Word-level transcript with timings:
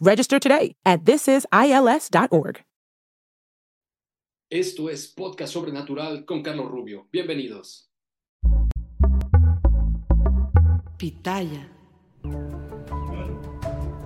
Register 0.00 0.38
today 0.38 0.74
at 0.84 1.04
thisisils.org. 1.04 2.62
Esto 4.52 4.90
es 4.90 5.06
Podcast 5.06 5.52
Sobrenatural 5.52 6.24
con 6.24 6.42
Carlos 6.42 6.68
Rubio. 6.68 7.06
Bienvenidos. 7.12 7.88
Pitaya. 10.98 11.68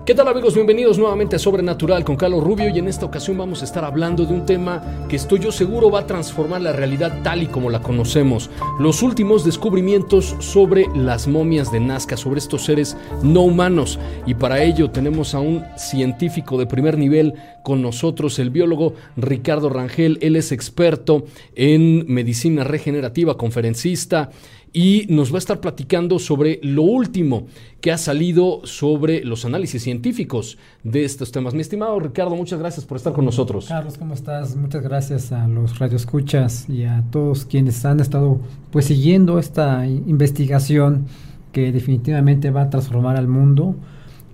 ¿Qué 0.05 0.13
tal 0.13 0.27
amigos? 0.27 0.53
Bienvenidos 0.53 0.99
nuevamente 0.99 1.35
a 1.35 1.39
Sobrenatural 1.39 2.03
con 2.03 2.15
Carlos 2.15 2.43
Rubio 2.43 2.69
y 2.69 2.77
en 2.77 2.87
esta 2.87 3.07
ocasión 3.07 3.39
vamos 3.39 3.63
a 3.63 3.65
estar 3.65 3.83
hablando 3.83 4.23
de 4.23 4.35
un 4.35 4.45
tema 4.45 5.07
que 5.09 5.15
estoy 5.15 5.39
yo 5.39 5.51
seguro 5.51 5.89
va 5.89 6.01
a 6.01 6.05
transformar 6.05 6.61
la 6.61 6.73
realidad 6.73 7.23
tal 7.23 7.41
y 7.41 7.47
como 7.47 7.71
la 7.71 7.81
conocemos. 7.81 8.51
Los 8.79 9.01
últimos 9.01 9.43
descubrimientos 9.43 10.35
sobre 10.37 10.85
las 10.93 11.27
momias 11.27 11.71
de 11.71 11.79
Nazca, 11.79 12.17
sobre 12.17 12.37
estos 12.37 12.65
seres 12.65 12.95
no 13.23 13.41
humanos. 13.41 13.97
Y 14.27 14.35
para 14.35 14.61
ello 14.61 14.91
tenemos 14.91 15.33
a 15.33 15.39
un 15.39 15.63
científico 15.75 16.59
de 16.59 16.67
primer 16.67 16.99
nivel 16.99 17.33
con 17.63 17.81
nosotros, 17.81 18.37
el 18.37 18.51
biólogo 18.51 18.93
Ricardo 19.17 19.69
Rangel. 19.69 20.19
Él 20.21 20.35
es 20.35 20.51
experto 20.51 21.25
en 21.55 22.05
medicina 22.05 22.63
regenerativa, 22.63 23.37
conferencista 23.37 24.29
y 24.75 25.05
nos 25.07 25.31
va 25.31 25.37
a 25.37 25.39
estar 25.39 25.61
platicando 25.61 26.19
sobre 26.19 26.59
lo 26.61 26.81
último 26.81 27.47
que 27.79 27.93
ha 27.93 27.97
salido 27.97 28.59
sobre 28.65 29.23
los 29.23 29.45
análisis 29.45 29.81
científicos 29.81 30.57
de 30.83 31.05
estos 31.05 31.31
temas. 31.31 31.53
Mi 31.53 31.61
estimado 31.61 31.97
Ricardo, 31.97 32.35
muchas 32.35 32.59
gracias 32.59 32.85
por 32.85 32.97
estar 32.97 33.13
con 33.13 33.23
nosotros. 33.23 33.67
Carlos, 33.69 33.97
¿cómo 33.97 34.13
estás? 34.13 34.57
Muchas 34.57 34.83
gracias 34.83 35.31
a 35.31 35.47
los 35.47 35.79
radioescuchas 35.79 36.67
y 36.67 36.83
a 36.83 37.05
todos 37.09 37.45
quienes 37.45 37.85
han 37.85 38.01
estado 38.01 38.41
pues 38.71 38.83
siguiendo 38.83 39.39
esta 39.39 39.87
investigación 39.87 41.05
que 41.53 41.71
definitivamente 41.71 42.51
va 42.51 42.63
a 42.63 42.69
transformar 42.69 43.15
al 43.15 43.29
mundo. 43.29 43.77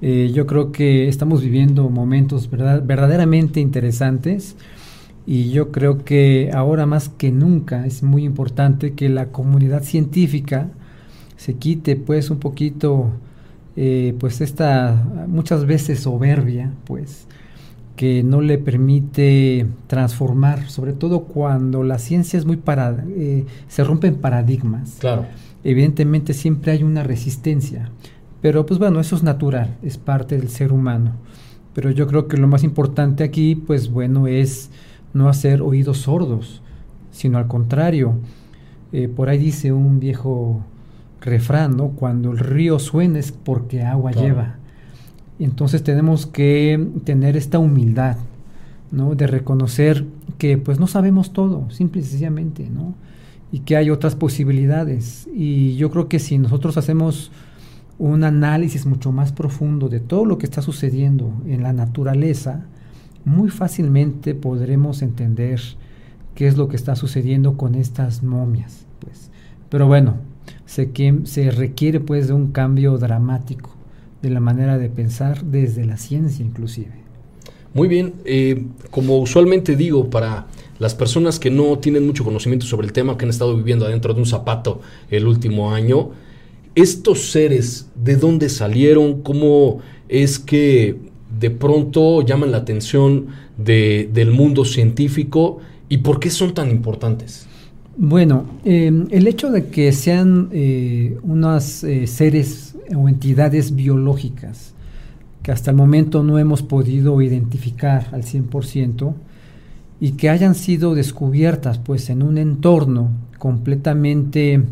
Eh, 0.02 0.32
yo 0.34 0.48
creo 0.48 0.72
que 0.72 1.08
estamos 1.08 1.44
viviendo 1.44 1.88
momentos 1.92 2.50
verdaderamente 2.50 3.60
interesantes 3.60 4.56
y 5.26 5.52
yo 5.52 5.72
creo 5.72 6.04
que 6.04 6.50
ahora 6.54 6.86
más 6.86 7.10
que 7.10 7.32
nunca 7.32 7.86
es 7.86 8.02
muy 8.04 8.24
importante 8.24 8.94
que 8.94 9.10
la 9.10 9.28
comunidad 9.28 9.84
científica 9.84 10.70
se 11.38 11.56
quite 11.56 11.96
pues 11.96 12.30
un 12.30 12.40
poquito 12.40 13.10
eh, 13.76 14.16
pues 14.20 14.42
esta 14.42 15.08
muchas 15.28 15.66
veces 15.66 16.02
soberbia 16.02 16.72
pues 16.86 17.28
que 17.96 18.24
no 18.24 18.42
le 18.42 18.58
permite 18.58 19.68
transformar 19.88 20.70
sobre 20.70 20.94
todo 20.94 21.26
cuando 21.26 21.84
la 21.84 22.00
ciencia 22.00 22.40
es 22.40 22.46
muy 22.46 22.58
para 22.58 23.04
eh, 23.10 23.46
se 23.68 23.84
rompen 23.84 24.16
paradigmas. 24.16 24.98
Claro. 25.00 25.26
Evidentemente 25.64 26.34
siempre 26.34 26.72
hay 26.72 26.84
una 26.84 27.04
resistencia 27.04 27.92
pero 28.42 28.66
pues 28.66 28.80
bueno 28.80 29.00
eso 29.00 29.16
es 29.16 29.22
natural 29.22 29.78
es 29.84 30.00
parte 30.00 30.36
del 30.36 30.50
ser 30.50 30.74
humano. 30.74 31.12
Pero 31.74 31.90
yo 31.90 32.06
creo 32.06 32.28
que 32.28 32.36
lo 32.36 32.48
más 32.48 32.64
importante 32.64 33.24
aquí 33.24 33.56
pues 33.56 33.90
bueno 33.90 34.28
es 34.28 34.72
no 35.14 35.30
hacer 35.30 35.62
oídos 35.62 36.00
sordos, 36.00 36.62
sino 37.12 37.38
al 37.38 37.48
contrario. 37.48 38.16
Eh, 38.92 39.08
por 39.08 39.30
ahí 39.30 39.38
dice 39.38 39.72
un 39.72 40.00
viejo 40.00 40.62
refrán, 41.22 41.78
¿no? 41.78 41.90
Cuando 41.90 42.32
el 42.32 42.40
río 42.40 42.80
suena 42.80 43.20
es 43.20 43.32
porque 43.32 43.84
agua 43.84 44.12
lleva. 44.12 44.56
Entonces 45.40 45.84
tenemos 45.84 46.26
que 46.26 46.88
tener 47.04 47.38
esta 47.38 47.60
humildad, 47.60 48.18
¿no? 48.92 49.16
De 49.16 49.28
reconocer 49.28 50.06
que 50.38 50.58
pues 50.58 50.80
no 50.80 50.88
sabemos 50.88 51.34
todo, 51.34 51.70
simple 51.70 52.02
y 52.02 52.04
sencillamente, 52.04 52.70
¿no? 52.70 52.96
Y 53.52 53.60
que 53.60 53.76
hay 53.76 53.90
otras 53.90 54.16
posibilidades. 54.16 55.28
Y 55.34 55.76
yo 55.76 55.92
creo 55.92 56.08
que 56.08 56.20
si 56.20 56.38
nosotros 56.38 56.78
hacemos 56.78 57.32
un 58.00 58.24
análisis 58.24 58.86
mucho 58.86 59.12
más 59.12 59.32
profundo 59.32 59.88
de 59.88 60.00
todo 60.00 60.26
lo 60.26 60.38
que 60.38 60.46
está 60.46 60.62
sucediendo 60.62 61.32
en 61.46 61.62
la 61.62 61.74
naturaleza, 61.74 62.66
muy 63.26 63.50
fácilmente 63.50 64.36
podremos 64.36 65.02
entender 65.02 65.62
qué 66.36 66.48
es 66.48 66.58
lo 66.58 66.68
que 66.68 66.76
está 66.76 66.96
sucediendo 66.96 67.58
con 67.58 67.76
estas 67.76 68.24
momias. 68.24 68.86
Pues. 69.00 69.30
Pero 69.70 69.88
bueno, 69.88 70.16
se, 70.66 70.92
se 71.24 71.52
requiere 71.52 72.00
pues 72.00 72.28
de 72.28 72.34
un 72.34 72.52
cambio 72.52 72.98
dramático 72.98 73.72
de 74.22 74.30
la 74.30 74.40
manera 74.40 74.78
de 74.78 74.90
pensar 74.90 75.44
desde 75.44 75.86
la 75.86 75.98
ciencia 75.98 76.46
inclusive. 76.46 77.02
Muy 77.74 77.88
bien, 77.88 78.14
eh, 78.26 78.66
como 78.90 79.18
usualmente 79.20 79.76
digo, 79.78 80.10
para 80.10 80.48
las 80.78 80.94
personas 80.94 81.40
que 81.40 81.50
no 81.50 81.80
tienen 81.80 82.06
mucho 82.06 82.24
conocimiento 82.24 82.66
sobre 82.66 82.86
el 82.86 82.94
tema, 82.94 83.18
que 83.18 83.26
han 83.26 83.30
estado 83.30 83.56
viviendo 83.56 83.86
adentro 83.86 84.14
de 84.14 84.20
un 84.20 84.26
zapato 84.26 84.82
el 85.10 85.26
último 85.26 85.74
año, 85.74 86.10
estos 86.76 87.32
seres, 87.32 87.90
¿de 87.96 88.18
dónde 88.18 88.50
salieron? 88.50 89.22
¿Cómo 89.22 89.80
es 90.10 90.40
que 90.40 91.11
de 91.40 91.50
pronto 91.50 92.22
llaman 92.22 92.52
la 92.52 92.58
atención 92.58 93.28
del 93.58 94.32
mundo 94.32 94.66
científico 94.66 95.60
y 95.90 95.98
por 95.98 96.20
qué 96.20 96.30
son 96.30 96.54
tan 96.54 96.70
importantes? 96.72 97.48
Bueno, 97.98 98.46
em, 98.64 99.08
el 99.12 99.28
hecho 99.28 99.52
de 99.52 99.68
que 99.68 99.92
sean 99.92 100.50
eh, 100.52 101.18
unos 101.24 101.84
eh, 101.84 102.08
seres 102.08 102.76
o 102.96 103.10
entidades 103.10 103.76
biológicas 103.76 104.74
que 105.44 105.52
hasta 105.52 105.72
el 105.72 105.78
momento 105.78 106.24
no 106.24 106.38
hemos 106.40 106.62
podido 106.62 107.22
identificar 107.22 108.08
al 108.12 108.24
100% 108.24 109.14
y 110.00 110.14
que 110.14 110.30
hayan 110.30 110.56
sido 110.56 110.96
descubiertas 110.96 111.78
pues 111.80 112.10
en 112.10 112.24
un 112.24 112.38
entorno 112.38 113.10
completamente 113.38 114.64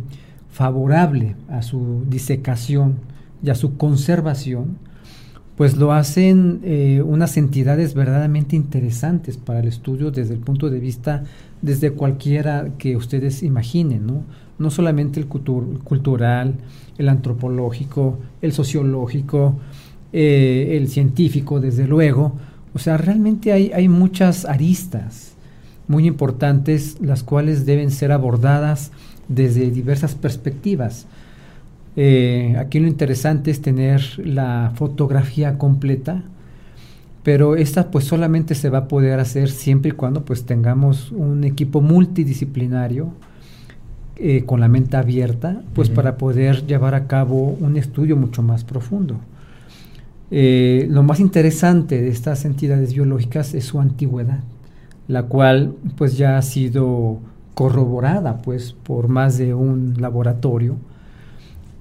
favorable 0.52 1.36
a 1.48 1.62
su 1.62 2.04
disecación 2.08 2.96
y 3.44 3.50
a 3.50 3.56
su 3.56 3.78
conservación, 3.78 4.78
pues 5.60 5.76
lo 5.76 5.92
hacen 5.92 6.62
eh, 6.64 7.04
unas 7.06 7.36
entidades 7.36 7.94
verdaderamente 7.94 8.56
interesantes 8.56 9.36
para 9.36 9.60
el 9.60 9.68
estudio 9.68 10.10
desde 10.10 10.34
el 10.34 10.40
punto 10.40 10.70
de 10.70 10.80
vista, 10.80 11.26
desde 11.62 11.92
cualquiera 11.92 12.70
que 12.78 12.96
ustedes 12.96 13.44
imaginen, 13.44 14.08
¿no? 14.08 14.24
No 14.58 14.72
solamente 14.72 15.20
el 15.20 15.26
cultural, 15.26 16.54
el 16.98 17.10
antropológico, 17.10 18.20
el 18.42 18.54
sociológico, 18.54 19.60
eh, 20.14 20.78
el 20.80 20.88
científico, 20.88 21.60
desde 21.60 21.88
luego. 21.88 22.38
O 22.74 22.80
sea, 22.80 22.96
realmente 22.96 23.52
hay, 23.52 23.74
hay 23.74 23.90
muchas 23.90 24.46
aristas 24.46 25.34
muy 25.90 26.08
importantes, 26.08 27.02
las 27.02 27.22
cuales 27.22 27.66
deben 27.66 27.92
ser 27.92 28.14
abordadas 28.14 28.94
desde 29.28 29.72
diversas 29.72 30.16
perspectivas. 30.16 31.06
Eh, 32.02 32.56
aquí 32.58 32.80
lo 32.80 32.88
interesante 32.88 33.52
es 33.52 33.62
tener 33.62 34.02
la 34.26 34.72
fotografía 34.76 35.58
completa, 35.58 36.24
pero 37.24 37.58
esta 37.58 37.92
pues 37.92 38.06
solamente 38.06 38.56
se 38.56 38.70
va 38.70 38.78
a 38.78 38.88
poder 38.88 39.20
hacer 39.20 39.50
siempre 39.50 39.90
y 39.90 39.92
cuando 39.92 40.24
pues 40.24 40.46
tengamos 40.46 41.12
un 41.12 41.44
equipo 41.44 41.82
multidisciplinario 41.82 43.10
eh, 44.16 44.46
con 44.46 44.62
la 44.62 44.70
mente 44.70 44.96
abierta, 44.96 45.62
pues 45.74 45.90
para 45.90 46.16
poder 46.16 46.66
llevar 46.66 46.96
a 46.96 47.06
cabo 47.06 47.58
un 47.60 47.76
estudio 47.76 48.16
mucho 48.16 48.44
más 48.44 48.64
profundo. 48.64 49.18
Eh, 50.32 50.88
lo 50.90 51.04
más 51.04 51.20
interesante 51.20 52.02
de 52.02 52.08
estas 52.08 52.46
entidades 52.46 52.94
biológicas 52.94 53.54
es 53.54 53.66
su 53.66 53.82
antigüedad, 53.82 54.40
la 55.10 55.24
cual 55.24 55.76
pues 55.98 56.18
ya 56.18 56.38
ha 56.38 56.42
sido 56.44 57.20
corroborada 57.56 58.38
pues 58.38 58.72
por 58.72 59.10
más 59.10 59.38
de 59.38 59.54
un 59.54 59.96
laboratorio 60.00 60.78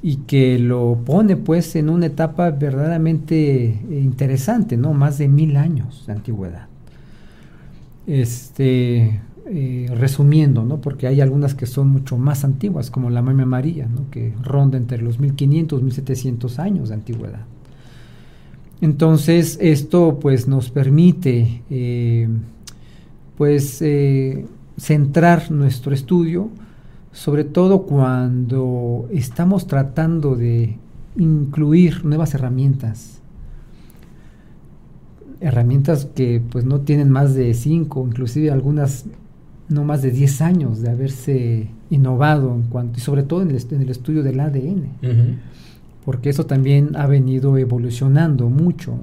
y 0.03 0.17
que 0.19 0.59
lo 0.59 1.01
pone 1.05 1.37
pues 1.37 1.75
en 1.77 1.89
una 1.89 2.07
etapa 2.07 2.51
verdaderamente 2.51 3.81
interesante, 3.91 4.77
¿no? 4.77 4.93
Más 4.95 5.19
de 5.19 5.29
mil 5.29 5.57
años 5.57 6.05
de 6.07 6.13
antigüedad. 6.13 6.67
Este, 8.07 9.21
eh, 9.51 9.91
resumiendo, 9.95 10.65
¿no? 10.65 10.81
Porque 10.81 11.07
hay 11.07 11.21
algunas 11.21 11.55
que 11.55 11.67
son 11.67 11.89
mucho 11.89 12.17
más 12.17 12.45
antiguas, 12.45 12.91
como 12.91 13.11
la 13.11 13.23
Mamia 13.23 13.47
María, 13.47 13.87
¿no? 13.87 14.11
Que 14.11 14.35
ronda 14.43 14.77
entre 14.77 15.03
los 15.03 15.19
1500 15.19 15.83
1700 15.83 16.59
años 16.59 16.89
de 16.91 16.95
antigüedad. 16.95 17.47
Entonces, 18.81 19.59
esto 19.61 20.19
pues 20.21 20.47
nos 20.47 20.71
permite 20.71 21.63
eh, 21.71 22.29
pues 23.37 23.83
eh, 23.83 24.45
centrar 24.77 25.51
nuestro 25.51 25.93
estudio 25.93 26.51
sobre 27.13 27.45
todo 27.45 27.83
cuando 27.83 29.09
estamos 29.13 29.67
tratando 29.67 30.37
de 30.37 30.77
incluir 31.17 32.05
nuevas 32.05 32.35
herramientas. 32.35 33.21
Herramientas 35.41 36.07
que 36.07 36.43
pues 36.51 36.65
no 36.65 36.81
tienen 36.81 37.11
más 37.11 37.35
de 37.35 37.55
5, 37.55 38.07
inclusive 38.09 38.51
algunas 38.51 39.07
no 39.69 39.85
más 39.85 40.03
de 40.03 40.11
10 40.11 40.41
años 40.43 40.81
de 40.81 40.91
haberse 40.91 41.69
innovado 41.91 42.55
en 42.55 42.63
cuanto, 42.63 42.99
y 42.99 43.03
sobre 43.03 43.23
todo 43.23 43.43
en 43.43 43.51
el, 43.51 43.63
en 43.71 43.83
el 43.83 43.91
estudio 43.91 44.23
del 44.23 44.41
ADN, 44.41 44.89
porque 46.05 46.31
eso 46.31 46.47
también 46.47 46.97
ha 46.97 47.07
venido 47.07 47.57
evolucionando 47.59 48.49
mucho. 48.49 48.95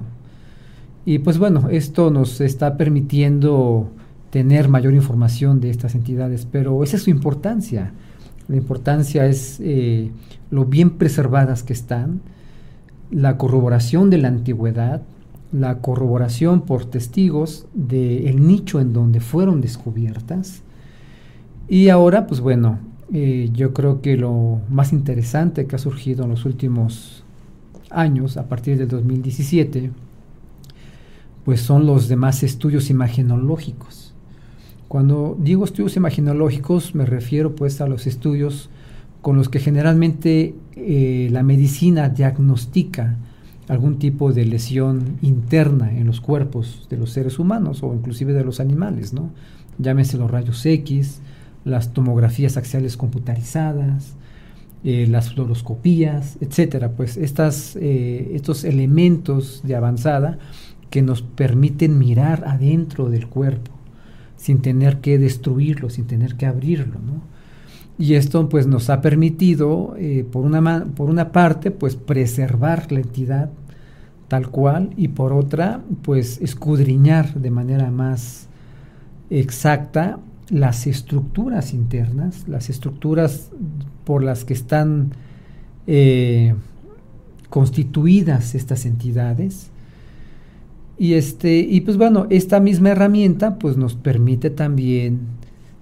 Y 1.04 1.20
pues 1.20 1.38
bueno, 1.38 1.68
esto 1.70 2.10
nos 2.10 2.40
está 2.40 2.76
permitiendo 2.76 3.90
tener 4.36 4.68
mayor 4.68 4.92
información 4.92 5.60
de 5.60 5.70
estas 5.70 5.94
entidades, 5.94 6.46
pero 6.52 6.84
esa 6.84 6.98
es 6.98 7.04
su 7.04 7.08
importancia. 7.08 7.94
La 8.48 8.56
importancia 8.56 9.24
es 9.24 9.58
eh, 9.62 10.10
lo 10.50 10.66
bien 10.66 10.98
preservadas 10.98 11.62
que 11.62 11.72
están, 11.72 12.20
la 13.10 13.38
corroboración 13.38 14.10
de 14.10 14.18
la 14.18 14.28
antigüedad, 14.28 15.00
la 15.52 15.78
corroboración 15.78 16.66
por 16.66 16.84
testigos 16.84 17.66
del 17.72 18.46
nicho 18.46 18.78
en 18.78 18.92
donde 18.92 19.20
fueron 19.20 19.62
descubiertas. 19.62 20.60
Y 21.66 21.88
ahora, 21.88 22.26
pues 22.26 22.42
bueno, 22.42 22.78
eh, 23.14 23.48
yo 23.54 23.72
creo 23.72 24.02
que 24.02 24.18
lo 24.18 24.60
más 24.68 24.92
interesante 24.92 25.66
que 25.66 25.76
ha 25.76 25.78
surgido 25.78 26.24
en 26.24 26.30
los 26.32 26.44
últimos 26.44 27.24
años, 27.88 28.36
a 28.36 28.50
partir 28.50 28.76
del 28.76 28.88
2017, 28.88 29.92
pues 31.46 31.62
son 31.62 31.86
los 31.86 32.08
demás 32.08 32.42
estudios 32.42 32.90
imagenológicos 32.90 34.05
cuando 34.88 35.36
digo 35.40 35.64
estudios 35.64 35.96
imaginológicos 35.96 36.94
me 36.94 37.06
refiero 37.06 37.56
pues 37.56 37.80
a 37.80 37.86
los 37.86 38.06
estudios 38.06 38.70
con 39.20 39.36
los 39.36 39.48
que 39.48 39.58
generalmente 39.58 40.54
eh, 40.76 41.28
la 41.32 41.42
medicina 41.42 42.08
diagnostica 42.08 43.16
algún 43.68 43.98
tipo 43.98 44.32
de 44.32 44.44
lesión 44.44 45.18
interna 45.22 45.90
en 45.90 46.06
los 46.06 46.20
cuerpos 46.20 46.86
de 46.88 46.96
los 46.96 47.10
seres 47.10 47.38
humanos 47.38 47.82
o 47.82 47.92
inclusive 47.92 48.32
de 48.32 48.44
los 48.44 48.60
animales, 48.60 49.12
¿no? 49.12 49.30
Llámese 49.78 50.18
los 50.18 50.30
rayos 50.30 50.64
X, 50.64 51.20
las 51.64 51.92
tomografías 51.92 52.56
axiales 52.56 52.96
computarizadas, 52.96 54.14
eh, 54.84 55.08
las 55.08 55.32
fluoroscopías, 55.32 56.38
etcétera. 56.40 56.92
Pues 56.92 57.16
estas, 57.16 57.74
eh, 57.74 58.30
estos 58.34 58.62
elementos 58.62 59.62
de 59.64 59.74
avanzada 59.74 60.38
que 60.90 61.02
nos 61.02 61.22
permiten 61.22 61.98
mirar 61.98 62.44
adentro 62.46 63.10
del 63.10 63.26
cuerpo 63.26 63.75
sin 64.46 64.62
tener 64.62 65.00
que 65.00 65.18
destruirlo, 65.18 65.90
sin 65.90 66.06
tener 66.06 66.36
que 66.36 66.46
abrirlo, 66.46 67.00
¿no? 67.00 67.20
Y 67.98 68.14
esto 68.14 68.48
pues 68.48 68.68
nos 68.68 68.90
ha 68.90 69.00
permitido, 69.00 69.96
eh, 69.98 70.24
por, 70.30 70.44
una 70.44 70.84
por 70.84 71.10
una 71.10 71.32
parte, 71.32 71.72
pues 71.72 71.96
preservar 71.96 72.92
la 72.92 73.00
entidad 73.00 73.50
tal 74.28 74.48
cual 74.48 74.90
y 74.96 75.08
por 75.08 75.32
otra, 75.32 75.82
pues 76.02 76.40
escudriñar 76.40 77.34
de 77.34 77.50
manera 77.50 77.90
más 77.90 78.46
exacta 79.30 80.20
las 80.48 80.86
estructuras 80.86 81.74
internas, 81.74 82.46
las 82.46 82.70
estructuras 82.70 83.50
por 84.04 84.22
las 84.22 84.44
que 84.44 84.54
están 84.54 85.10
eh, 85.88 86.54
constituidas 87.50 88.54
estas 88.54 88.86
entidades, 88.86 89.72
y, 90.98 91.14
este, 91.14 91.58
y 91.58 91.82
pues 91.82 91.96
bueno, 91.96 92.26
esta 92.30 92.60
misma 92.60 92.90
herramienta 92.90 93.58
pues 93.58 93.76
nos 93.76 93.94
permite 93.94 94.50
también 94.50 95.20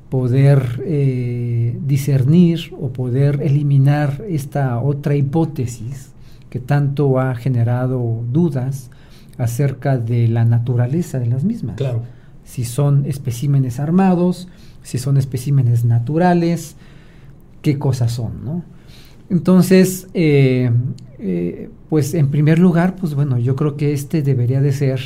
poder 0.09 0.83
eh, 0.85 1.79
discernir 1.87 2.73
o 2.81 2.93
poder 2.93 3.41
eliminar 3.43 4.25
esta 4.29 4.79
otra 4.79 5.17
hipótesis 5.17 6.13
que 6.51 6.61
tanto 6.61 7.19
ha 7.19 7.35
generado 7.35 8.23
dudas 8.31 8.91
acerca 9.39 9.99
de 9.99 10.29
la 10.29 10.45
naturaleza 10.45 11.19
de 11.19 11.27
las 11.27 11.43
mismas. 11.45 11.77
Claro. 11.77 12.03
Si 12.45 12.65
son 12.65 13.07
especímenes 13.07 13.81
armados, 13.81 14.49
si 14.83 14.99
son 14.99 15.17
especímenes 15.17 15.85
naturales, 15.85 16.77
qué 17.63 17.79
cosas 17.79 18.13
son, 18.13 18.45
¿no? 18.45 18.63
Entonces, 19.31 20.09
eh, 20.15 20.71
eh, 21.19 21.71
pues 21.89 22.15
en 22.15 22.29
primer 22.31 22.59
lugar, 22.59 22.97
pues 22.97 23.15
bueno, 23.15 23.39
yo 23.39 23.57
creo 23.57 23.77
que 23.77 23.93
este 23.93 24.23
debería 24.23 24.61
de 24.61 24.73
ser 24.73 25.01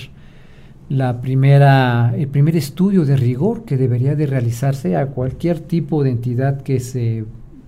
la 0.88 1.20
primera, 1.20 2.14
el 2.16 2.28
primer 2.28 2.56
estudio 2.56 3.04
de 3.04 3.16
rigor 3.16 3.64
que 3.64 3.76
debería 3.76 4.16
de 4.16 4.26
realizarse 4.26 4.96
a 4.96 5.08
cualquier 5.08 5.60
tipo 5.60 6.02
de 6.02 6.10
entidad 6.10 6.62
que 6.62 6.80
se, 6.80 7.24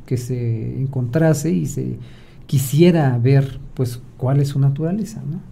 que 0.06 0.16
se 0.16 0.80
encontrase 0.80 1.50
y 1.50 1.66
se 1.66 1.98
quisiera 2.46 3.16
ver 3.18 3.60
pues 3.74 4.02
cuál 4.16 4.40
es 4.40 4.48
su 4.48 4.58
naturaleza, 4.58 5.22
¿no? 5.30 5.50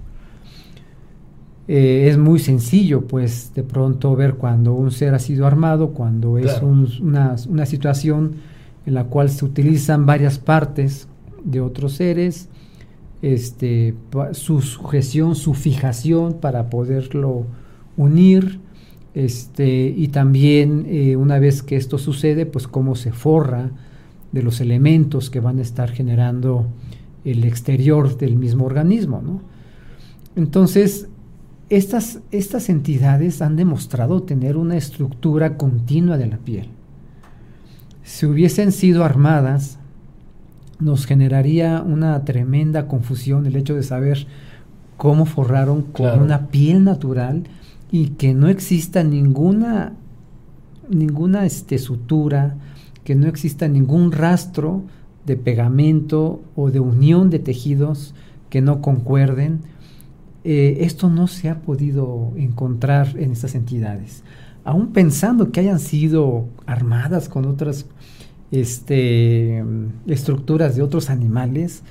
Eh, 1.68 2.08
es 2.08 2.16
muy 2.16 2.38
sencillo, 2.38 3.02
pues, 3.02 3.52
de 3.54 3.62
pronto 3.62 4.16
ver 4.16 4.34
cuando 4.36 4.72
un 4.72 4.90
ser 4.90 5.14
ha 5.14 5.18
sido 5.18 5.46
armado, 5.46 5.90
cuando 5.90 6.38
es 6.38 6.62
una, 6.62 7.36
una 7.46 7.66
situación 7.66 8.36
en 8.86 8.94
la 8.94 9.04
cual 9.04 9.30
se 9.30 9.44
utilizan 9.44 10.06
varias 10.06 10.38
partes 10.38 11.08
de 11.44 11.60
otros 11.60 11.92
seres, 11.92 12.48
este, 13.22 13.94
su 14.32 14.60
sujeción, 14.60 15.34
su 15.34 15.54
fijación 15.54 16.34
para 16.34 16.70
poderlo 16.70 17.46
unir, 17.96 18.60
este, 19.14 19.92
y 19.96 20.08
también 20.08 20.86
eh, 20.86 21.16
una 21.16 21.38
vez 21.38 21.62
que 21.62 21.76
esto 21.76 21.98
sucede, 21.98 22.46
pues 22.46 22.68
cómo 22.68 22.94
se 22.94 23.12
forra 23.12 23.72
de 24.32 24.42
los 24.42 24.60
elementos 24.60 25.30
que 25.30 25.40
van 25.40 25.58
a 25.58 25.62
estar 25.62 25.90
generando 25.90 26.66
el 27.24 27.44
exterior 27.44 28.16
del 28.16 28.36
mismo 28.36 28.64
organismo. 28.64 29.20
¿no? 29.22 29.40
Entonces, 30.36 31.08
estas, 31.68 32.20
estas 32.30 32.68
entidades 32.68 33.42
han 33.42 33.56
demostrado 33.56 34.22
tener 34.22 34.56
una 34.56 34.76
estructura 34.76 35.56
continua 35.56 36.16
de 36.16 36.26
la 36.26 36.38
piel 36.38 36.68
si 38.08 38.24
hubiesen 38.24 38.72
sido 38.72 39.04
armadas, 39.04 39.78
nos 40.80 41.04
generaría 41.04 41.82
una 41.82 42.24
tremenda 42.24 42.88
confusión 42.88 43.44
el 43.44 43.54
hecho 43.54 43.74
de 43.74 43.82
saber 43.82 44.26
cómo 44.96 45.26
forraron 45.26 45.82
con 45.82 46.18
una 46.18 46.46
piel 46.46 46.84
natural 46.84 47.44
y 47.92 48.08
que 48.10 48.32
no 48.32 48.48
exista 48.48 49.04
ninguna 49.04 49.92
ninguna 50.88 51.44
este, 51.44 51.76
sutura, 51.76 52.56
que 53.04 53.14
no 53.14 53.26
exista 53.26 53.68
ningún 53.68 54.10
rastro 54.10 54.84
de 55.26 55.36
pegamento 55.36 56.40
o 56.56 56.70
de 56.70 56.80
unión 56.80 57.28
de 57.28 57.40
tejidos 57.40 58.14
que 58.48 58.62
no 58.62 58.80
concuerden. 58.80 59.60
Eh, 60.44 60.78
esto 60.80 61.10
no 61.10 61.26
se 61.26 61.50
ha 61.50 61.60
podido 61.60 62.32
encontrar 62.36 63.18
en 63.18 63.32
estas 63.32 63.54
entidades 63.54 64.22
aún 64.68 64.88
pensando 64.88 65.50
que 65.50 65.60
hayan 65.60 65.80
sido 65.80 66.44
armadas 66.66 67.30
con 67.30 67.46
otras 67.46 67.86
este, 68.50 69.64
estructuras 70.06 70.76
de 70.76 70.82
otros 70.82 71.08
animales, 71.08 71.82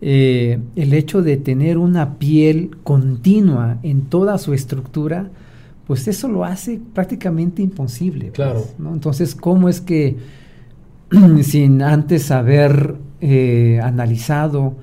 eh, 0.00 0.60
el 0.76 0.92
hecho 0.92 1.20
de 1.20 1.36
tener 1.36 1.78
una 1.78 2.16
piel 2.20 2.76
continua 2.84 3.80
en 3.82 4.02
toda 4.02 4.38
su 4.38 4.54
estructura, 4.54 5.30
pues 5.88 6.06
eso 6.06 6.28
lo 6.28 6.44
hace 6.44 6.80
prácticamente 6.94 7.60
imposible. 7.60 8.26
Pues, 8.26 8.34
claro. 8.34 8.64
Entonces, 8.78 9.34
¿cómo 9.34 9.68
es 9.68 9.80
que 9.80 10.16
sin 11.42 11.82
antes 11.82 12.30
haber 12.30 12.94
eh, 13.20 13.80
analizado, 13.82 14.76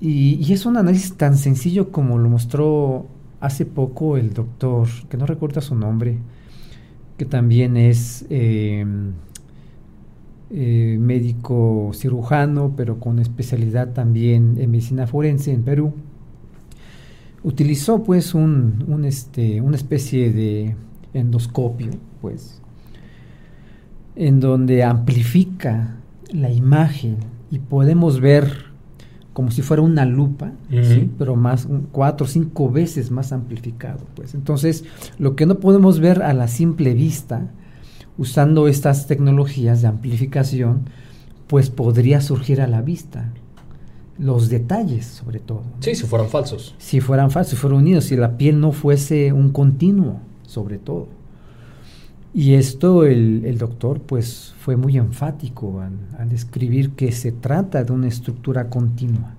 y, 0.00 0.34
y, 0.34 0.52
es 0.52 0.66
un 0.66 0.76
análisis 0.76 1.16
tan 1.16 1.36
sencillo 1.36 1.90
como 1.90 2.18
lo 2.18 2.28
mostró 2.28 3.08
hace 3.40 3.66
poco 3.66 4.16
el 4.16 4.32
doctor, 4.32 4.88
que 5.08 5.16
no 5.16 5.26
recuerda 5.26 5.60
su 5.60 5.74
nombre, 5.74 6.18
que 7.16 7.24
también 7.24 7.76
es 7.76 8.26
em, 8.30 9.12
eh, 10.50 10.96
médico 11.00 11.90
cirujano, 11.94 12.72
pero 12.76 12.98
con 13.00 13.18
especialidad 13.18 13.92
también 13.92 14.56
en 14.58 14.70
medicina 14.70 15.06
forense 15.06 15.52
en 15.52 15.62
Perú, 15.62 15.92
utilizó 17.42 18.02
pues 18.02 18.34
un, 18.34 19.04
este, 19.04 19.60
una 19.60 19.76
especie 19.76 20.32
de 20.32 20.76
endoscopio, 21.14 21.90
pues, 22.20 22.60
en 24.16 24.40
donde 24.40 24.82
amplifica 24.82 25.96
la 26.32 26.50
imagen 26.50 27.16
y 27.50 27.58
podemos 27.58 28.20
ver 28.20 28.67
como 29.38 29.52
si 29.52 29.62
fuera 29.62 29.84
una 29.84 30.04
lupa, 30.04 30.50
pero 31.16 31.36
más 31.36 31.68
cuatro 31.92 32.24
o 32.24 32.28
cinco 32.28 32.68
veces 32.72 33.12
más 33.12 33.30
amplificado. 33.30 34.00
Pues. 34.16 34.34
Entonces, 34.34 34.82
lo 35.16 35.36
que 35.36 35.46
no 35.46 35.60
podemos 35.60 36.00
ver 36.00 36.24
a 36.24 36.32
la 36.32 36.48
simple 36.48 36.92
vista, 36.92 37.48
usando 38.16 38.66
estas 38.66 39.06
tecnologías 39.06 39.80
de 39.80 39.86
amplificación, 39.86 40.86
pues 41.46 41.70
podría 41.70 42.20
surgir 42.20 42.60
a 42.60 42.66
la 42.66 42.82
vista. 42.82 43.32
Los 44.18 44.48
detalles, 44.48 45.06
sobre 45.06 45.38
todo. 45.38 45.62
Sí, 45.78 45.94
si 45.94 46.02
fueran 46.02 46.28
falsos. 46.28 46.74
Si 46.78 47.00
fueran 47.00 47.30
falsos, 47.30 47.50
si 47.50 47.56
fueran 47.56 47.78
unidos, 47.78 48.06
si 48.06 48.16
la 48.16 48.38
piel 48.38 48.58
no 48.58 48.72
fuese 48.72 49.32
un 49.32 49.50
continuo, 49.50 50.18
sobre 50.48 50.78
todo. 50.78 51.06
Y 52.38 52.54
esto 52.54 53.04
el, 53.04 53.58
doctor 53.58 54.00
pues 54.00 54.54
fue 54.60 54.76
muy 54.76 54.96
enfático 54.96 55.80
al, 55.80 56.28
describir 56.28 56.90
que 56.90 57.10
se 57.10 57.32
trata 57.32 57.82
de 57.82 57.92
una 57.92 58.06
estructura 58.06 58.70
continua. 58.70 59.34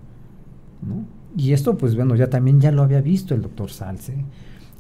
Y 1.38 1.54
esto 1.54 1.78
pues 1.78 1.96
bueno, 1.96 2.18
ya 2.18 2.30
también 2.30 2.60
ya 2.60 2.74
lo 2.74 2.84
había 2.84 3.00
visto 3.00 3.34
el 3.34 3.42
doctor 3.42 3.70
Salce 3.70 4.26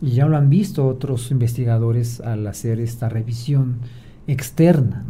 y 0.01 0.09
ya 0.09 0.25
lo 0.25 0.35
han 0.35 0.49
visto 0.49 0.85
otros 0.85 1.31
investigadores 1.31 2.19
al 2.19 2.45
hacer 2.45 2.81
esta 2.81 3.07
revisión 3.07 3.77
externa. 4.27 5.05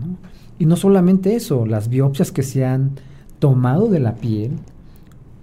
Y 0.60 0.68
no 0.68 0.75
solamente 0.75 1.36
eso, 1.36 1.66
las 1.66 1.89
biopsias 1.89 2.32
que 2.32 2.44
se 2.44 2.63
han 2.63 2.92
tomado 3.39 3.88
de 3.88 4.01
la 4.01 4.18
piel 4.18 4.51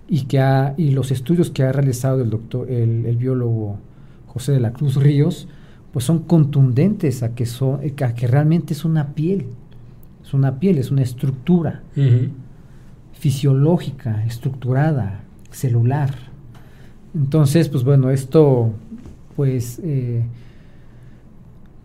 y, 0.06 0.26
que 0.26 0.38
ha, 0.38 0.74
y 0.76 0.92
los 0.92 1.10
estudios 1.10 1.50
que 1.50 1.64
ha 1.64 1.72
realizado 1.72 2.22
el, 2.22 2.30
doctor, 2.30 2.70
el 2.70 3.16
biólogo 3.16 3.78
José 4.28 4.52
de 4.52 4.60
la 4.60 4.72
Cruz 4.72 4.94
Ríos, 4.94 5.48
pues 5.96 6.04
son 6.04 6.24
contundentes 6.24 7.22
a 7.22 7.34
que, 7.34 7.46
son, 7.46 7.80
a 7.80 8.14
que 8.14 8.26
realmente 8.26 8.74
es 8.74 8.84
una 8.84 9.14
piel. 9.14 9.46
Es 10.22 10.34
una 10.34 10.60
piel, 10.60 10.76
es 10.76 10.90
una 10.90 11.00
estructura 11.00 11.84
fisiológica, 13.14 14.22
estructurada, 14.26 15.22
celular. 15.50 16.10
Entonces, 17.14 17.70
pues 17.70 17.82
bueno, 17.82 18.10
esto 18.10 18.74
pues, 19.36 19.80
eh, 19.82 20.22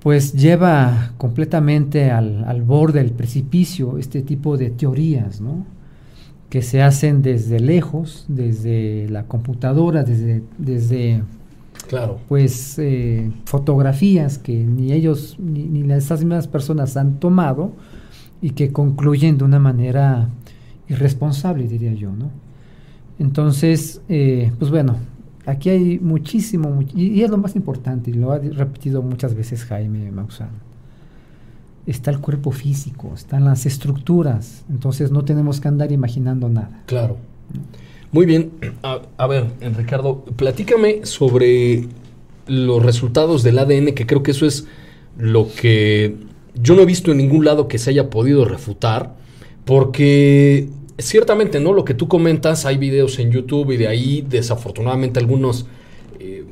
pues 0.02 0.34
lleva 0.34 1.14
completamente 1.18 2.12
al, 2.12 2.44
al, 2.44 2.64
borde 2.64 3.00
del 3.02 3.12
precipicio 3.12 3.98
este 3.98 4.24
tipo 4.24 4.58
de 4.58 4.72
teorías, 4.72 5.40
¿no? 5.40 5.66
que 6.50 6.62
se 6.62 6.82
hacen 6.82 7.22
desde 7.22 7.62
lejos, 7.62 8.26
desde 8.28 9.08
la 9.08 9.24
computadora, 9.24 10.04
desde, 10.04 10.44
desde 10.58 11.24
Claro. 11.92 12.20
Pues 12.30 12.80
eh, 12.80 13.30
fotografías 13.44 14.38
que 14.38 14.64
ni 14.64 14.94
ellos 14.94 15.36
ni, 15.40 15.64
ni 15.64 15.92
esas 15.92 16.22
mismas 16.22 16.48
personas 16.48 16.96
han 16.96 17.20
tomado 17.20 17.74
y 18.42 18.52
que 18.52 18.72
concluyen 18.72 19.38
de 19.38 19.44
una 19.44 19.60
manera 19.60 20.30
irresponsable, 20.88 21.68
diría 21.68 21.94
yo, 21.94 22.14
¿no? 22.14 22.32
Entonces, 23.20 24.00
eh, 24.08 24.54
pues 24.58 24.72
bueno, 24.72 24.96
aquí 25.46 25.70
hay 25.70 26.00
muchísimo, 26.00 26.80
y, 26.96 27.24
es 27.24 27.30
lo 27.30 27.38
más 27.38 27.58
importante, 27.58 28.10
y 28.10 28.14
lo 28.14 28.32
ha 28.32 28.40
repetido 28.40 29.02
muchas 29.02 29.36
veces 29.36 29.66
Jaime 29.66 30.10
Maussan. 30.12 30.52
Está 31.86 32.10
el 32.10 32.20
cuerpo 32.20 32.52
físico, 32.52 33.12
están 33.14 33.44
las 33.44 33.66
estructuras, 33.66 34.64
entonces 34.70 35.12
no 35.12 35.26
tenemos 35.26 35.60
que 35.60 35.68
andar 35.68 35.92
imaginando 35.92 36.48
nada. 36.48 36.84
Claro. 36.86 37.18
Muy 38.12 38.26
bien. 38.26 38.52
A, 38.84 39.28
ver, 39.28 39.48
Ricardo, 39.78 40.26
platícame 40.36 41.06
sobre 41.06 41.86
los 42.48 42.84
resultados 42.84 43.44
del 43.44 43.60
ADN, 43.60 43.94
que 43.94 44.06
creo 44.06 44.22
que 44.22 44.32
eso 44.32 44.46
es 44.46 44.68
lo 45.18 45.48
que 45.54 46.16
yo 46.56 46.76
no 46.76 46.82
he 46.82 46.86
visto 46.86 47.12
en 47.12 47.18
ningún 47.18 47.46
lado 47.46 47.68
que 47.70 47.78
se 47.78 47.90
haya 47.92 48.10
podido 48.10 48.44
refutar, 48.44 49.16
porque 49.64 50.68
ciertamente, 50.98 51.62
¿no? 51.62 51.72
Lo 51.72 51.86
que 51.86 51.94
tú 51.94 52.10
comentas, 52.10 52.66
hay 52.66 52.78
videos 52.78 53.18
en 53.20 53.32
YouTube 53.32 53.72
y 53.72 53.78
de 53.78 53.88
ahí, 53.88 54.26
desafortunadamente, 54.28 55.20
algunos, 55.20 55.68
eh, 56.20 56.44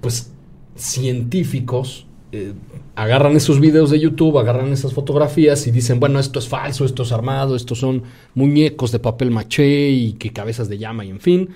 pues, 0.00 0.30
científicos 0.76 2.06
eh, 2.32 2.52
agarran 2.94 3.36
esos 3.36 3.60
videos 3.60 3.90
de 3.90 4.00
YouTube, 4.00 4.38
agarran 4.38 4.72
esas 4.72 4.92
fotografías 4.92 5.66
y 5.66 5.70
dicen, 5.70 6.00
bueno, 6.00 6.18
esto 6.18 6.38
es 6.38 6.48
falso, 6.48 6.84
esto 6.84 7.02
es 7.02 7.12
armado, 7.12 7.56
estos 7.56 7.78
son 7.78 8.02
muñecos 8.34 8.92
de 8.92 8.98
papel 8.98 9.30
maché 9.30 9.90
y 9.90 10.12
que 10.14 10.32
cabezas 10.32 10.68
de 10.68 10.78
llama 10.78 11.04
y 11.04 11.10
en 11.10 11.20
fin, 11.20 11.48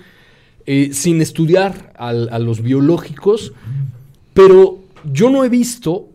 eh, 0.65 0.89
sin 0.93 1.21
estudiar 1.21 1.93
a 1.97 2.39
los 2.39 2.61
biológicos, 2.61 3.53
pero 4.33 4.79
yo 5.11 5.29
no 5.29 5.43
he 5.43 5.49
visto 5.49 6.09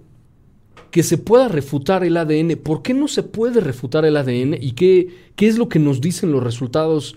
que 0.90 1.02
se 1.02 1.18
pueda 1.18 1.48
refutar 1.48 2.04
el 2.04 2.16
ADN. 2.16 2.56
¿Por 2.56 2.82
qué 2.82 2.94
no 2.94 3.08
se 3.08 3.22
puede 3.22 3.60
refutar 3.60 4.04
el 4.04 4.16
ADN 4.16 4.56
y 4.60 4.72
qué, 4.72 5.08
qué 5.36 5.46
es 5.46 5.58
lo 5.58 5.68
que 5.68 5.78
nos 5.78 6.00
dicen 6.00 6.32
los 6.32 6.42
resultados 6.42 7.16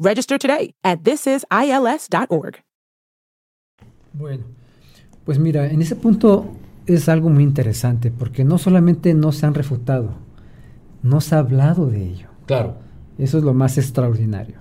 Register 0.00 0.38
today 0.38 0.74
at 0.82 1.00
thisisils.org. 1.02 2.56
Bueno, 4.14 4.44
pues 5.24 5.38
mira, 5.38 5.66
en 5.66 5.82
ese 5.82 5.94
punto 5.94 6.46
es 6.86 7.08
algo 7.10 7.28
muy 7.28 7.44
interesante 7.44 8.10
porque 8.10 8.42
no 8.42 8.56
solamente 8.56 9.12
no 9.12 9.30
se 9.30 9.44
han 9.44 9.52
refutado, 9.52 10.14
no 11.02 11.20
se 11.20 11.34
ha 11.34 11.38
hablado 11.38 11.86
de 11.86 12.02
ello. 12.02 12.28
Claro. 12.46 12.76
Eso 13.18 13.36
es 13.36 13.44
lo 13.44 13.52
más 13.52 13.76
extraordinario. 13.76 14.56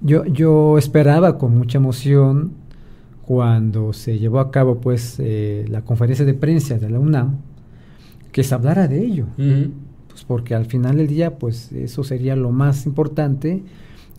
Yo, 0.00 0.24
yo 0.24 0.78
esperaba 0.78 1.38
con 1.38 1.56
mucha 1.56 1.78
emoción 1.78 2.54
cuando 3.22 3.92
se 3.92 4.18
llevó 4.18 4.40
a 4.40 4.50
cabo 4.50 4.80
pues 4.80 5.16
eh, 5.20 5.64
la 5.68 5.82
conferencia 5.82 6.24
de 6.24 6.34
prensa 6.34 6.76
de 6.78 6.90
la 6.90 6.98
UNAM 6.98 7.38
que 8.32 8.42
se 8.42 8.54
hablara 8.54 8.88
de 8.88 8.98
ello. 8.98 9.26
Pues 10.08 10.24
porque 10.24 10.56
al 10.56 10.66
final 10.66 10.96
del 10.96 11.06
día 11.06 11.38
pues 11.38 11.70
eso 11.70 12.02
sería 12.02 12.34
lo 12.34 12.50
más 12.50 12.86
importante 12.86 13.62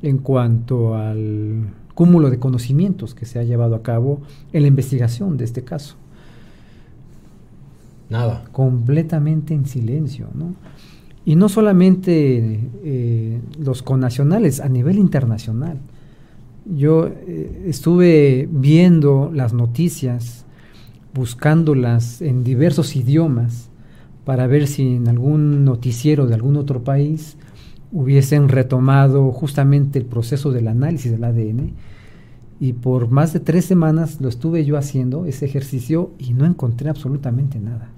en 0.01 0.17
cuanto 0.17 0.95
al 0.95 1.69
cúmulo 1.93 2.29
de 2.29 2.39
conocimientos 2.39 3.13
que 3.13 3.25
se 3.25 3.39
ha 3.39 3.43
llevado 3.43 3.75
a 3.75 3.83
cabo 3.83 4.21
en 4.53 4.63
la 4.63 4.67
investigación 4.67 5.37
de 5.37 5.45
este 5.45 5.63
caso. 5.63 5.95
Nada. 8.09 8.43
Completamente 8.51 9.53
en 9.53 9.65
silencio, 9.65 10.27
¿no? 10.33 10.53
Y 11.23 11.35
no 11.35 11.49
solamente 11.49 12.59
eh, 12.83 13.39
los 13.59 13.83
connacionales, 13.83 14.59
a 14.59 14.67
nivel 14.67 14.97
internacional. 14.97 15.77
Yo 16.65 17.07
eh, 17.07 17.65
estuve 17.67 18.49
viendo 18.51 19.31
las 19.33 19.53
noticias, 19.53 20.45
buscándolas 21.13 22.21
en 22.21 22.43
diversos 22.43 22.95
idiomas, 22.95 23.69
para 24.25 24.47
ver 24.47 24.67
si 24.67 24.95
en 24.95 25.07
algún 25.07 25.65
noticiero 25.65 26.27
de 26.27 26.35
algún 26.35 26.57
otro 26.57 26.83
país 26.83 27.37
hubiesen 27.91 28.49
retomado 28.49 29.31
justamente 29.31 29.99
el 29.99 30.05
proceso 30.05 30.51
del 30.51 30.67
análisis 30.67 31.11
del 31.11 31.23
ADN. 31.23 31.73
Y 32.59 32.73
por 32.73 33.09
más 33.09 33.33
de 33.33 33.39
tres 33.39 33.65
semanas 33.65 34.21
lo 34.21 34.29
estuve 34.29 34.63
yo 34.65 34.77
haciendo, 34.77 35.25
ese 35.25 35.45
ejercicio, 35.45 36.11
y 36.19 36.33
no 36.33 36.45
encontré 36.45 36.89
absolutamente 36.89 37.59
nada. 37.59 37.89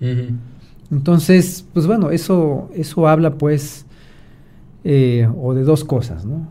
Entonces, 0.89 1.65
pues 1.73 1.85
bueno, 1.85 2.11
eso, 2.11 2.69
eso 2.73 3.07
habla 3.07 3.37
pues 3.37 3.85
eh, 4.83 5.27
o 5.37 5.53
de 5.53 5.63
dos 5.63 5.83
cosas, 5.83 6.25
¿no? 6.25 6.47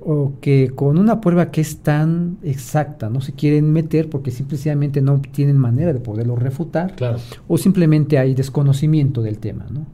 O 0.00 0.34
que 0.40 0.70
con 0.74 0.96
una 0.96 1.20
prueba 1.20 1.50
que 1.50 1.60
es 1.60 1.78
tan 1.78 2.38
exacta 2.42 3.10
no 3.10 3.20
se 3.20 3.32
quieren 3.32 3.72
meter 3.72 4.08
porque 4.08 4.30
simplemente 4.30 5.02
no 5.02 5.20
tienen 5.20 5.58
manera 5.58 5.92
de 5.92 6.00
poderlo 6.00 6.36
refutar, 6.36 6.94
o 7.46 7.58
simplemente 7.58 8.18
hay 8.18 8.34
desconocimiento 8.34 9.22
del 9.22 9.38
tema, 9.38 9.66
¿no? 9.70 9.86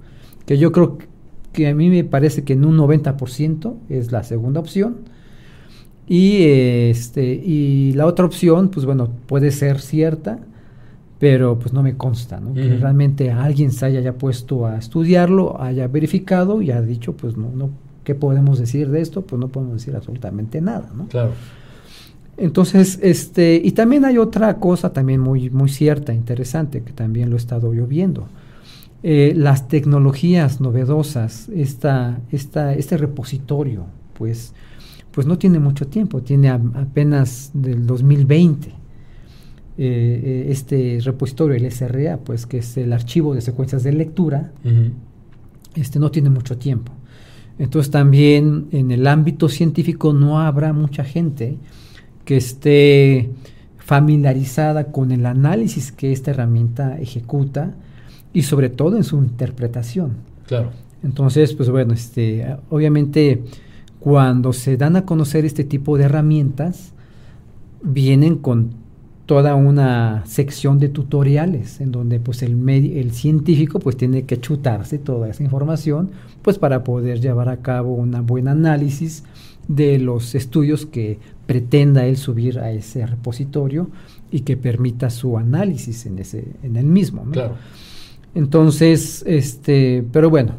Que 0.47 0.59
yo 0.59 0.73
creo 0.73 0.99
que 0.99 1.14
que 1.55 1.69
a 1.69 1.75
mí 1.75 1.89
me 1.89 2.05
parece 2.05 2.45
que 2.45 2.53
en 2.53 2.67
un 2.67 2.77
90% 2.77 3.75
es 3.89 4.13
la 4.13 4.23
segunda 4.23 4.61
opción. 4.61 4.97
Y, 6.07 6.43
este, 6.43 7.25
y 7.25 7.95
la 7.95 8.05
otra 8.05 8.27
opción, 8.27 8.69
pues 8.69 8.85
bueno, 8.85 9.09
puede 9.27 9.51
ser 9.51 9.81
cierta, 9.81 10.39
pero 11.19 11.59
pues 11.59 11.73
no 11.73 11.83
me 11.83 11.97
consta, 11.97 12.41
¿no? 12.41 12.53
Que 12.53 12.77
realmente 12.77 13.31
alguien 13.31 13.73
se 13.73 13.87
haya 13.87 14.01
ya 14.01 14.13
puesto 14.13 14.67
a 14.67 14.77
estudiarlo, 14.77 15.59
haya 15.59 15.89
verificado 15.89 16.61
y 16.61 16.71
haya 16.71 16.83
dicho, 16.83 17.17
pues 17.17 17.39
no, 17.39 17.51
no, 17.55 17.71
¿qué 18.03 18.15
podemos 18.15 18.59
decir 18.59 18.91
de 18.91 19.01
esto? 19.01 19.23
Pues 19.23 19.41
no 19.41 19.49
podemos 19.49 19.77
decir 19.77 19.97
absolutamente 19.97 20.61
nada, 20.61 20.91
¿no? 20.95 21.07
Claro. 21.07 21.33
Entonces, 22.37 22.99
este, 23.01 23.61
y 23.65 23.73
también 23.73 24.05
hay 24.05 24.19
otra 24.19 24.57
cosa 24.59 24.93
también 24.93 25.21
muy, 25.21 25.49
muy 25.49 25.71
cierta, 25.71 26.13
interesante, 26.13 26.83
que 26.83 26.93
también 26.93 27.31
lo 27.31 27.37
he 27.37 27.39
estado 27.39 27.73
yo 27.73 27.87
viendo. 27.87 28.27
Eh, 29.07 29.35
las 29.37 29.69
tecnologías 29.69 30.63
novedosas, 30.63 31.51
esta, 31.51 32.23
esta, 32.33 32.73
este 32.73 32.97
repositorio 32.97 33.85
pues, 34.15 34.55
pues 35.11 35.27
no 35.27 35.37
tiene 35.37 35.59
mucho 35.59 35.87
tiempo, 35.87 36.23
tiene 36.23 36.49
apenas 36.49 37.51
del 37.53 37.87
2020. 37.87 38.69
Eh, 38.69 38.73
eh, 39.77 40.47
este 40.49 41.01
repositorio, 41.05 41.55
el 41.55 41.71
SRA, 41.71 42.17
pues 42.17 42.47
que 42.47 42.57
es 42.59 42.79
el 42.79 42.95
archivo 42.95 43.35
de 43.35 43.43
secuencias 43.43 43.83
de 43.83 43.93
lectura, 43.93 44.53
este 45.75 45.99
no 45.99 46.11
tiene 46.11 46.31
mucho 46.31 46.57
tiempo. 46.57 46.91
Entonces 47.59 47.91
también 47.91 48.69
en 48.73 48.91
el 48.91 49.07
ámbito 49.07 49.51
científico 49.51 50.15
no 50.15 50.41
habrá 50.41 50.73
mucha 50.73 51.05
gente 51.05 51.59
que 52.25 52.39
esté 52.39 53.29
familiarizada 53.77 54.93
con 54.93 55.13
el 55.13 55.27
análisis 55.27 55.93
que 55.93 56.11
esta 56.11 56.31
herramienta 56.31 56.99
ejecuta 56.99 57.75
y 58.35 58.43
sobre 58.43 58.69
todo 58.69 58.97
en 58.99 59.05
su 59.05 59.17
interpretación. 59.17 60.13
Claro. 60.47 60.71
Entonces, 61.03 61.55
pues 61.55 61.71
bueno, 61.71 61.95
este, 61.95 62.57
obviamente 62.69 63.43
cuando 64.01 64.53
se 64.53 64.77
dan 64.77 64.97
a 64.97 65.07
conocer 65.07 65.47
este 65.47 65.65
tipo 65.65 65.97
de 65.97 66.05
herramientas, 66.05 66.93
vienen 67.83 68.37
con 68.37 68.73
toda 69.27 69.55
una 69.55 70.23
sección 70.27 70.79
de 70.79 70.91
tutoriales 70.91 71.81
en 71.81 71.93
donde 71.93 72.21
pues 72.21 72.43
el, 72.43 72.69
el 72.69 73.13
científico 73.13 73.79
pues 73.79 73.97
tiene 73.97 74.25
que 74.25 74.39
chutarse 74.39 74.99
toda 74.99 75.31
esa 75.31 75.43
información 75.43 76.11
pues 76.43 76.59
para 76.59 76.85
poder 76.85 77.21
llevar 77.21 77.49
a 77.49 77.59
cabo 77.59 77.95
un 77.95 78.27
buen 78.27 78.49
análisis 78.49 79.25
de 79.69 79.99
los 79.99 80.35
estudios 80.35 80.85
que 80.85 81.19
pretenda 81.47 82.05
él 82.05 82.19
subir 82.19 82.59
a 82.59 82.71
ese 82.71 83.07
repositorio 83.07 83.89
y 84.31 84.41
que 84.41 84.59
permita 84.59 85.09
su 85.09 85.39
análisis 85.39 86.05
en 86.05 86.19
ese 86.19 86.45
en 86.63 86.77
el 86.77 86.85
mismo 86.85 87.25
claro. 87.31 87.55
Entonces 88.35 89.23
este 89.27 90.05
pero 90.13 90.31
bueno 90.31 90.55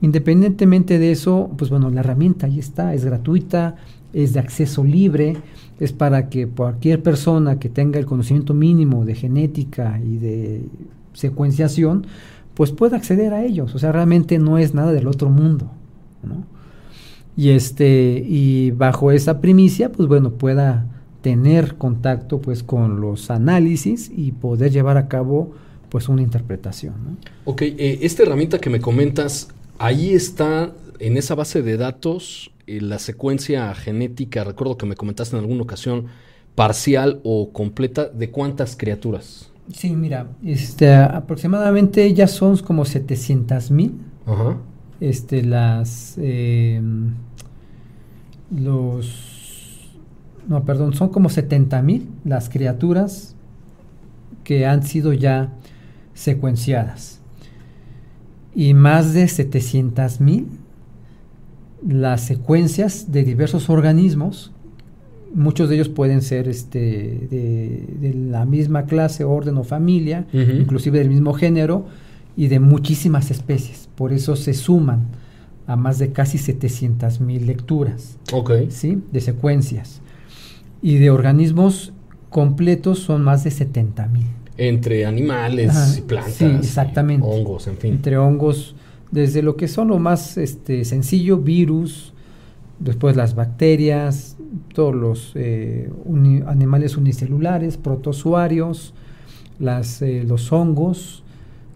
independientemente 0.00 0.98
de 0.98 1.12
eso 1.12 1.50
pues 1.56 1.70
bueno 1.70 1.90
la 1.90 2.00
herramienta 2.00 2.46
ahí 2.46 2.58
está 2.58 2.94
es 2.94 3.04
gratuita 3.04 3.76
es 4.12 4.32
de 4.32 4.40
acceso 4.40 4.84
libre 4.84 5.36
es 5.80 5.92
para 5.92 6.28
que 6.28 6.46
cualquier 6.46 7.02
persona 7.02 7.58
que 7.58 7.68
tenga 7.68 7.98
el 7.98 8.06
conocimiento 8.06 8.54
mínimo 8.54 9.04
de 9.04 9.14
genética 9.14 10.00
y 10.04 10.18
de 10.18 10.62
secuenciación 11.12 12.06
pues 12.54 12.72
pueda 12.72 12.96
acceder 12.96 13.34
a 13.34 13.44
ellos 13.44 13.74
o 13.74 13.78
sea 13.78 13.92
realmente 13.92 14.38
no 14.38 14.58
es 14.58 14.74
nada 14.74 14.92
del 14.92 15.08
otro 15.08 15.30
mundo 15.30 15.70
¿no? 16.22 16.44
y 17.36 17.50
este 17.50 18.24
y 18.26 18.70
bajo 18.70 19.10
esa 19.10 19.40
primicia 19.40 19.90
pues 19.90 20.08
bueno 20.08 20.30
pueda 20.32 20.86
tener 21.22 21.76
contacto 21.76 22.40
pues 22.40 22.62
con 22.62 23.00
los 23.00 23.30
análisis 23.30 24.10
y 24.14 24.32
poder 24.32 24.70
llevar 24.70 24.96
a 24.96 25.08
cabo 25.08 25.52
pues 25.88 26.08
una 26.08 26.22
interpretación 26.22 26.94
¿no? 27.04 27.16
ok 27.44 27.62
eh, 27.62 27.98
esta 28.02 28.22
herramienta 28.22 28.58
que 28.58 28.70
me 28.70 28.80
comentas 28.80 29.48
ahí 29.78 30.12
está 30.12 30.72
en 30.98 31.16
esa 31.16 31.34
base 31.34 31.62
de 31.62 31.76
datos 31.76 32.50
eh, 32.66 32.80
la 32.80 32.98
secuencia 32.98 33.74
genética 33.74 34.44
recuerdo 34.44 34.76
que 34.76 34.86
me 34.86 34.96
comentaste 34.96 35.36
en 35.36 35.42
alguna 35.42 35.62
ocasión 35.62 36.06
parcial 36.54 37.20
o 37.24 37.52
completa 37.52 38.06
de 38.06 38.30
cuántas 38.30 38.76
criaturas 38.76 39.50
sí 39.72 39.94
mira 39.94 40.28
este 40.44 40.94
aproximadamente 40.94 42.12
ya 42.14 42.26
son 42.26 42.56
como 42.58 42.84
700 42.84 43.70
mil. 43.70 43.92
Este 45.00 45.42
las 45.42 46.16
eh, 46.18 46.80
los, 48.50 49.90
no, 50.46 50.64
perdón, 50.64 50.94
son 50.94 51.10
como 51.10 51.28
70 51.28 51.82
mil 51.82 52.08
las 52.24 52.48
criaturas 52.48 53.34
que 54.44 54.66
han 54.66 54.82
sido 54.82 55.12
ya 55.12 55.52
secuenciadas 56.18 57.20
y 58.54 58.74
más 58.74 59.14
de 59.14 59.28
700 59.28 60.20
mil 60.20 60.48
las 61.86 62.22
secuencias 62.22 63.12
de 63.12 63.22
diversos 63.22 63.70
organismos 63.70 64.52
muchos 65.34 65.68
de 65.68 65.76
ellos 65.76 65.88
pueden 65.88 66.22
ser 66.22 66.48
este, 66.48 66.78
de, 67.30 68.14
la 68.14 68.44
misma 68.44 68.86
clase, 68.86 69.24
orden 69.24 69.56
o 69.58 69.64
familia, 69.64 70.26
inclusive 70.32 70.98
del 70.98 71.08
mismo 71.08 71.34
género 71.34 71.86
y 72.36 72.48
de 72.48 72.60
muchísimas 72.60 73.30
especies. 73.30 73.88
Por 73.94 74.12
eso 74.12 74.36
se 74.36 74.54
suman 74.54 75.06
a 75.66 75.76
más 75.76 75.98
de 75.98 76.12
casi 76.12 76.38
700 76.38 77.20
mil 77.20 77.46
lecturas 77.46 78.16
¿sí? 78.70 79.02
de 79.12 79.20
secuencias. 79.20 80.00
Y 80.80 80.98
de 80.98 81.10
organismos 81.10 81.92
completos 82.30 83.00
son 83.00 83.22
más 83.22 83.44
de 83.44 83.50
70 83.50 84.06
mil. 84.08 84.26
Entre 84.58 85.06
animales 85.06 85.98
y 85.98 86.02
plantas. 86.02 86.42
exactamente. 86.42 87.26
hongos, 87.26 87.66
en 87.68 87.78
fin. 87.78 87.94
Entre 87.94 88.18
hongos, 88.18 88.74
desde 89.10 89.42
lo 89.42 89.56
que 89.56 89.68
son 89.68 89.88
lo 89.88 89.98
más 89.98 90.36
este, 90.36 90.84
sencillo, 90.84 91.38
virus, 91.38 92.12
después 92.78 93.16
las 93.16 93.34
bacterias, 93.34 94.36
todos 94.74 94.94
los 94.94 95.32
eh, 95.34 95.90
animales 96.46 96.96
unicelulares, 96.96 97.76
protozoarios, 97.76 98.94
las, 99.58 100.02
eh, 100.02 100.24
los 100.26 100.52
hongos, 100.52 101.22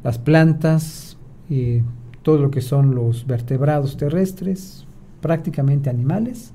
las 0.04 0.18
plantas, 0.18 1.16
eh, 1.50 1.82
todo 2.22 2.38
lo 2.38 2.50
que 2.50 2.60
son 2.60 2.94
los 2.94 3.26
vertebrados 3.26 3.96
terrestres, 3.96 4.84
prácticamente 5.20 5.90
animales, 5.90 6.52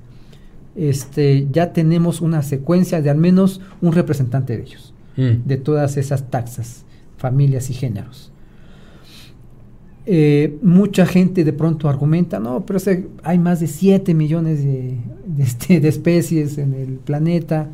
este, 0.76 1.48
ya 1.50 1.72
tenemos 1.72 2.20
una 2.20 2.42
secuencia 2.42 3.02
de 3.02 3.10
al 3.10 3.18
menos 3.18 3.60
un 3.80 3.92
representante 3.92 4.56
de 4.56 4.62
ellos, 4.62 4.94
mm. 5.18 5.46
de 5.46 5.56
todas 5.58 5.98
esas 5.98 6.30
taxas, 6.30 6.84
familias 7.18 7.68
y 7.68 7.74
géneros. 7.74 8.32
Eh, 10.06 10.56
mucha 10.62 11.04
gente 11.04 11.44
de 11.44 11.52
pronto 11.52 11.86
argumenta, 11.86 12.40
no, 12.40 12.64
pero 12.64 12.78
hay 13.22 13.38
más 13.38 13.60
de 13.60 13.66
7 13.66 14.14
millones 14.14 14.64
de, 14.64 14.96
este, 15.38 15.80
de, 15.80 15.88
especies 15.88 16.56
en 16.56 16.72
el 16.72 16.94
planeta, 16.94 17.68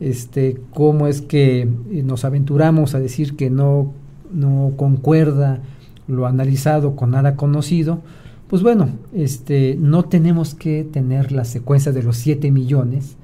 este, 0.00 0.58
¿cómo 0.72 1.06
es 1.06 1.20
que 1.20 1.68
nos 1.90 2.24
aventuramos 2.24 2.94
a 2.94 3.00
decir 3.00 3.36
que 3.36 3.50
no, 3.50 3.92
no 4.32 4.72
concuerda 4.76 5.60
lo 6.08 6.26
analizado 6.26 6.96
con 6.96 7.10
nada 7.10 7.36
conocido, 7.36 8.00
pues 8.48 8.62
bueno, 8.62 8.90
este, 9.14 9.76
no 9.78 10.04
tenemos 10.04 10.54
que 10.54 10.84
tener 10.84 11.32
la 11.32 11.44
secuencia 11.44 11.92
de 11.92 12.02
los 12.02 12.16
7 12.18 12.50
millones, 12.50 13.16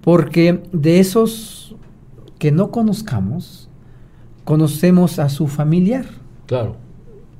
porque 0.00 0.62
de 0.72 1.00
esos 1.00 1.76
que 2.42 2.50
no 2.50 2.72
conozcamos, 2.72 3.68
conocemos 4.42 5.20
a 5.20 5.28
su 5.28 5.46
familiar. 5.46 6.06
Claro. 6.46 6.74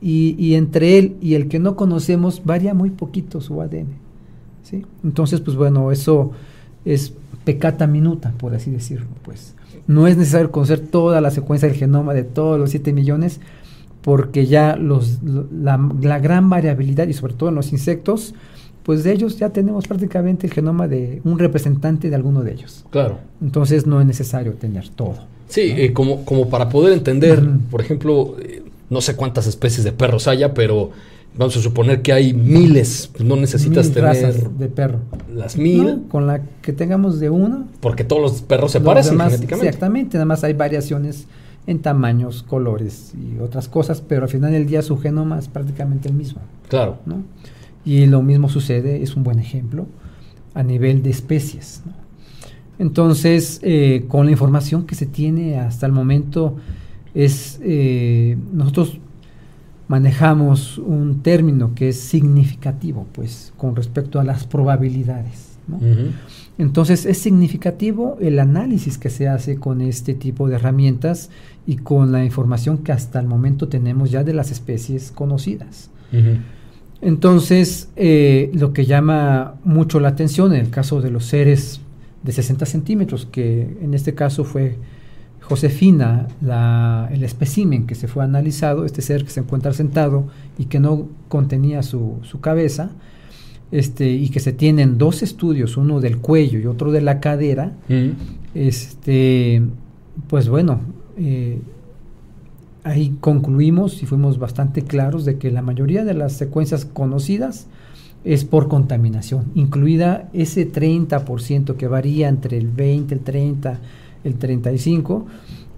Y, 0.01 0.37
y, 0.38 0.55
entre 0.55 0.97
él 0.97 1.17
y 1.21 1.35
el 1.35 1.49
que 1.49 1.59
no 1.59 1.75
conocemos 1.75 2.43
varía 2.45 2.73
muy 2.73 2.91
poquito 2.91 3.41
su 3.41 3.61
ADN. 3.61 3.88
¿sí? 4.62 4.87
Entonces, 5.03 5.41
pues 5.41 5.57
bueno, 5.57 5.91
eso 5.91 6.31
es 6.85 7.15
pecata 7.43 7.88
minuta, 7.88 8.33
por 8.38 8.55
así 8.55 8.71
decirlo. 8.71 9.09
Pues 9.25 9.57
no 9.88 10.07
es 10.07 10.17
necesario 10.17 10.53
conocer 10.53 10.79
toda 10.79 11.21
la 11.21 11.33
secuencia 11.33 11.67
del 11.67 11.77
genoma 11.77 12.15
de 12.15 12.23
todos 12.23 12.57
los 12.57 12.71
7 12.71 12.93
millones, 12.93 13.41
porque 14.03 14.47
ya 14.47 14.77
los, 14.77 15.19
la, 15.51 15.79
gran 16.21 16.49
variabilidad 16.49 17.09
y 17.09 17.12
sobre 17.12 17.35
todo 17.35 17.49
en 17.49 17.57
los 17.57 17.73
insectos, 17.73 18.37
pues 18.83 19.05
de 19.05 19.12
ellos 19.12 19.38
ya 19.38 19.51
tenemos 19.51 19.87
prácticamente 19.87 20.47
el 20.47 20.53
genoma 20.53 20.88
de 20.88 21.21
un 21.25 21.38
representante 21.38 22.11
de 22.11 22.16
alguno 22.16 22.42
de 22.42 22.53
ellos. 22.53 22.85
Claro. 22.90 23.18
Entonces 23.40 23.87
no 23.87 24.01
es 24.01 24.07
necesario 24.07 24.55
tener 24.55 24.88
todo. 24.88 25.16
Sí, 25.49 25.73
eh, 25.77 25.92
como, 25.92 26.25
como 26.25 26.49
para 26.49 26.68
poder 26.68 26.92
entender, 26.92 27.42
por 27.71 27.81
ejemplo, 27.81 28.37
eh, 28.40 28.62
no 28.90 29.01
sé 29.01 29.16
cuántas 29.16 29.47
especies 29.47 29.85
de 29.85 29.92
perros 29.92 30.27
haya, 30.27 30.55
pero 30.55 30.90
vamos 31.37 31.57
a 31.57 31.61
suponer 31.61 32.03
que 32.03 32.12
hay 32.12 32.33
miles, 32.33 33.11
pues 33.12 33.25
no 33.25 33.37
necesitas 33.37 33.90
tener 33.90 34.51
de 34.51 34.68
perro. 34.68 34.99
Las 35.33 35.57
mil. 35.57 36.03
con 36.09 36.27
la 36.27 36.42
que 36.62 36.73
tengamos 36.73 37.21
de 37.21 37.31
uno. 37.31 37.66
Porque 37.81 38.05
todos 38.05 38.23
los 38.23 38.42
perros 38.42 38.73
se 38.73 38.81
parecen 38.81 39.18
genéticamente. 39.18 39.68
Exactamente, 39.68 40.16
nada 40.16 40.27
más 40.27 40.45
hay 40.45 40.55
variaciones 40.55 41.27
en 41.66 41.79
tamaños, 41.79 42.42
colores 42.42 43.12
y 43.14 43.38
otras 43.40 43.68
cosas, 43.68 44.03
pero 44.07 44.25
al 44.25 44.29
final 44.29 44.53
del 44.53 44.66
día 44.66 44.83
su 44.83 44.99
genoma 44.99 45.38
es 45.38 45.49
prácticamente 45.49 46.09
el 46.09 46.14
mismo. 46.14 46.40
Claro. 46.68 46.99
¿no? 47.07 47.23
Y 47.85 48.07
lo 48.07 48.23
mismo 48.23 48.49
sucede, 48.49 49.03
es 49.03 49.16
un 49.16 49.25
buen 49.25 49.38
ejemplo, 49.38 49.87
a 50.55 50.62
nivel 50.62 51.03
de 51.03 51.11
especies. 51.11 51.83
Entonces, 52.79 53.61
eh, 53.62 54.05
con 54.09 54.27
la 54.27 54.33
información 54.33 54.87
que 54.87 54.95
se 54.95 55.07
tiene 55.07 55.59
hasta 55.59 55.87
el 55.87 55.92
momento, 55.92 56.57
es 57.14 57.61
eh, 57.62 58.37
nosotros 58.53 58.99
manejamos 59.88 60.79
un 60.79 61.23
término 61.23 61.75
que 61.75 61.90
es 61.90 62.01
significativo, 62.01 63.07
pues, 63.12 63.53
con 63.57 63.77
respecto 63.77 64.21
a 64.21 64.25
las 64.25 64.47
probabilidades. 64.47 65.59
¿no? 65.68 65.79
Entonces 66.59 67.07
es 67.07 67.18
significativo 67.18 68.18
el 68.21 68.38
análisis 68.38 68.99
que 68.99 69.11
se 69.11 69.29
hace 69.29 69.57
con 69.57 69.81
este 69.81 70.14
tipo 70.14 70.49
de 70.49 70.57
herramientas 70.57 71.31
y 71.66 71.77
con 71.77 72.11
la 72.11 72.25
información 72.25 72.79
que 72.79 72.92
hasta 72.92 73.21
el 73.21 73.27
momento 73.27 73.68
tenemos 73.68 74.11
ya 74.11 74.25
de 74.25 74.35
las 74.35 74.51
especies 74.51 75.12
conocidas. 75.12 75.90
Entonces, 77.03 77.91
eh, 77.97 78.51
lo 78.55 78.73
que 78.73 78.87
llama 78.87 79.57
mucho 79.65 79.99
la 79.99 80.09
atención 80.09 80.55
en 80.55 80.61
el 80.61 80.71
caso 80.71 81.03
de 81.03 81.11
los 81.11 81.27
seres 81.27 81.81
de 82.23 82.31
60 82.33 82.65
centímetros, 82.65 83.27
que 83.27 83.77
en 83.83 83.93
este 83.93 84.15
caso 84.15 84.45
fue 84.45 84.77
Josefina, 85.41 86.29
el 87.11 87.25
espécimen 87.25 87.87
que 87.87 87.97
se 87.97 88.07
fue 88.07 88.23
analizado, 88.23 88.85
este 88.85 89.03
ser 89.03 89.25
que 89.25 89.31
se 89.31 89.41
encuentra 89.41 89.73
sentado 89.73 90.29
y 90.57 90.67
que 90.67 90.79
no 90.79 91.09
contenía 91.29 91.83
su, 91.83 92.21
su 92.23 92.41
cabeza, 92.41 92.93
este, 93.73 94.11
y 94.12 94.29
que 94.29 94.38
se 94.38 94.53
tienen 94.53 94.97
dos 94.97 95.25
estudios, 95.25 95.77
uno 95.77 96.01
del 96.01 96.19
cuello 96.19 96.61
y 96.61 96.67
otro 96.67 96.93
de 96.93 97.01
la 97.01 97.19
cadera, 97.19 97.73
este, 98.55 99.62
pues 100.29 100.49
bueno, 100.49 100.81
eh, 101.17 101.59
ahí 102.85 103.16
concluimos 103.21 104.03
y 104.03 104.07
fuimos 104.07 104.38
bastante 104.38 104.83
claros 104.83 105.25
de 105.25 105.38
que 105.38 105.51
la 105.51 105.62
mayoría 105.62 106.05
de 106.05 106.14
las 106.14 106.33
secuencias 106.33 106.85
conocidas 106.85 107.66
es 108.25 108.45
por 108.45 108.68
contaminación, 108.68 109.47
incluida 109.55 110.29
ese 110.33 110.71
30% 110.71 111.77
que 111.77 111.88
varía 111.88 112.29
entre 112.29 112.57
el 112.57 112.68
20, 112.68 113.14
el 113.14 113.21
30, 113.21 113.81
el 114.25 114.35
35, 114.37 115.27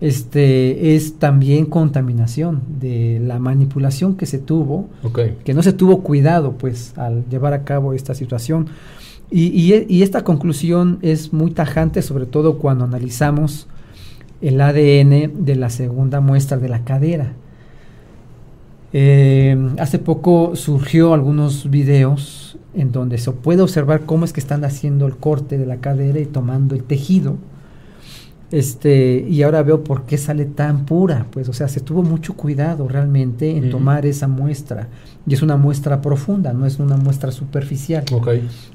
este, 0.00 0.94
es 0.94 1.18
también 1.18 1.64
contaminación 1.66 2.60
de 2.80 3.20
la 3.24 3.38
manipulación 3.38 4.16
que 4.16 4.26
se 4.26 4.38
tuvo, 4.38 4.88
que 5.44 5.54
no 5.54 5.62
se 5.62 5.72
tuvo 5.72 6.02
cuidado 6.02 6.52
pues 6.58 6.92
al 6.98 7.24
llevar 7.30 7.54
a 7.54 7.64
cabo 7.64 7.94
esta 7.94 8.14
situación. 8.14 8.66
Y, 9.30 9.74
y, 9.88 10.02
esta 10.02 10.22
conclusión 10.22 10.98
es 11.00 11.32
muy 11.32 11.50
tajante, 11.50 12.02
sobre 12.02 12.26
todo 12.26 12.58
cuando 12.58 12.84
analizamos 12.84 13.66
el 14.44 14.60
ADN 14.60 15.44
de 15.44 15.56
la 15.56 15.70
segunda 15.70 16.20
muestra 16.20 16.58
de 16.58 16.68
la 16.68 16.84
cadera. 16.84 17.32
Eh, 18.92 19.56
hace 19.78 19.98
poco 19.98 20.54
surgió 20.54 21.14
algunos 21.14 21.68
videos 21.70 22.58
en 22.74 22.92
donde 22.92 23.18
se 23.18 23.32
puede 23.32 23.62
observar 23.62 24.02
cómo 24.02 24.24
es 24.24 24.32
que 24.32 24.40
están 24.40 24.64
haciendo 24.64 25.06
el 25.06 25.16
corte 25.16 25.58
de 25.58 25.66
la 25.66 25.78
cadera 25.78 26.20
y 26.20 26.26
tomando 26.26 26.74
el 26.74 26.84
tejido. 26.84 27.36
Este, 28.50 29.26
y 29.28 29.42
ahora 29.42 29.62
veo 29.62 29.82
por 29.82 30.04
qué 30.04 30.16
sale 30.16 30.44
tan 30.44 30.84
pura, 30.84 31.26
pues, 31.32 31.48
o 31.48 31.52
sea, 31.52 31.66
se 31.66 31.80
tuvo 31.80 32.02
mucho 32.02 32.34
cuidado 32.34 32.86
realmente 32.86 33.56
en 33.56 33.70
tomar 33.70 34.06
esa 34.06 34.28
muestra. 34.28 34.88
Y 35.26 35.34
es 35.34 35.42
una 35.42 35.56
muestra 35.56 36.00
profunda, 36.00 36.52
no 36.52 36.66
es 36.66 36.78
una 36.78 36.96
muestra 36.96 37.32
superficial. 37.32 38.04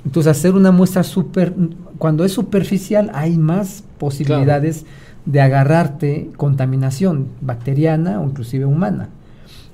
Entonces, 0.03 0.32
hacer 0.32 0.53
una 0.53 0.71
muestra 0.71 1.03
super, 1.03 1.53
cuando 1.97 2.25
es 2.25 2.34
superficial, 2.34 3.12
hay 3.13 3.38
más 3.38 3.84
posibilidades 3.99 4.86
de 5.25 5.41
agarrarte 5.41 6.29
contaminación 6.38 7.27
bacteriana 7.41 8.19
o 8.21 8.25
inclusive 8.25 8.65
humana. 8.65 9.10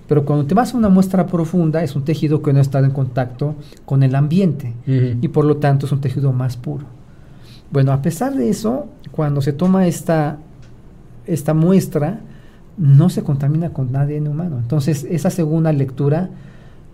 Pero 0.08 0.26
cuando 0.26 0.46
te 0.46 0.54
vas 0.54 0.74
a 0.74 0.78
una 0.78 0.90
muestra 0.90 1.26
profunda, 1.26 1.84
es 1.84 1.96
un 1.96 2.04
tejido 2.04 2.42
que 2.42 2.54
no 2.54 2.60
ha 2.60 2.62
estado 2.62 2.86
en 2.86 2.92
contacto 2.92 3.56
con 3.86 4.04
el 4.04 4.16
ambiente 4.16 4.74
y 4.86 5.28
por 5.30 5.46
lo 5.46 5.58
tanto 5.58 5.86
es 5.86 5.92
un 5.92 6.02
tejido 6.02 6.32
más 6.32 6.58
puro. 6.58 6.86
Bueno, 7.72 7.92
a 7.92 8.02
pesar 8.02 8.36
de 8.36 8.50
eso, 8.50 8.88
cuando 9.12 9.42
se 9.42 9.52
toma 9.52 9.88
esta, 9.88 10.38
esta 11.26 11.54
muestra, 11.54 12.20
no 12.78 13.10
se 13.10 13.24
contamina 13.24 13.72
con 13.72 13.96
ADN 13.96 14.28
humano. 14.28 14.58
Entonces, 14.60 15.06
esa 15.10 15.30
segunda 15.30 15.72
lectura, 15.72 16.30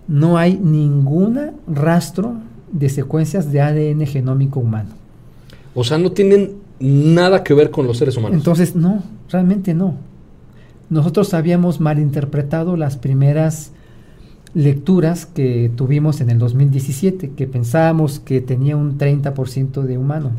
no 0.07 0.37
hay 0.37 0.57
ningún 0.57 1.51
rastro 1.67 2.35
de 2.71 2.87
secuencias 2.87 3.51
de 3.51 3.61
ADN 3.61 4.05
genómico 4.05 4.59
humano. 4.59 4.89
O 5.73 5.83
sea, 5.83 5.97
no 5.97 6.11
tienen 6.11 6.60
nada 6.81 7.43
que 7.43 7.53
ver 7.53 7.71
con 7.71 7.87
los 7.87 7.97
seres 7.97 8.17
humanos. 8.17 8.37
Entonces, 8.37 8.75
no, 8.75 9.03
realmente 9.29 9.73
no. 9.73 9.95
Nosotros 10.89 11.33
habíamos 11.33 11.79
malinterpretado 11.79 12.75
las 12.75 12.97
primeras 12.97 13.71
lecturas 14.53 15.25
que 15.25 15.71
tuvimos 15.75 16.19
en 16.21 16.29
el 16.29 16.39
2017, 16.39 17.31
que 17.31 17.47
pensábamos 17.47 18.19
que 18.19 18.41
tenía 18.41 18.75
un 18.75 18.97
30% 18.97 19.83
de 19.83 19.97
humano. 19.97 20.31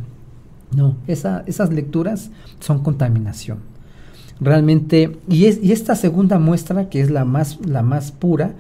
No, 0.75 0.97
esas 1.07 1.73
lecturas 1.73 2.31
son 2.61 2.83
contaminación. 2.83 3.59
Realmente, 4.41 5.17
y, 5.29 5.45
es, 5.45 5.63
y 5.63 5.73
esta 5.73 5.95
segunda 5.95 6.39
muestra, 6.39 6.89
que 6.89 7.01
es 7.01 7.11
la 7.11 7.25
más, 7.25 7.59
la 7.65 7.83
más 7.83 8.11
pura, 8.11 8.55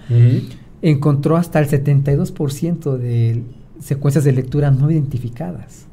encontró 0.80 1.36
hasta 1.36 1.58
el 1.58 1.68
72% 1.68 2.96
de 2.96 3.42
secuencias 3.80 4.24
de 4.24 4.32
lectura 4.32 4.70
no 4.70 4.90
identificadas. 4.90 5.86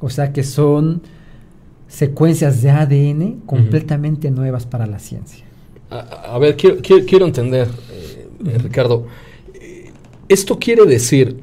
O 0.00 0.10
sea 0.10 0.32
que 0.32 0.42
son 0.42 1.02
secuencias 1.88 2.62
de 2.62 2.70
ADN 2.70 3.40
completamente 3.46 4.30
nuevas 4.30 4.66
para 4.66 4.86
la 4.86 4.98
ciencia. 4.98 5.44
A, 5.90 6.36
ver, 6.38 6.56
quiero, 6.56 6.78
quiero, 6.82 7.26
entender, 7.26 7.68
eh, 7.92 8.58
Ricardo, 8.58 9.06
esto 10.28 10.58
quiere 10.58 10.84
decir 10.84 11.38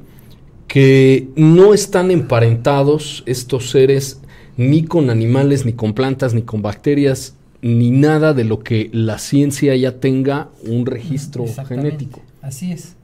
que 0.68 1.30
no 1.36 1.74
están 1.74 2.12
emparentados 2.12 3.24
estos 3.26 3.70
seres 3.70 4.20
ni 4.58 4.84
con 4.84 5.10
animales, 5.10 5.66
ni 5.66 5.74
con 5.74 5.94
plantas, 5.94 6.34
ni 6.34 6.42
con 6.42 6.62
bacterias, 6.62 7.36
ni 7.62 7.92
nada 7.92 8.34
de 8.34 8.44
lo 8.44 8.60
que 8.60 8.90
la 8.92 9.20
ciencia 9.20 9.76
ya 9.76 10.00
tenga 10.00 10.50
un 10.68 10.86
registro 10.86 11.46
genético. 11.68 12.22
Así 12.42 12.72
es. 12.72 12.96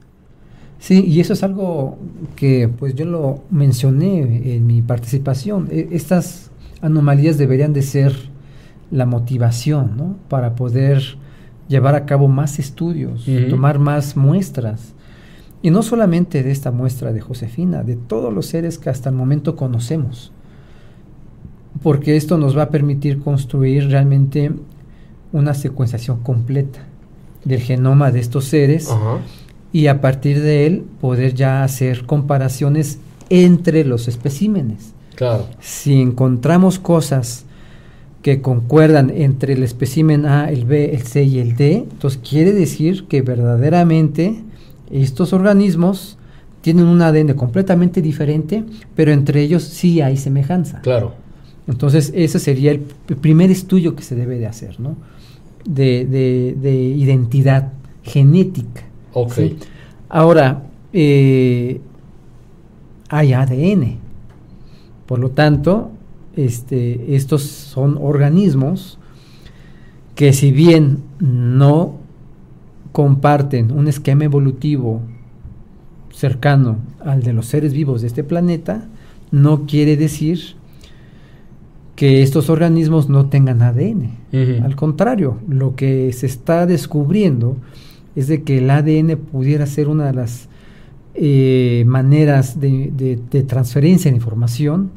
Sí, 0.78 1.04
y 1.06 1.20
eso 1.20 1.32
es 1.32 1.42
algo 1.42 1.98
que 2.36 2.68
pues 2.68 2.94
yo 2.94 3.04
lo 3.04 3.42
mencioné 3.50 4.54
en 4.54 4.66
mi 4.66 4.82
participación. 4.82 5.68
E, 5.70 5.88
estas 5.92 6.49
anomalías 6.82 7.38
deberían 7.38 7.72
de 7.72 7.82
ser 7.82 8.14
la 8.90 9.06
motivación 9.06 9.96
¿no? 9.96 10.16
para 10.28 10.54
poder 10.54 11.02
llevar 11.68 11.94
a 11.94 12.04
cabo 12.04 12.26
más 12.26 12.58
estudios, 12.58 13.26
tomar 13.48 13.78
más 13.78 14.16
muestras. 14.16 14.94
Y 15.62 15.70
no 15.70 15.82
solamente 15.82 16.42
de 16.42 16.50
esta 16.50 16.72
muestra 16.72 17.12
de 17.12 17.20
Josefina, 17.20 17.82
de 17.82 17.96
todos 17.96 18.32
los 18.32 18.46
seres 18.46 18.78
que 18.78 18.90
hasta 18.90 19.10
el 19.10 19.14
momento 19.14 19.54
conocemos. 19.56 20.32
Porque 21.82 22.16
esto 22.16 22.38
nos 22.38 22.56
va 22.56 22.64
a 22.64 22.70
permitir 22.70 23.20
construir 23.20 23.88
realmente 23.88 24.52
una 25.32 25.54
secuenciación 25.54 26.20
completa 26.20 26.80
del 27.44 27.60
genoma 27.60 28.10
de 28.10 28.20
estos 28.20 28.46
seres 28.46 28.90
y 29.72 29.86
a 29.86 30.00
partir 30.00 30.42
de 30.42 30.66
él 30.66 30.84
poder 31.00 31.34
ya 31.34 31.62
hacer 31.62 32.04
comparaciones 32.04 32.98
entre 33.28 33.84
los 33.84 34.08
especímenes. 34.08 34.94
Si 35.60 36.00
encontramos 36.00 36.78
cosas 36.78 37.44
que 38.22 38.42
concuerdan 38.42 39.10
entre 39.10 39.54
el 39.54 39.62
espécimen 39.62 40.26
A, 40.26 40.50
el 40.50 40.64
B, 40.64 40.94
el 40.94 41.02
C 41.02 41.24
y 41.24 41.38
el 41.38 41.56
D, 41.56 41.86
entonces 41.90 42.20
quiere 42.28 42.52
decir 42.52 43.06
que 43.06 43.22
verdaderamente 43.22 44.42
estos 44.90 45.32
organismos 45.32 46.18
tienen 46.60 46.86
un 46.86 47.00
ADN 47.00 47.34
completamente 47.34 48.02
diferente, 48.02 48.64
pero 48.94 49.12
entre 49.12 49.40
ellos 49.40 49.62
sí 49.62 50.00
hay 50.00 50.16
semejanza. 50.16 50.80
Claro. 50.82 51.14
Entonces, 51.66 52.12
ese 52.14 52.38
sería 52.38 52.72
el 52.72 52.80
primer 52.80 53.50
estudio 53.50 53.94
que 53.94 54.02
se 54.02 54.14
debe 54.14 54.38
de 54.38 54.46
hacer, 54.46 54.80
¿no? 54.80 54.96
De, 55.64 56.94
identidad 56.96 57.72
genética. 58.02 58.82
Ok. 59.12 59.34
Ahora, 60.08 60.64
eh, 60.92 61.80
hay 63.08 63.32
ADN. 63.32 64.09
Por 65.10 65.18
lo 65.18 65.32
tanto, 65.32 65.90
este, 66.36 67.16
estos 67.16 67.42
son 67.42 67.98
organismos 68.00 68.96
que 70.14 70.32
si 70.32 70.52
bien 70.52 70.98
no 71.18 71.96
comparten 72.92 73.72
un 73.72 73.88
esquema 73.88 74.26
evolutivo 74.26 75.00
cercano 76.12 76.76
al 77.04 77.24
de 77.24 77.32
los 77.32 77.46
seres 77.46 77.72
vivos 77.72 78.02
de 78.02 78.06
este 78.06 78.22
planeta, 78.22 78.86
no 79.32 79.66
quiere 79.66 79.96
decir 79.96 80.54
que 81.96 82.22
estos 82.22 82.48
organismos 82.48 83.08
no 83.08 83.26
tengan 83.26 83.62
ADN. 83.62 84.62
Al 84.62 84.76
contrario, 84.76 85.40
lo 85.48 85.74
que 85.74 86.12
se 86.12 86.26
está 86.26 86.66
descubriendo 86.66 87.56
es 88.14 88.28
de 88.28 88.44
que 88.44 88.58
el 88.58 88.70
ADN 88.70 89.16
pudiera 89.16 89.66
ser 89.66 89.88
una 89.88 90.06
de 90.06 90.12
las 90.12 90.49
eh, 91.22 91.84
maneras 91.86 92.58
de, 92.58 93.20
transferencia 93.46 94.10
de 94.10 94.16
información 94.16 94.90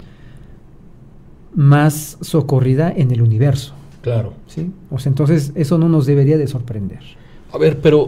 más 1.54 2.18
socorrida 2.22 2.94
en 2.96 3.12
el 3.12 3.22
universo. 3.22 3.74
Claro. 4.02 4.32
¿sí? 4.48 4.72
O 4.90 5.00
sea, 5.00 5.10
entonces 5.10 5.52
eso 5.56 5.78
no 5.78 5.90
nos 5.90 6.06
debería 6.06 6.38
de 6.38 6.48
sorprender. 6.48 7.02
A 7.52 7.58
ver, 7.58 7.82
pero 7.82 8.08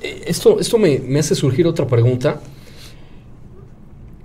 eh, 0.00 0.24
esto, 0.26 0.58
esto 0.58 0.76
me, 0.76 0.98
me, 0.98 1.20
hace 1.20 1.36
surgir 1.36 1.68
otra 1.68 1.86
pregunta. 1.86 2.40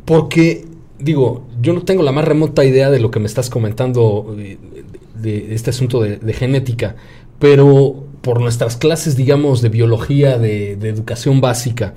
Porque, 0.04 0.66
digo, 0.98 1.46
yo 1.62 1.74
no 1.74 1.84
tengo 1.84 2.02
la 2.02 2.12
más 2.12 2.26
remota 2.26 2.66
idea 2.66 2.90
de 2.90 3.00
lo 3.00 3.12
que 3.12 3.20
me 3.20 3.28
estás 3.28 3.52
comentando 3.52 4.36
de, 4.36 5.54
este 5.54 5.70
asunto 5.70 6.02
de, 6.02 6.18
de, 6.18 6.34
genética, 6.34 6.96
pero 7.38 8.04
por 8.24 8.42
nuestras 8.42 8.78
clases, 8.78 9.16
digamos, 9.16 9.62
de 9.62 9.70
biología, 9.70 10.40
de 10.40 10.72
educación 10.72 11.40
básica, 11.40 11.94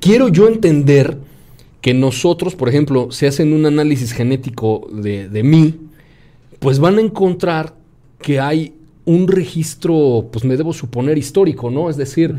quiero 0.00 0.28
yo 0.28 0.48
entender 0.48 1.18
que 1.80 1.94
nosotros, 1.94 2.54
por 2.54 2.68
ejemplo, 2.68 3.10
si 3.10 3.26
hacen 3.26 3.52
un 3.52 3.66
análisis 3.66 4.12
genético 4.12 4.88
de, 4.92 5.42
mí, 5.44 5.74
pues 6.58 6.78
van 6.78 6.98
a 6.98 7.00
encontrar 7.00 7.74
que 8.20 8.40
hay 8.40 8.74
un 9.04 9.28
registro, 9.28 10.28
pues 10.32 10.44
me 10.44 10.56
debo 10.56 10.72
suponer 10.72 11.16
histórico, 11.16 11.70
¿no? 11.70 11.88
Es 11.88 11.96
decir, 11.96 12.36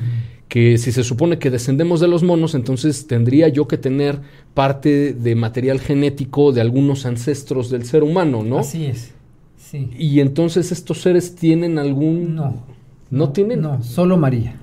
que 0.50 0.78
si 0.78 0.92
se 0.92 1.04
supone 1.04 1.40
que 1.40 1.50
descendemos 1.50 2.00
de 2.00 2.08
los 2.08 2.22
monos, 2.22 2.54
entonces 2.54 3.08
tendría 3.08 3.48
yo 3.48 3.68
que 3.68 3.78
tener 3.78 4.20
parte 4.54 5.14
de 5.14 5.36
material 5.36 5.80
genético 5.80 6.52
de 6.52 6.62
algunos 6.62 7.06
ancestros 7.06 7.70
del 7.70 7.86
ser 7.86 8.04
humano, 8.04 8.44
¿no? 8.44 8.60
Así 8.60 8.86
es. 8.86 9.14
Sí. 9.58 9.90
Y 9.98 10.20
entonces 10.20 10.72
estos 10.72 11.02
seres 11.02 11.36
tienen 11.36 11.80
algún... 11.80 12.36
No. 12.36 12.64
¿No, 13.10 13.30
tienen? 13.30 13.62
No, 13.62 13.82
solo 13.84 14.18
María. 14.18 14.56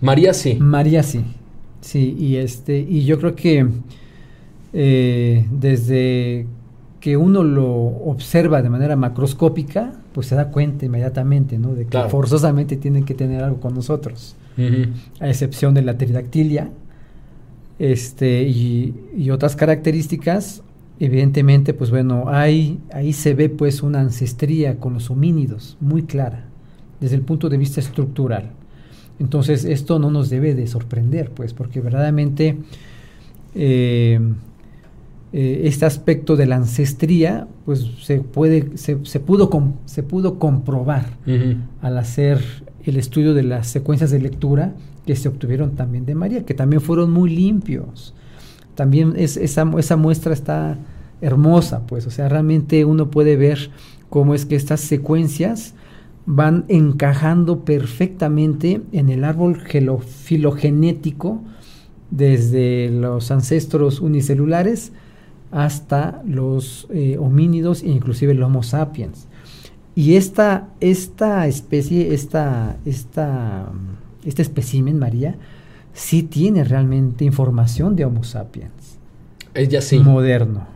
María 0.00 0.32
sí. 0.32 0.56
María 0.58 1.02
sí. 1.02 1.22
Sí, 1.80 2.14
y 2.18 2.36
este, 2.36 2.78
y 2.78 3.04
yo 3.04 3.18
creo 3.18 3.34
que 3.34 3.66
eh, 4.72 5.46
desde 5.50 6.46
que 7.00 7.16
uno 7.16 7.42
lo 7.42 7.66
observa 7.66 8.60
de 8.62 8.68
manera 8.68 8.94
macroscópica, 8.96 9.94
pues 10.12 10.26
se 10.26 10.34
da 10.34 10.50
cuenta 10.50 10.84
inmediatamente, 10.84 11.58
¿no? 11.58 11.74
De 11.74 11.84
que 11.84 11.90
Claro. 11.90 12.10
forzosamente 12.10 12.76
tienen 12.76 13.04
que 13.04 13.14
tener 13.14 13.42
algo 13.42 13.60
con 13.60 13.74
nosotros, 13.74 14.36
a 15.20 15.28
excepción 15.28 15.72
de 15.72 15.80
la 15.82 15.94
pteridactilia, 15.96 16.68
este, 17.78 18.42
y, 18.42 18.94
y 19.16 19.30
otras 19.30 19.56
características, 19.56 20.62
evidentemente, 20.98 21.72
pues 21.72 21.90
bueno, 21.90 22.24
hay, 22.26 22.78
ahí 22.92 23.14
se 23.14 23.32
ve 23.32 23.48
pues 23.48 23.82
una 23.82 24.00
ancestría 24.00 24.76
con 24.78 24.92
los 24.92 25.10
homínidos 25.10 25.78
muy 25.80 26.02
clara, 26.02 26.44
desde 27.00 27.16
el 27.16 27.22
punto 27.22 27.48
de 27.48 27.56
vista 27.56 27.80
estructural. 27.80 28.50
Entonces, 29.20 29.64
esto 29.64 29.98
no 30.00 30.10
nos 30.10 30.30
debe 30.30 30.54
de 30.54 30.66
sorprender, 30.66 31.30
pues, 31.30 31.52
porque 31.54 31.80
verdaderamente 31.80 32.56
eh, 33.54 34.18
eh, 35.32 35.62
este 35.64 35.86
aspecto 35.86 36.36
de 36.36 36.46
la 36.46 36.56
ancestría, 36.56 37.46
pues 37.64 37.86
se 38.02 38.20
puede, 38.20 38.76
se, 38.76 38.98
se 39.04 39.20
pudo, 39.20 39.48
com- 39.50 39.74
se 39.84 40.02
pudo 40.02 40.38
comprobar 40.38 41.06
al 41.82 41.98
hacer 41.98 42.40
el 42.84 42.96
estudio 42.96 43.34
de 43.34 43.42
las 43.44 43.68
secuencias 43.68 44.10
de 44.10 44.18
lectura 44.20 44.72
que 45.06 45.14
se 45.14 45.28
obtuvieron 45.28 45.72
también 45.72 46.06
de 46.06 46.14
María, 46.14 46.44
que 46.44 46.54
también 46.54 46.80
fueron 46.80 47.10
muy 47.12 47.30
limpios. 47.30 48.14
También 48.74 49.14
es, 49.16 49.36
esa, 49.36 49.70
esa 49.78 49.96
muestra 49.96 50.32
está 50.32 50.78
hermosa, 51.20 51.86
pues, 51.86 52.06
o 52.06 52.10
sea, 52.10 52.28
realmente 52.28 52.84
uno 52.86 53.10
puede 53.10 53.36
ver 53.36 53.70
cómo 54.08 54.34
es 54.34 54.46
que 54.46 54.56
estas 54.56 54.80
secuencias 54.80 55.74
van 56.32 56.64
encajando 56.68 57.64
perfectamente 57.64 58.82
en 58.92 59.08
el 59.08 59.24
árbol 59.24 59.60
filogenético 60.06 61.42
desde 62.12 62.88
los 62.88 63.32
ancestros 63.32 64.00
unicelulares 64.00 64.92
hasta 65.50 66.22
los 66.24 66.86
eh, 66.90 67.16
homínidos 67.18 67.82
e 67.82 67.88
inclusive 67.88 68.30
el 68.30 68.44
Homo 68.44 68.62
sapiens. 68.62 69.26
Y 69.96 70.14
esta, 70.14 70.68
esta 70.78 71.48
especie, 71.48 72.14
esta, 72.14 72.76
esta, 72.84 73.66
este 74.24 74.42
espécimen, 74.42 75.00
María, 75.00 75.34
sí 75.92 76.22
tiene 76.22 76.62
realmente 76.62 77.24
información 77.24 77.96
de 77.96 78.04
Homo 78.04 78.22
sapiens 78.22 78.98
Ella 79.52 79.82
sí. 79.82 79.98
moderno. 79.98 80.68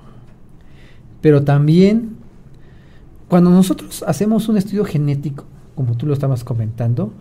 Pero 1.20 1.44
también, 1.44 2.13
cuando 3.34 3.50
nosotros 3.50 4.04
hacemos 4.06 4.48
un 4.48 4.58
estudio 4.58 4.84
genético, 4.84 5.42
como 5.74 5.96
tú 5.96 6.06
lo 6.06 6.12
estabas 6.12 6.44
comentando, 6.44 7.12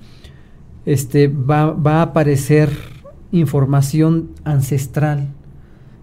este, 0.85 1.27
va, 1.27 1.71
va 1.71 1.93
a 1.93 2.01
aparecer 2.03 2.69
información 3.31 4.29
ancestral 4.43 5.29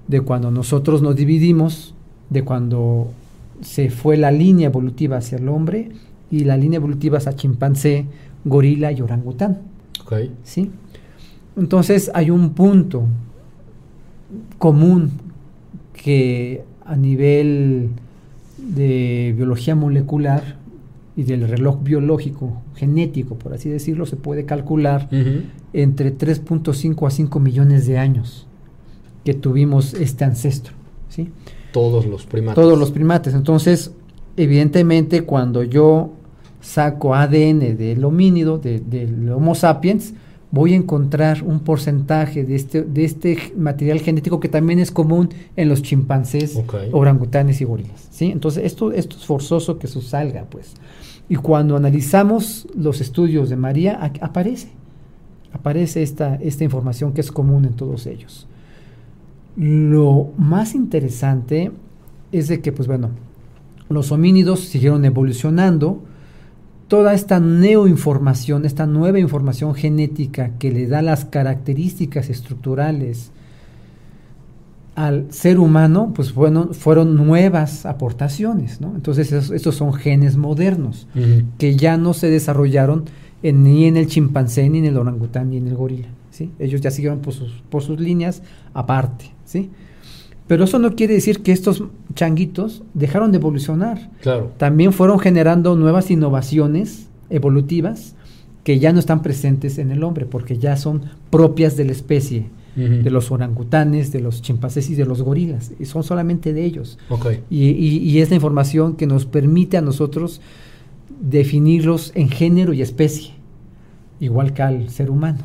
de 0.09 0.20
cuando 0.20 0.51
nosotros 0.51 1.01
nos 1.01 1.14
dividimos, 1.14 1.94
de 2.29 2.42
cuando 2.42 3.12
se 3.61 3.88
fue 3.88 4.16
la 4.16 4.33
línea 4.33 4.66
evolutiva 4.66 5.18
hacia 5.18 5.38
el 5.38 5.49
hombre 5.49 5.92
y 6.29 6.42
la 6.42 6.57
línea 6.57 6.79
evolutiva 6.79 7.18
hacia 7.18 7.37
chimpancé, 7.37 8.07
gorila 8.44 8.90
y 8.90 9.03
orangután. 9.03 9.61
Ok. 10.03 10.14
¿sí? 10.42 10.73
Entonces 11.57 12.11
hay 12.14 12.31
un 12.31 12.51
punto 12.55 13.05
común 14.59 15.12
que 15.92 16.64
a 16.85 16.96
nivel 16.96 17.90
de 18.62 19.35
biología 19.37 19.75
molecular 19.75 20.57
y 21.16 21.25
del 21.25 21.49
reloj 21.49 21.83
biológico, 21.83 22.62
genético, 22.77 23.37
por 23.37 23.53
así 23.53 23.68
decirlo, 23.68 24.07
se 24.07 24.16
puede 24.16 24.44
calcular 24.44 25.09
Ujú. 25.12 25.42
entre 25.73 26.16
3.5 26.16 27.07
a 27.07 27.11
5 27.11 27.40
millones 27.40 27.87
de 27.87 27.99
años 27.99 28.46
que 29.25 29.35
tuvimos 29.35 29.94
este 29.94 30.25
ancestro, 30.25 30.73
¿sí? 31.09 31.29
Todos 31.73 32.07
los 32.07 32.27
primates. 32.27 32.55
Todos 32.55 32.79
los 32.79 32.90
primates. 32.90 33.35
Entonces, 33.35 33.92
evidentemente, 34.37 35.23
cuando 35.23 35.62
yo 35.62 36.12
saco 36.61 37.14
ADN 37.14 37.75
del 37.77 38.05
homínido, 38.05 38.59
de- 38.59 38.81
del 38.81 39.31
Homo 39.31 39.55
sapiens, 39.55 40.14
voy 40.53 40.73
a 40.73 40.77
encontrar 40.77 41.43
un 41.45 41.61
porcentaje 41.61 42.45
de 42.45 42.57
este, 42.57 42.83
de 42.83 43.05
este 43.05 43.53
material 43.57 44.01
genético 44.01 44.41
que 44.41 44.49
también 44.49 44.79
es 44.81 44.91
común 44.91 45.29
en 45.57 45.69
los 45.69 45.81
chimpancés, 45.83 46.57
Ok. 46.57 46.75
orangutanes 46.93 47.61
y 47.61 47.65
gorilas. 47.65 48.09
¿sí? 48.11 48.27
Entonces, 48.33 48.65
esto, 48.65 48.91
esto 48.93 49.17
es 49.17 49.25
forzoso 49.27 49.79
que 49.79 49.87
eso 49.87 50.01
salga, 50.03 50.45
pues. 50.51 50.75
Y 51.29 51.37
cuando 51.37 51.77
analizamos 51.77 52.67
los 52.77 53.01
estudios 53.01 53.49
de 53.49 53.57
María, 53.57 53.97
a- 54.03 54.25
aparece. 54.27 54.69
Aparece 55.53 56.03
esta, 56.03 56.35
esta 56.37 56.65
información 56.65 57.13
que 57.13 57.21
es 57.21 57.31
común 57.31 57.65
en 57.65 57.75
todos 57.75 58.07
ellos. 58.07 58.47
Lo 59.57 60.31
más 60.39 60.75
interesante 60.75 61.73
es 62.33 62.49
de 62.49 62.61
que, 62.61 62.73
pues 62.73 62.87
bueno, 62.89 63.11
los 63.89 64.13
homínidos 64.13 64.61
siguieron 64.61 65.05
evolucionando. 65.05 66.03
Toda 66.90 67.14
esta 67.14 67.38
neoinformación, 67.38 68.64
esta 68.66 68.85
nueva 68.85 69.20
información 69.20 69.74
genética 69.76 70.50
que 70.59 70.72
le 70.72 70.88
da 70.88 71.03
las 71.03 71.24
características 71.24 72.29
estructurales 72.29 73.31
al 74.96 75.33
ser 75.33 75.61
humano, 75.61 76.12
pues 76.14 76.35
bueno, 76.35 76.70
fueron 76.72 77.14
nuevas 77.14 77.87
aportaciones, 77.87 78.81
¿no? 78.81 78.92
Entonces, 78.96 79.31
esos- 79.31 79.53
estos 79.53 79.76
son 79.76 79.92
genes 79.94 80.37
modernos 80.37 81.07
que 81.59 81.76
ya 81.76 81.96
no 81.96 82.12
se 82.12 82.29
desarrollaron 82.29 83.05
en- 83.44 83.62
ni 83.62 83.85
en 83.85 83.96
el 83.96 84.09
chimpancé, 84.09 84.68
ni 84.68 84.79
en 84.79 84.87
el 84.87 84.96
orangután, 84.96 85.50
ni 85.50 85.59
en 85.59 85.68
el 85.68 85.76
gorila. 85.76 86.09
¿sí? 86.33 86.50
Ellos 86.59 86.81
ya 86.81 86.90
siguieron 86.90 87.20
por 87.20 87.33
sus, 87.35 87.53
por 87.70 87.83
sus 87.83 88.00
líneas 88.00 88.42
aparte. 88.74 89.26
¿sí? 89.44 89.70
Pero 90.51 90.65
eso 90.65 90.81
no 90.81 90.97
quiere 90.97 91.15
decir 91.15 91.43
que 91.45 91.53
estos 91.53 91.85
changuitos 92.17 92.83
dejaron 92.93 93.31
de 93.31 93.39
evolucionar. 93.39 94.11
Claro. 94.21 94.51
También 94.57 94.93
fueron 94.93 95.21
generando 95.21 95.77
nuevas 95.77 96.11
innovaciones 96.11 97.07
evolutivas 97.31 98.17
que 98.65 98.81
ya 98.81 98.93
no 98.93 98.99
están 98.99 99.23
presentes 99.23 99.79
en 99.79 99.93
el 99.93 100.03
hombre, 100.03 100.27
porque 100.27 100.59
ya 100.59 100.77
son 100.77 101.03
propias 101.31 101.77
de 101.77 101.85
la 101.85 101.93
especie, 101.93 102.47
de 102.75 103.11
los 103.11 103.31
orangutanes, 103.31 104.11
de 104.11 104.21
los 104.21 104.43
chimpancés 104.43 104.91
y 104.91 104.97
de 104.97 105.05
los 105.05 105.23
gorilas. 105.23 105.71
Y 105.79 105.85
son 105.85 106.03
solamente 106.03 106.53
de 106.53 106.65
ellos. 106.65 106.99
Y- 107.49 107.67
y 107.69 108.19
es 108.19 108.31
la 108.31 108.35
información 108.35 108.97
que 108.97 109.07
nos 109.07 109.27
permite 109.27 109.77
a 109.77 109.83
nosotros 109.83 110.41
definirlos 111.21 112.11
en 112.17 112.29
género 112.29 112.73
y 112.73 112.83
especie, 112.83 113.31
igual 114.19 114.53
que 114.53 114.63
al 114.63 114.89
ser 114.91 115.11
humano. 115.11 115.39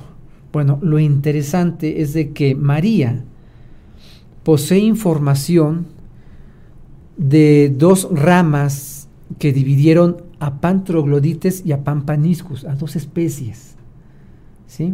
Bueno, 0.52 0.80
lo 0.82 0.98
interesante 1.00 2.02
es 2.02 2.13
de 2.13 2.32
que 2.32 2.56
María 2.56 3.24
posee 4.45 4.77
información 4.77 5.88
de 7.17 7.73
dos 7.75 8.08
ramas 8.12 9.10
que 9.39 9.51
dividieron 9.51 10.17
a 10.39 10.62
Pantroglodites 10.62 11.65
y 11.65 11.71
a 11.71 11.84
Pampaniscus, 11.84 12.63
a 12.63 12.75
dos 12.75 12.95
especies. 12.95 13.75
¿Sí? 14.67 14.93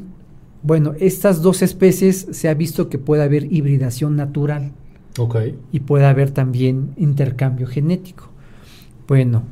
Bueno, 0.63 0.93
estas 0.99 1.41
dos 1.41 1.61
especies 1.61 2.27
se 2.31 2.47
ha 2.47 2.53
visto 2.53 2.87
que 2.87 2.97
puede 2.97 3.23
haber 3.23 3.51
hibridación 3.51 4.15
natural 4.15 4.71
Ok. 5.19 5.35
y 5.73 5.81
puede 5.81 6.05
haber 6.05 6.31
también 6.31 6.93
intercambio 6.95 7.67
genético. 7.67 8.29
Bueno, 9.05 9.43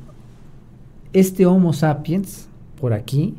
este 1.11 1.45
Homo 1.45 1.73
sapiens, 1.73 2.47
por 2.79 2.93
aquí, 2.93 3.35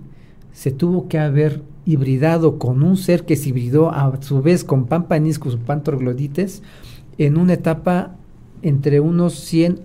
se 0.53 0.73
tuvo 0.73 1.09
que 1.09 1.19
haber 1.19 1.63
hibridado 1.87 2.59
con 2.59 2.83
un 2.83 2.97
ser 2.97 3.25
que 3.25 3.37
se 3.37 3.49
hibridó 3.51 3.91
a 3.91 4.13
su 4.23 4.43
vez 4.43 4.65
con 4.65 4.87
Pampaniscus 4.87 5.57
pantroglodites 5.57 6.63
en 7.19 7.37
una 7.39 7.55
etapa 7.55 8.15
entre 8.63 9.01
unos 9.01 9.35
100 9.35 9.81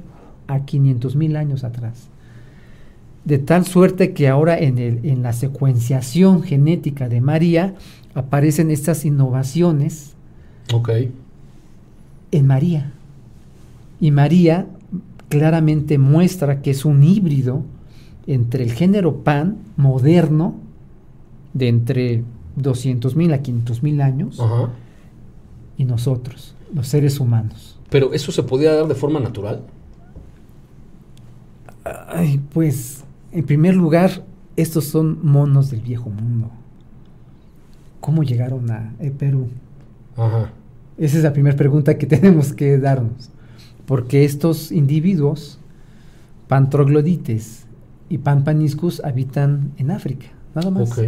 a 0.48 0.66
500 0.66 1.16
mil 1.16 1.36
años 1.38 1.64
atrás. 1.64 2.08
De 3.24 3.40
tal 3.40 3.66
suerte 3.66 4.14
que 4.14 4.28
ahora 4.28 4.58
en, 4.60 4.78
el- 4.78 5.06
en 5.06 5.24
la 5.24 5.34
secuenciación 5.34 6.44
genética 6.44 7.10
de 7.10 7.22
María 7.22 7.74
aparecen 8.14 8.70
estas 8.70 9.04
innovaciones 9.06 10.14
Ok. 10.74 10.90
en 12.32 12.48
María. 12.48 12.92
Y 14.00 14.12
María 14.12 14.68
claramente 15.30 15.98
muestra 15.98 16.62
que 16.62 16.72
es 16.72 16.86
un 16.86 17.04
híbrido 17.04 17.64
entre 18.28 18.64
el 18.64 18.72
género 18.74 19.24
pan 19.24 19.58
moderno, 19.78 20.56
de 21.56 21.70
entre 21.70 22.24
200.000 22.58 23.34
a 23.34 23.42
500.000 23.42 24.02
años, 24.04 24.40
Ajá. 24.40 24.70
y 25.78 25.86
nosotros, 25.86 26.54
los 26.74 26.88
seres 26.88 27.20
humanos. 27.20 27.80
Pero 27.90 28.14
eso 28.14 28.32
se 28.32 28.44
podía 28.44 28.74
dar 28.74 28.88
de 28.88 28.96
forma 28.96 29.20
natural. 29.20 29.64
Ay, 32.08 32.42
pues, 32.54 33.06
en 33.32 33.46
primer 33.46 33.76
lugar, 33.76 34.26
estos 34.58 34.86
son 34.86 35.20
monos 35.26 35.72
del 35.72 35.82
viejo 35.82 36.10
mundo. 36.10 36.52
¿Cómo 38.02 38.24
llegaron 38.24 38.70
a 38.70 38.94
eh, 39.00 39.12
Perú? 39.12 39.48
Ajá. 40.18 40.52
Esa 40.98 41.18
es 41.18 41.24
la 41.24 41.34
primera 41.34 41.56
pregunta 41.56 41.98
que 41.98 42.06
tenemos 42.06 42.52
que 42.54 42.78
darnos. 42.78 43.30
Porque 43.86 44.26
estos 44.26 44.74
individuos, 44.74 45.60
pantroglodites 46.50 47.66
y 48.10 48.18
pampaniscus, 48.18 49.02
habitan 49.06 49.72
en 49.78 49.92
África, 49.92 50.28
nada 50.54 50.70
más. 50.70 51.00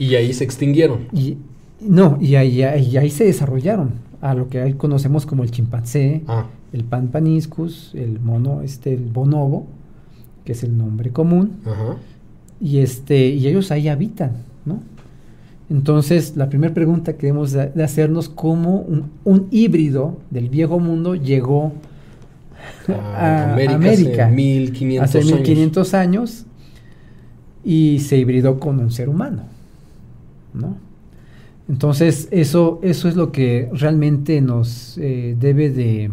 Y 0.00 0.14
ahí 0.16 0.32
se 0.32 0.42
extinguieron. 0.42 1.06
Y 1.12 1.36
no, 1.80 2.18
y 2.20 2.34
ahí, 2.34 2.62
ahí- 2.62 2.96
ahí 2.96 3.10
se 3.10 3.24
desarrollaron. 3.24 3.92
a 4.22 4.34
lo 4.34 4.48
que 4.50 4.60
hoy 4.60 4.74
conocemos 4.74 5.24
como 5.24 5.44
el 5.44 5.50
chimpancé, 5.50 6.22
Ah, 6.26 6.44
el 6.74 6.84
pan 6.84 7.08
paniscus, 7.08 7.92
el 7.94 8.20
mono, 8.20 8.60
este, 8.60 8.92
el 8.92 9.04
bonobo, 9.04 9.66
que 10.44 10.52
es 10.52 10.62
el 10.62 10.76
nombre 10.76 11.08
común, 11.10 11.52
ajá. 11.64 11.96
y 12.60 12.80
este, 12.80 13.28
y 13.28 13.46
ellos 13.46 13.70
ahí 13.70 13.88
habitan, 13.88 14.32
¿no? 14.66 14.80
Entonces, 15.70 16.36
la 16.36 16.50
primera 16.50 16.74
pregunta 16.74 17.14
que 17.14 17.28
debemos 17.28 17.52
de, 17.52 17.70
de 17.70 17.82
hacernos, 17.82 18.28
¿cómo 18.28 18.80
un, 18.80 19.04
un 19.24 19.46
híbrido 19.50 20.18
del 20.30 20.50
viejo 20.50 20.78
mundo 20.80 21.14
llegó 21.14 21.72
a 22.88 23.52
América, 23.54 23.74
América, 23.76 24.26
hace 24.26 24.34
1500 24.34 25.08
hace 25.08 25.18
años. 25.20 25.32
1500 25.40 25.94
años 25.94 26.46
y 27.64 28.00
se 28.00 28.18
hibridó 28.18 28.60
con 28.60 28.80
un 28.80 28.90
ser 28.90 29.08
humano, 29.08 29.44
¿no? 30.54 30.76
Entonces, 31.68 32.28
eso, 32.32 32.80
eso 32.82 33.08
es 33.08 33.16
lo 33.16 33.30
que 33.30 33.68
realmente 33.72 34.40
nos 34.40 34.98
eh, 34.98 35.36
debe 35.38 35.70
de 35.70 36.10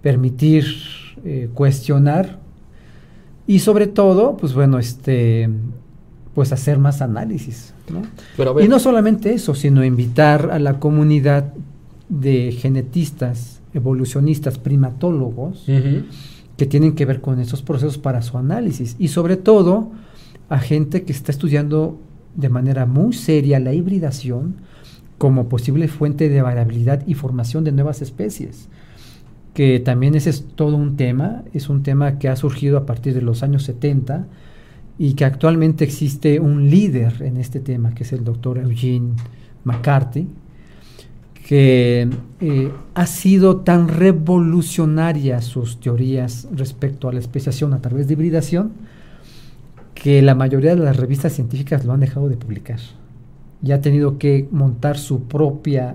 permitir 0.00 0.64
eh, 1.24 1.50
cuestionar 1.52 2.38
y 3.46 3.58
sobre 3.58 3.86
todo, 3.86 4.36
pues 4.36 4.54
bueno, 4.54 4.78
este, 4.78 5.50
pues 6.34 6.52
hacer 6.52 6.78
más 6.78 7.02
análisis, 7.02 7.74
¿no? 7.92 8.02
Pero 8.36 8.58
Y 8.60 8.68
no 8.68 8.78
solamente 8.78 9.34
eso, 9.34 9.54
sino 9.54 9.84
invitar 9.84 10.50
a 10.50 10.58
la 10.58 10.78
comunidad 10.78 11.52
de 12.08 12.52
genetistas, 12.52 13.60
evolucionistas, 13.74 14.58
primatólogos, 14.58 15.64
que 16.56 16.66
tienen 16.66 16.94
que 16.94 17.04
ver 17.04 17.20
con 17.20 17.40
esos 17.40 17.62
procesos 17.62 17.98
para 17.98 18.22
su 18.22 18.38
análisis. 18.38 18.96
Y 18.98 19.08
sobre 19.08 19.36
todo 19.36 19.90
a 20.48 20.58
gente 20.58 21.02
que 21.02 21.12
está 21.12 21.32
estudiando 21.32 21.98
de 22.34 22.48
manera 22.48 22.86
muy 22.86 23.12
seria 23.12 23.60
la 23.60 23.74
hibridación 23.74 24.56
como 25.18 25.48
posible 25.48 25.88
fuente 25.88 26.28
de 26.28 26.42
variabilidad 26.42 27.06
y 27.06 27.14
formación 27.14 27.64
de 27.64 27.72
nuevas 27.72 28.02
especies. 28.02 28.68
Que 29.54 29.80
también 29.80 30.14
ese 30.14 30.30
es 30.30 30.46
todo 30.56 30.76
un 30.76 30.96
tema, 30.96 31.44
es 31.52 31.68
un 31.68 31.82
tema 31.82 32.18
que 32.18 32.28
ha 32.28 32.36
surgido 32.36 32.78
a 32.78 32.86
partir 32.86 33.14
de 33.14 33.22
los 33.22 33.42
años 33.42 33.64
70 33.64 34.26
y 34.98 35.14
que 35.14 35.24
actualmente 35.24 35.84
existe 35.84 36.40
un 36.40 36.70
líder 36.70 37.22
en 37.22 37.36
este 37.36 37.60
tema, 37.60 37.94
que 37.94 38.02
es 38.04 38.12
el 38.12 38.24
doctor 38.24 38.58
Eugene 38.58 39.12
McCarthy, 39.64 40.26
que 41.46 42.08
eh, 42.40 42.72
ha 42.94 43.06
sido 43.06 43.58
tan 43.58 43.88
revolucionaria 43.88 45.40
sus 45.42 45.80
teorías 45.80 46.48
respecto 46.54 47.08
a 47.08 47.12
la 47.12 47.20
especiación 47.20 47.74
a 47.74 47.80
través 47.80 48.06
de 48.06 48.14
hibridación 48.14 48.72
que 49.94 50.22
la 50.22 50.34
mayoría 50.34 50.74
de 50.74 50.82
las 50.82 50.96
revistas 50.96 51.32
científicas 51.32 51.84
lo 51.84 51.92
han 51.92 52.00
dejado 52.00 52.28
de 52.28 52.36
publicar. 52.36 52.80
Ya 53.60 53.76
ha 53.76 53.80
tenido 53.80 54.18
que 54.18 54.48
montar 54.50 54.98
su 54.98 55.24
propia 55.24 55.94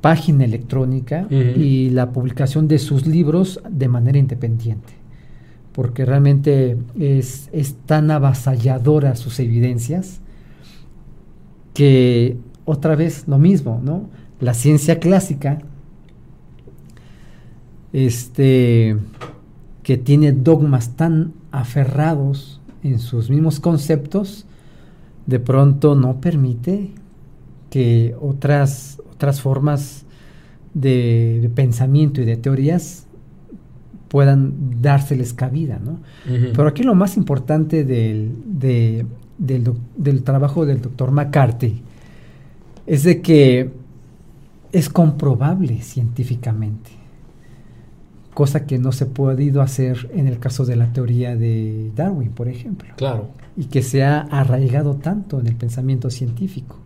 página 0.00 0.44
electrónica 0.44 1.26
y 1.30 1.88
la 1.90 2.12
publicación 2.12 2.68
de 2.68 2.78
sus 2.78 3.06
libros 3.06 3.60
de 3.68 3.88
manera 3.88 4.18
independiente, 4.18 4.92
porque 5.72 6.04
realmente 6.04 6.76
es, 6.98 7.48
es 7.52 7.74
tan 7.86 8.10
avasalladora 8.10 9.16
sus 9.16 9.40
evidencias 9.40 10.20
que 11.72 12.36
otra 12.64 12.96
vez 12.96 13.26
lo 13.26 13.38
mismo, 13.38 13.80
¿no? 13.82 14.08
La 14.40 14.54
ciencia 14.54 15.00
clásica, 15.00 15.58
este, 17.92 18.96
que 19.82 19.96
tiene 19.96 20.32
dogmas 20.32 20.96
tan 20.96 21.32
aferrados 21.50 22.60
en 22.84 22.98
sus 23.00 23.30
mismos 23.30 23.58
conceptos, 23.60 24.44
de 25.26 25.40
pronto 25.40 25.94
no 25.94 26.20
permite 26.20 26.90
que 27.70 28.14
otras, 28.20 29.00
otras 29.14 29.40
formas 29.40 30.04
de, 30.74 31.38
de 31.42 31.48
pensamiento 31.48 32.20
y 32.20 32.24
de 32.24 32.36
teorías 32.36 33.06
puedan 34.08 34.80
dárseles 34.80 35.32
cabida, 35.32 35.80
¿no? 35.84 35.98
Pero 36.54 36.68
aquí 36.68 36.82
lo 36.84 36.94
más 36.94 37.16
importante 37.16 37.84
del, 37.84 38.32
de- 38.46 39.06
del, 39.38 39.64
doc- 39.64 39.78
del 39.96 40.22
trabajo 40.22 40.66
del 40.66 40.80
doctor 40.80 41.10
McCarthy 41.10 41.82
es 42.86 43.02
de 43.02 43.20
que 43.22 43.70
es 44.72 44.88
comprobable 44.88 45.80
científicamente, 45.82 46.90
cosa 48.34 48.66
que 48.66 48.78
no 48.78 48.90
se 48.92 49.04
ha 49.04 49.06
podido 49.08 49.62
hacer 49.62 50.10
en 50.14 50.26
el 50.26 50.38
caso 50.40 50.64
de 50.64 50.74
la 50.76 50.92
teoría 50.92 51.36
de 51.36 51.90
Darwin, 51.94 52.30
por 52.30 52.48
ejemplo, 52.48 52.92
Claro. 52.96 53.28
y 53.56 53.66
que 53.66 53.80
se 53.82 54.02
ha 54.04 54.20
arraigado 54.22 54.96
tanto 54.96 55.38
en 55.40 55.46
el 55.46 55.54
pensamiento 55.56 56.10
científico. 56.10 56.76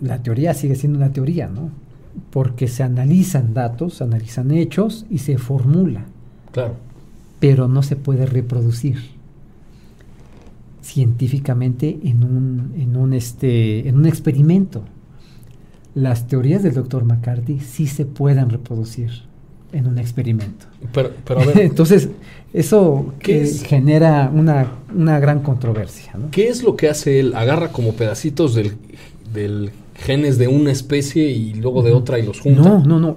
La 0.00 0.22
teoría 0.22 0.54
sigue 0.54 0.74
siendo 0.76 0.98
una 0.98 1.12
teoría, 1.12 1.48
¿no? 1.48 1.70
Porque 2.30 2.68
se 2.68 2.82
analizan 2.82 3.54
datos, 3.54 3.94
se 3.94 4.04
analizan 4.04 4.50
hechos 4.50 5.04
y 5.10 5.18
se 5.18 5.36
formula 5.38 6.04
Claro. 6.52 6.74
pero 7.40 7.66
no 7.68 7.82
se 7.82 7.96
puede 7.96 8.24
reproducir 8.26 8.98
científicamente 10.82 11.98
en 12.04 12.22
un, 12.24 12.72
en 12.76 12.96
un, 12.96 13.14
este, 13.14 13.88
en 13.88 13.96
un 13.96 14.06
experimento. 14.06 14.82
Las 15.94 16.26
teorías 16.26 16.62
del 16.62 16.74
doctor 16.74 17.04
McCarthy 17.04 17.60
sí 17.60 17.86
se 17.86 18.04
pueden 18.04 18.50
reproducir 18.50 19.10
en 19.72 19.86
un 19.86 19.98
experimento. 19.98 20.66
Pero, 20.92 21.10
pero 21.24 21.40
a 21.40 21.44
ver, 21.46 21.58
Entonces, 21.60 22.08
eso 22.52 23.14
¿Qué 23.18 23.38
eh, 23.38 23.42
es? 23.42 23.62
genera 23.64 24.30
una, 24.32 24.72
una 24.94 25.18
gran 25.20 25.40
controversia. 25.40 26.12
¿no? 26.18 26.30
¿qué 26.30 26.48
es 26.48 26.62
lo 26.62 26.76
que 26.76 26.88
hace 26.88 27.20
él? 27.20 27.34
Agarra 27.34 27.68
como 27.68 27.92
pedacitos 27.92 28.54
del, 28.54 28.72
del 29.32 29.70
genes 29.96 30.38
de 30.38 30.48
una 30.48 30.70
especie 30.72 31.28
y 31.30 31.54
luego 31.54 31.82
de 31.82 31.92
otra 31.92 32.18
y 32.18 32.22
los 32.26 32.40
junta. 32.40 32.62
No, 32.62 32.84
no, 32.84 32.98
no. 33.00 33.16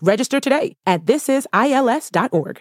Register 0.00 0.40
today 0.40 0.76
at 0.84 1.02
thisisils.org. 1.04 2.58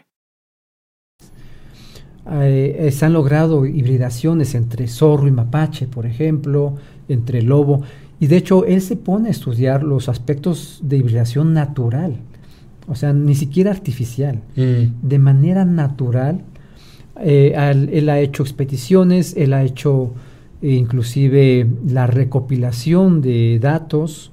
Eh, 2.30 2.90
se 2.92 3.06
han 3.06 3.14
logrado 3.14 3.66
hibridaciones 3.66 4.54
entre 4.56 4.88
zorro 4.88 5.28
y 5.28 5.32
mapache, 5.32 5.88
por 5.88 6.06
ejemplo, 6.06 6.76
entre 7.08 7.42
lobo. 7.42 7.84
Y 8.20 8.28
de 8.28 8.38
hecho, 8.38 8.66
él 8.66 8.82
se 8.82 8.98
pone 8.98 9.30
a 9.30 9.32
estudiar 9.32 9.84
los 9.84 10.10
aspectos 10.10 10.80
de 10.84 10.98
hibridación 10.98 11.54
natural, 11.54 12.18
o 12.88 12.96
sea, 12.96 13.14
ni 13.14 13.36
siquiera 13.36 13.72
artificial, 13.72 14.42
Mm. 14.56 15.08
de 15.08 15.20
manera 15.20 15.66
natural. 15.66 16.42
eh, 17.20 17.56
al- 17.58 17.90
él 17.90 18.10
ha 18.10 18.20
hecho 18.20 18.44
expediciones, 18.44 19.36
él 19.38 19.54
ha 19.54 19.64
hecho 19.64 20.12
eh, 20.62 20.74
inclusive 20.74 21.68
la 21.88 22.06
recopilación 22.06 23.22
de 23.22 23.58
datos 23.60 24.32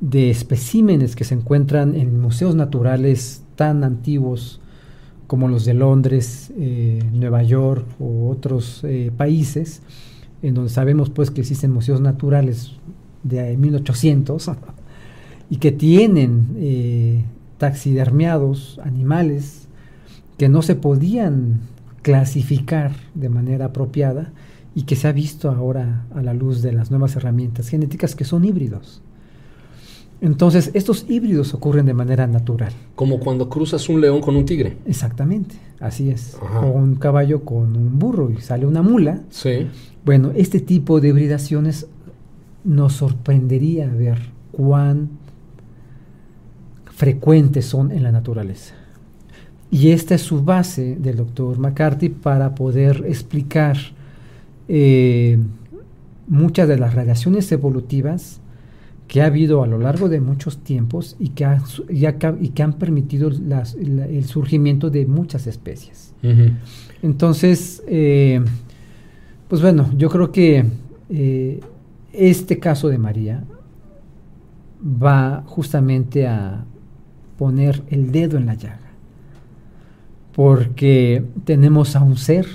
de 0.00 0.30
especímenes 0.30 1.14
que 1.14 1.24
se 1.24 1.34
encuentran 1.34 1.94
en 1.94 2.20
museos 2.20 2.54
naturales 2.54 3.42
tan 3.54 3.84
antiguos 3.84 4.60
como 5.26 5.46
los 5.46 5.64
de 5.64 5.74
Londres, 5.74 6.50
eh, 6.56 7.04
Nueva 7.12 7.42
York 7.42 7.86
u 8.00 8.28
otros 8.28 8.80
eh, 8.82 9.12
países, 9.16 9.82
en 10.42 10.54
donde 10.54 10.70
sabemos 10.70 11.10
pues 11.10 11.30
que 11.30 11.42
existen 11.42 11.70
museos 11.70 12.00
naturales 12.00 12.72
de 13.22 13.56
1800 13.56 14.50
y 15.50 15.56
que 15.58 15.70
tienen 15.70 16.48
eh, 16.56 17.24
taxidermiados 17.58 18.80
animales 18.82 19.68
que 20.38 20.48
no 20.48 20.62
se 20.62 20.74
podían 20.74 21.60
clasificar 22.02 22.92
de 23.14 23.28
manera 23.28 23.66
apropiada 23.66 24.32
y 24.74 24.84
que 24.84 24.96
se 24.96 25.06
ha 25.06 25.12
visto 25.12 25.50
ahora 25.50 26.06
a 26.14 26.22
la 26.22 26.32
luz 26.32 26.62
de 26.62 26.72
las 26.72 26.90
nuevas 26.90 27.14
herramientas 27.16 27.68
genéticas 27.68 28.14
que 28.14 28.24
son 28.24 28.44
híbridos. 28.44 29.02
Entonces, 30.20 30.70
estos 30.74 31.06
híbridos 31.08 31.54
ocurren 31.54 31.86
de 31.86 31.94
manera 31.94 32.26
natural. 32.26 32.72
Como 32.94 33.20
cuando 33.20 33.48
cruzas 33.48 33.88
un 33.88 34.00
león 34.00 34.20
con 34.20 34.36
un 34.36 34.44
tigre. 34.44 34.76
Exactamente, 34.84 35.56
así 35.80 36.10
es. 36.10 36.36
Ajá. 36.42 36.60
O 36.60 36.72
un 36.72 36.96
caballo 36.96 37.44
con 37.44 37.76
un 37.76 37.98
burro 37.98 38.30
y 38.30 38.40
sale 38.40 38.66
una 38.66 38.82
mula. 38.82 39.22
Sí. 39.30 39.66
Bueno, 40.04 40.32
este 40.34 40.60
tipo 40.60 41.00
de 41.00 41.08
hibridaciones 41.08 41.86
nos 42.64 42.94
sorprendería 42.94 43.86
ver 43.88 44.18
cuán 44.52 45.08
frecuentes 46.84 47.64
son 47.64 47.90
en 47.90 48.02
la 48.02 48.12
naturaleza. 48.12 48.74
Y 49.70 49.90
esta 49.92 50.16
es 50.16 50.22
su 50.22 50.42
base 50.42 50.96
del 50.96 51.16
doctor 51.16 51.58
McCarthy 51.58 52.10
para 52.10 52.54
poder 52.54 53.04
explicar 53.06 53.78
eh, 54.68 55.38
muchas 56.26 56.68
de 56.68 56.78
las 56.78 56.94
radiaciones 56.94 57.50
evolutivas 57.52 58.40
que 59.10 59.22
ha 59.22 59.26
habido 59.26 59.64
a 59.64 59.66
lo 59.66 59.76
largo 59.76 60.08
de 60.08 60.20
muchos 60.20 60.58
tiempos 60.58 61.16
y 61.18 61.30
que, 61.30 61.44
y 61.90 62.48
que 62.50 62.62
han 62.62 62.74
permitido 62.74 63.28
el 63.28 64.24
surgimiento 64.24 64.88
de 64.88 65.04
muchas 65.04 65.48
especies. 65.48 66.14
Entonces, 67.02 67.82
eh, 67.88 68.40
pues 69.48 69.62
bueno, 69.62 69.90
yo 69.96 70.10
creo 70.10 70.30
que 70.30 70.64
eh, 71.08 71.60
este 72.12 72.60
caso 72.60 72.86
de 72.86 72.98
María 72.98 73.42
va 74.80 75.42
justamente 75.44 76.28
a 76.28 76.64
poner 77.36 77.82
el 77.90 78.12
dedo 78.12 78.38
en 78.38 78.46
la 78.46 78.54
llaga, 78.54 78.92
porque 80.36 81.24
tenemos 81.42 81.96
a 81.96 82.02
un 82.04 82.16
ser 82.16 82.46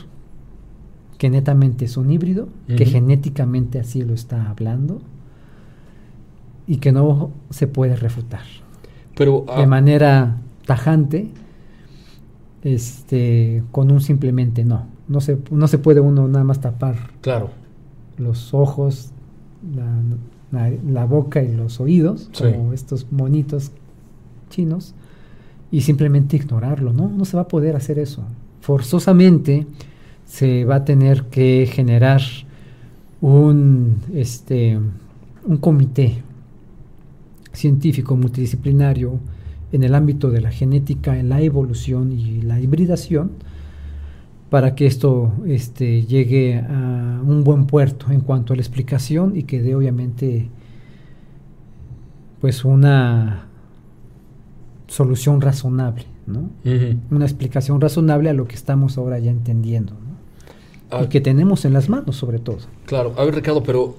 que 1.17 1.29
netamente 1.29 1.83
es 1.83 1.97
un 1.97 2.09
híbrido, 2.11 2.47
que 2.65 2.85
genéticamente 2.85 3.77
así 3.77 4.03
lo 4.03 4.13
está 4.13 4.49
hablando 4.49 5.01
y 6.67 6.77
que 6.77 6.91
no 6.91 7.31
se 7.49 7.67
puede 7.67 7.95
refutar. 7.95 8.43
Pero, 9.15 9.45
de 9.47 9.63
ah, 9.63 9.65
manera 9.65 10.37
tajante, 10.65 11.29
este, 12.63 13.63
con 13.71 13.91
un 13.91 14.01
simplemente 14.01 14.65
no. 14.65 14.87
No 15.07 15.21
se, 15.21 15.37
no 15.51 15.67
se 15.67 15.77
puede 15.77 15.99
uno 15.99 16.27
nada 16.27 16.43
más 16.43 16.59
tapar 16.59 16.95
claro. 17.21 17.51
los 18.17 18.53
ojos, 18.53 19.11
la, 20.91 21.05
boca 21.05 21.43
y 21.43 21.55
los 21.55 21.79
oídos, 21.79 22.31
como 22.37 22.73
estos 22.73 23.11
monitos 23.11 23.71
chinos, 24.49 24.95
y 25.71 25.81
simplemente 25.81 26.37
ignorarlo, 26.37 26.91
¿no? 26.91 27.07
No 27.07 27.25
se 27.25 27.37
va 27.37 27.43
a 27.43 27.47
poder 27.47 27.75
hacer 27.75 27.99
eso. 27.99 28.23
Forzosamente 28.61 29.67
se 30.25 30.65
va 30.65 30.77
a 30.77 30.85
tener 30.85 31.25
que 31.25 31.69
generar 31.71 32.21
un, 33.21 33.97
este, 34.13 34.79
un 35.45 35.57
comité 35.57 36.23
científico 37.55 38.15
multidisciplinario 38.15 39.19
en 39.71 39.83
el 39.83 39.95
ámbito 39.95 40.29
de 40.29 40.41
la 40.41 40.51
genética, 40.51 41.17
en 41.17 41.29
la 41.29 41.41
evolución 41.41 42.11
y 42.11 42.41
la 42.41 42.59
hibridación, 42.59 43.31
para 44.49 44.75
que 44.75 44.85
esto 44.85 45.33
este, 45.47 46.03
llegue 46.03 46.59
a 46.59 47.21
un 47.25 47.43
buen 47.43 47.65
puerto 47.65 48.11
en 48.11 48.21
cuanto 48.21 48.53
a 48.53 48.55
la 48.55 48.61
explicación 48.61 49.35
y 49.35 49.43
que 49.43 49.61
dé 49.61 49.75
obviamente 49.75 50.49
pues 52.39 52.63
una 52.63 53.47
solución 54.87 55.41
razonable, 55.41 56.05
¿no? 56.27 56.49
Una 57.09 57.25
explicación 57.25 57.81
razonable 57.81 58.29
a 58.29 58.33
lo 58.33 58.47
que 58.47 58.55
estamos 58.55 58.97
ahora 58.97 59.17
ya 59.19 59.31
entendiendo, 59.31 59.93
y 59.93 60.95
ah. 60.95 61.09
que 61.09 61.21
tenemos 61.21 61.65
en 61.65 61.73
las 61.73 61.89
manos 61.89 62.15
sobre 62.15 62.39
todo. 62.39 62.59
Claro, 62.85 63.13
a 63.17 63.25
ver 63.25 63.35
Ricardo, 63.35 63.63
pero 63.63 63.95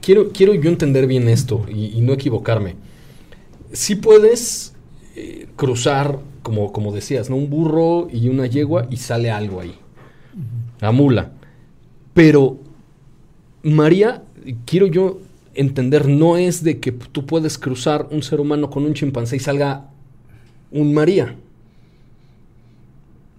quiero, 0.00 0.30
quiero 0.30 0.54
yo 0.54 0.70
entender 0.70 1.06
bien 1.06 1.28
esto 1.28 1.64
y, 1.68 2.00
no 2.00 2.12
equivocarme. 2.12 2.76
Si 3.72 3.96
puedes 3.96 4.74
eh, 5.16 5.48
cruzar, 5.56 6.18
como, 6.42 6.72
como 6.72 6.92
decías, 6.92 7.28
¿no? 7.28 7.36
un 7.36 7.50
burro 7.50 8.08
y 8.10 8.28
una 8.28 8.46
yegua 8.46 8.86
y 8.90 8.96
sale 8.96 9.30
algo 9.30 9.60
ahí. 9.60 9.74
La 10.80 10.92
mula. 10.92 11.32
Pero 12.14 12.58
María, 13.62 14.22
quiero 14.64 14.86
yo 14.86 15.20
entender, 15.54 16.08
no 16.08 16.36
es 16.36 16.62
de 16.62 16.78
que 16.78 16.92
tú 16.92 17.26
puedes 17.26 17.58
cruzar 17.58 18.08
un 18.10 18.22
ser 18.22 18.40
humano 18.40 18.70
con 18.70 18.84
un 18.84 18.94
chimpancé 18.94 19.36
y 19.36 19.40
salga 19.40 19.90
un 20.70 20.94
María. 20.94 21.34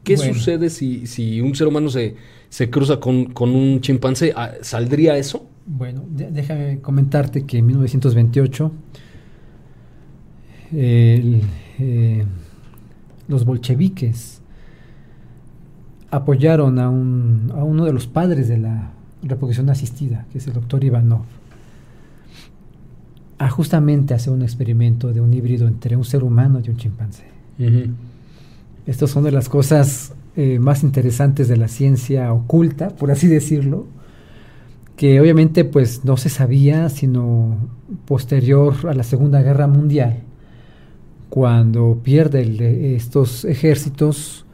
¿Qué 0.04 0.18
sucede 0.18 0.70
si, 0.70 1.06
si, 1.08 1.40
un 1.40 1.56
ser 1.56 1.68
humano 1.68 1.90
se, 1.90 2.16
se 2.50 2.70
cruza 2.70 3.00
con, 3.00 3.26
con, 3.26 3.56
un 3.56 3.80
chimpancé? 3.80 4.34
Ah, 4.36 4.54
¿Saldría 4.62 5.18
eso? 5.18 5.46
Bueno, 5.66 6.04
déjame 6.10 6.80
comentarte 6.80 7.46
que 7.46 7.60
en 7.60 7.68
1928 7.68 8.72
el, 10.72 11.42
eh, 11.80 12.26
los 13.28 13.46
bolcheviques 13.46 14.42
apoyaron 16.12 16.80
a, 16.80 16.90
un, 16.90 17.52
a 17.56 17.64
uno 17.64 17.86
de 17.86 17.94
los 17.94 18.08
padres 18.08 18.48
de 18.48 18.58
la 18.58 18.92
reproducción 19.22 19.70
asistida, 19.70 20.26
que 20.32 20.40
es 20.40 20.48
el 20.48 20.54
doctor 20.54 20.84
Ivanov, 20.84 21.22
a 23.38 23.50
justamente 23.50 24.14
hacer 24.14 24.34
un 24.34 24.42
experimento 24.42 25.14
de 25.14 25.22
un 25.22 25.34
híbrido 25.34 25.68
entre 25.68 25.96
un 25.96 26.04
ser 26.04 26.24
humano 26.24 26.62
y 26.64 26.70
un 26.70 26.78
chimpancé. 26.78 27.24
Estas 28.86 29.10
son 29.10 29.24
de 29.24 29.32
las 29.32 29.50
cosas 29.50 30.14
eh, 30.36 30.60
más 30.60 30.84
interesantes 30.84 31.48
de 31.48 31.58
la 31.58 31.68
ciencia 31.68 32.34
oculta, 32.34 32.90
por 32.90 33.12
así 33.12 33.28
decirlo, 33.28 33.86
que 34.96 35.22
obviamente 35.22 35.64
pues 35.64 36.04
no 36.04 36.18
se 36.18 36.30
sabía 36.30 36.90
sino 36.90 37.58
posterior 38.06 38.76
a 38.90 38.94
la 38.94 39.04
Segunda 39.04 39.42
Guerra 39.42 39.68
Mundial 39.68 40.24
cuando 41.30 42.00
pierde 42.04 42.96
estos 42.96 43.46
ejércitos, 43.46 44.46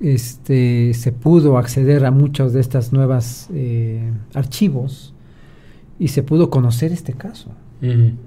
este, 0.00 0.94
se 0.94 1.12
pudo 1.12 1.58
acceder 1.58 2.04
a 2.04 2.10
muchos 2.10 2.52
de 2.52 2.60
estas 2.60 2.92
nuevas 2.92 3.48
eh, 3.52 4.10
archivos 4.34 5.14
y 5.98 6.08
se 6.08 6.22
pudo 6.22 6.48
conocer 6.50 6.92
este 6.92 7.12
caso. 7.12 7.50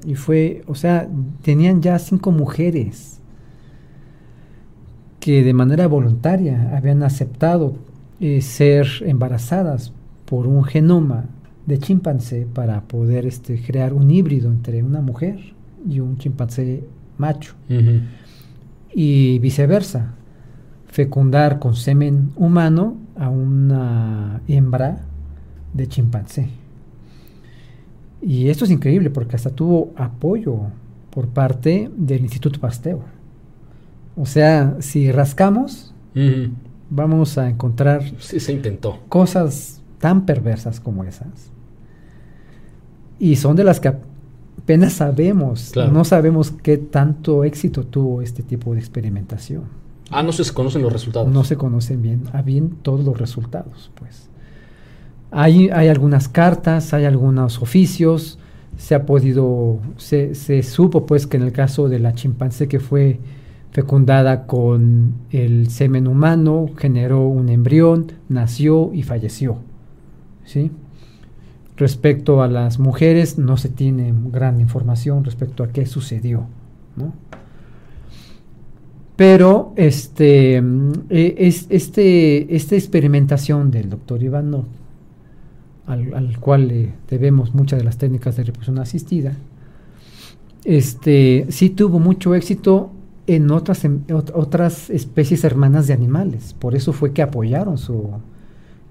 Y 0.04 0.16
fue, 0.16 0.64
o 0.66 0.74
sea, 0.74 1.08
tenían 1.44 1.80
ya 1.84 2.00
cinco 2.00 2.32
mujeres 2.32 3.20
que 5.20 5.44
de 5.44 5.54
manera 5.54 5.86
voluntaria 5.88 6.76
habían 6.76 7.04
aceptado 7.04 7.76
eh, 8.20 8.42
ser 8.42 8.88
embarazadas 9.06 9.94
por 10.26 10.48
un 10.48 10.64
genoma 10.64 11.26
de 11.68 11.78
chimpancé 11.78 12.48
para 12.52 12.82
poder 12.82 13.28
este, 13.28 13.62
crear 13.62 13.94
un 13.94 14.10
híbrido 14.10 14.50
entre 14.50 14.82
una 14.82 15.02
mujer 15.02 15.54
y 15.88 16.00
un 16.00 16.18
chimpancé 16.18 16.84
macho. 17.18 17.56
Y 18.94 19.40
viceversa, 19.40 20.14
fecundar 20.88 21.60
con 21.60 21.76
semen 21.76 22.32
humano 22.36 22.98
a 23.16 23.30
una 23.30 24.42
hembra 24.48 25.02
de 25.74 25.88
chimpancé. 25.88 26.50
Y 28.22 28.50
esto 28.50 28.66
es 28.66 28.72
increíble 28.72 29.10
porque 29.10 29.36
hasta 29.36 29.50
tuvo 29.50 29.92
apoyo 29.96 30.58
por 31.10 31.28
parte 31.28 31.92
del 31.96 32.22
Instituto 32.22 32.60
Pasteur. 32.60 33.00
O 34.16 34.26
sea, 34.26 34.78
si 34.80 35.12
rascamos, 35.12 35.94
vamos 36.90 37.38
a 37.38 37.50
encontrar 37.50 38.04
se 38.20 38.54
intentó. 38.54 39.00
cosas 39.10 39.82
tan 40.00 40.26
perversas 40.26 40.80
como 40.80 41.04
esas. 41.04 41.52
Y 43.20 43.36
son 43.38 43.56
de 43.56 43.64
las 43.64 43.80
que 43.80 43.94
apenas 44.64 44.94
sabemos, 44.94 45.74
no 45.92 46.06
sabemos 46.06 46.52
qué 46.52 46.78
tanto 46.78 47.44
éxito 47.44 47.84
tuvo 47.84 48.22
este 48.22 48.44
tipo 48.44 48.74
de 48.74 48.80
experimentación. 48.80 49.64
Ah, 50.10 50.24
no 50.24 50.32
se 50.32 50.52
conocen 50.54 50.82
los 50.82 50.94
resultados. 50.94 51.32
No 51.32 51.44
se 51.44 51.58
conocen 51.58 52.02
bien, 52.02 52.24
a 52.32 52.42
bien 52.42 52.78
todos 52.82 53.04
los 53.04 53.18
resultados, 53.18 53.92
pues. 53.96 54.30
Hay, 55.32 55.70
hay 55.70 55.88
algunas 55.90 56.30
cartas, 56.30 56.94
hay 56.94 57.06
algunos 57.06 57.62
oficios, 57.62 58.40
se 58.78 58.96
ha 58.96 59.06
podido, 59.06 59.80
se, 59.98 60.36
se 60.36 60.64
supo 60.64 61.06
pues 61.06 61.28
que 61.28 61.38
en 61.38 61.44
el 61.44 61.52
caso 61.52 61.90
de 61.90 62.00
la 62.00 62.14
chimpancé 62.14 62.68
que 62.68 62.80
fue 62.80 63.20
fecundada 63.72 64.46
con 64.46 65.16
el 65.32 65.70
semen 65.72 66.08
humano, 66.08 66.68
generó 66.78 67.28
un 67.28 67.50
embrión, 67.50 68.12
nació 68.30 68.92
y 68.94 69.04
falleció. 69.04 69.58
¿Sí? 70.46 70.72
Respecto 71.76 72.44
a 72.44 72.48
las 72.48 72.78
mujeres, 72.78 73.38
no 73.40 73.58
se 73.58 73.70
tiene 73.70 74.14
gran 74.32 74.60
información 74.60 75.24
respecto 75.24 75.64
a 75.64 75.70
qué 75.70 75.86
sucedió. 75.86 76.46
Pero 79.16 79.74
este, 79.76 80.58
e, 80.58 81.36
es, 81.38 81.66
este, 81.70 82.56
esta 82.56 82.76
experimentación 82.76 83.72
del 83.72 83.90
doctor 83.90 84.22
Ivanov, 84.22 84.66
al, 85.88 86.40
cual 86.40 86.68
le 86.68 86.94
debemos 87.10 87.54
muchas 87.54 87.80
de 87.80 87.86
las 87.86 87.98
técnicas 87.98 88.38
de 88.38 88.44
reproducción 88.44 88.80
asistida, 88.80 89.36
este, 90.64 91.48
sí 91.50 91.72
tuvo 91.72 92.00
mucho 92.00 92.36
éxito 92.36 92.92
en 93.28 93.52
otras, 93.52 93.84
en 93.84 94.06
otras 94.10 94.90
especies 94.90 95.44
hermanas 95.44 95.88
de 95.88 95.94
animales. 95.94 96.54
Por 96.54 96.76
eso 96.76 96.94
fue 96.94 97.14
que 97.14 97.22
apoyaron 97.22 97.78
su, 97.78 98.12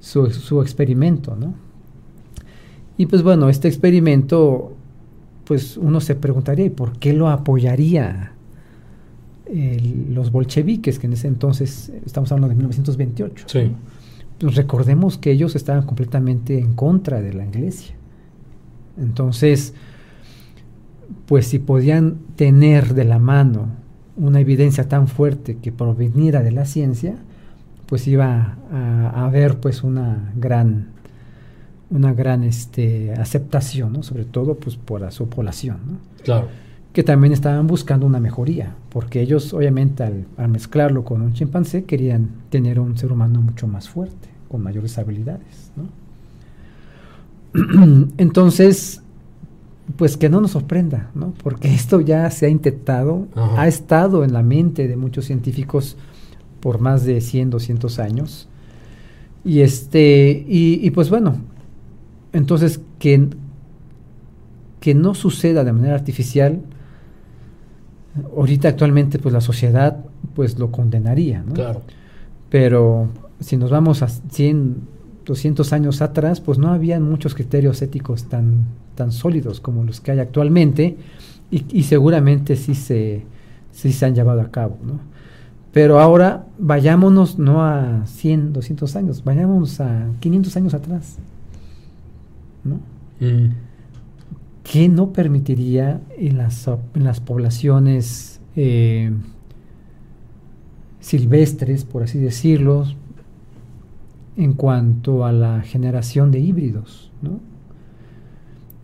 su, 0.01 0.31
su 0.31 0.63
experimento, 0.63 1.37
¿no? 1.37 1.55
Y 2.97 3.07
pues 3.07 3.23
bueno, 3.23 3.49
este 3.49 3.69
experimento, 3.69 4.75
pues 5.45 5.77
uno 5.77 6.01
se 6.01 6.15
preguntaría, 6.15 6.67
¿y 6.67 6.71
por 6.71 6.99
qué 6.99 7.13
lo 7.13 7.29
apoyaría 7.29 8.33
los 10.11 10.33
bolcheviques, 10.33 10.99
que 10.99 11.07
en 11.07 11.13
ese 11.13 11.29
entonces, 11.29 11.93
estamos 12.07 12.31
hablando 12.33 12.49
de 12.49 12.55
1928? 12.55 13.47
Sí. 13.49 13.73
Pues 14.39 14.57
recordemos 14.57 15.19
que 15.19 15.31
ellos 15.31 15.55
estaban 15.55 15.85
completamente 15.85 16.59
en 16.59 16.75
contra 16.75 17.21
de 17.21 17.33
la 17.33 17.47
iglesia. 17.47 17.95
Entonces, 18.99 19.75
pues 21.27 21.47
si 21.47 21.59
podían 21.59 22.19
tener 22.37 22.95
de 22.95 23.05
la 23.05 23.19
mano 23.19 23.69
una 24.17 24.41
evidencia 24.41 24.89
tan 24.89 25.09
fuerte 25.09 25.57
que 25.57 25.73
proveniera 25.73 26.43
de 26.43 26.53
la 26.53 26.65
ciencia, 26.65 27.17
pues 27.87 28.07
iba 28.07 28.57
a, 28.71 29.11
a 29.11 29.27
haber 29.27 29.61
pues 29.61 29.83
una 29.83 30.33
gran 30.37 30.92
una 31.93 32.13
gran 32.13 32.43
este, 32.43 33.13
aceptación, 33.13 33.93
¿no? 33.93 34.03
sobre 34.03 34.25
todo 34.25 34.57
pues, 34.57 34.77
por 34.77 35.11
su 35.13 35.29
población. 35.29 35.79
¿no? 35.87 35.99
Claro. 36.25 36.49
Que 36.93 37.03
también 37.03 37.33
estaban 37.33 37.67
buscando 37.67 38.07
una 38.07 38.21
mejoría, 38.21 38.75
porque 38.91 39.21
ellos 39.21 39.53
obviamente 39.55 40.03
al, 40.03 40.27
al, 40.37 40.49
mezclarlo 40.49 41.05
con 41.05 41.23
un 41.23 41.33
chimpancé 41.33 41.85
querían 41.85 42.31
tener 42.51 42.81
un 42.81 42.97
ser 42.99 43.13
humano 43.13 43.41
mucho 43.41 43.67
más 43.67 43.89
fuerte, 43.89 44.29
con 44.49 44.63
mayores 44.63 44.99
habilidades. 44.99 45.71
¿no? 45.77 45.85
Entonces, 48.19 49.03
pues 49.97 50.17
que 50.17 50.29
no 50.29 50.41
nos 50.41 50.53
sorprenda, 50.53 51.11
¿no? 51.15 51.35
porque 51.43 51.73
esto 51.75 52.01
ya 52.01 52.31
se 52.31 52.47
ha 52.47 52.49
intentado, 52.49 53.27
Ajá. 53.35 53.63
ha 53.63 53.69
estado 53.69 54.25
en 54.25 54.33
la 54.33 54.43
mente 54.43 54.89
de 54.89 54.97
muchos 54.97 55.27
científicos 55.27 55.97
por 56.61 56.81
más 56.81 57.05
de 57.05 57.21
100, 57.21 57.51
200 57.51 57.99
años. 57.99 58.49
Y, 59.45 59.61
este, 59.61 60.45
y, 60.49 60.79
y 60.87 60.91
pues 60.91 61.11
bueno, 61.11 61.37
entonces, 62.33 62.81
que, 62.99 63.29
que 64.81 64.95
no 64.95 65.15
suceda 65.15 65.65
de 65.65 65.73
manera 65.73 65.95
artificial, 65.95 66.61
ahorita 68.37 68.69
actualmente 68.69 69.19
pues 69.19 69.33
la 69.33 69.41
sociedad 69.41 70.05
pues 70.35 70.59
lo 70.59 70.71
condenaría, 70.71 71.43
¿no? 71.43 71.53
Claro. 71.53 71.83
Pero 72.49 73.09
si 73.41 73.57
nos 73.57 73.71
vamos 73.71 74.03
a 74.03 74.09
100, 74.09 74.77
200 75.25 75.73
años 75.73 76.03
atrás, 76.03 76.41
pues 76.41 76.59
no 76.59 76.69
había 76.69 76.99
muchos 77.01 77.35
criterios 77.35 77.81
éticos 77.83 78.25
tan, 78.25 78.67
tan 78.95 79.13
sólidos 79.13 79.61
como 79.61 79.85
los 79.85 80.01
que 80.01 80.13
hay 80.13 80.19
actualmente 80.19 80.97
y, 81.51 81.65
y 81.71 81.85
seguramente 81.85 82.57
sí 82.57 82.75
se, 82.75 83.25
sí 83.73 83.93
se 83.93 84.07
han 84.07 84.15
llevado 84.15 84.41
a 84.41 84.51
cabo, 84.51 84.79
¿no? 84.85 85.01
Pero 85.73 86.01
ahora 86.01 86.45
vayámonos 86.59 87.39
no 87.39 87.65
a 87.65 88.05
100, 88.07 88.53
200 88.53 88.95
años, 88.97 89.25
vayámonos 89.25 89.81
a 89.81 90.07
500 90.21 90.57
años 90.57 90.75
atrás. 90.75 91.17
¿No? 92.65 92.77
Mm. 93.21 93.53
¿Qué 94.63 94.89
no 94.89 95.13
permitiría 95.13 96.01
en 96.17 96.39
las, 96.39 96.69
en 96.69 97.05
las 97.05 97.21
poblaciones 97.21 98.41
eh, 98.55 99.13
silvestres, 101.01 101.85
por 101.85 102.05
así 102.05 102.19
decirlo, 102.19 102.85
en 104.37 104.53
cuanto 104.55 105.25
a 105.25 105.33
la 105.33 105.63
generación 105.63 106.31
de 106.31 106.41
híbridos? 106.41 107.11
¿no? 107.23 107.41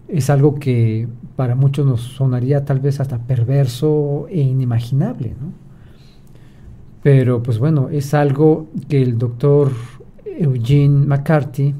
Es 0.08 0.30
algo 0.30 0.56
que 0.56 1.06
para 1.36 1.54
muchos 1.54 1.86
nos 1.86 2.00
sonaría 2.00 2.64
tal 2.64 2.80
vez 2.80 2.98
hasta 2.98 3.18
perverso 3.18 4.26
e 4.28 4.40
inimaginable, 4.40 5.36
¿no? 5.40 5.52
Pero 7.02 7.42
pues 7.42 7.58
bueno, 7.58 7.88
es 7.90 8.12
algo 8.12 8.66
que 8.88 9.00
el 9.00 9.18
doctor 9.18 9.72
Eugene 10.24 11.06
McCarthy 11.06 11.74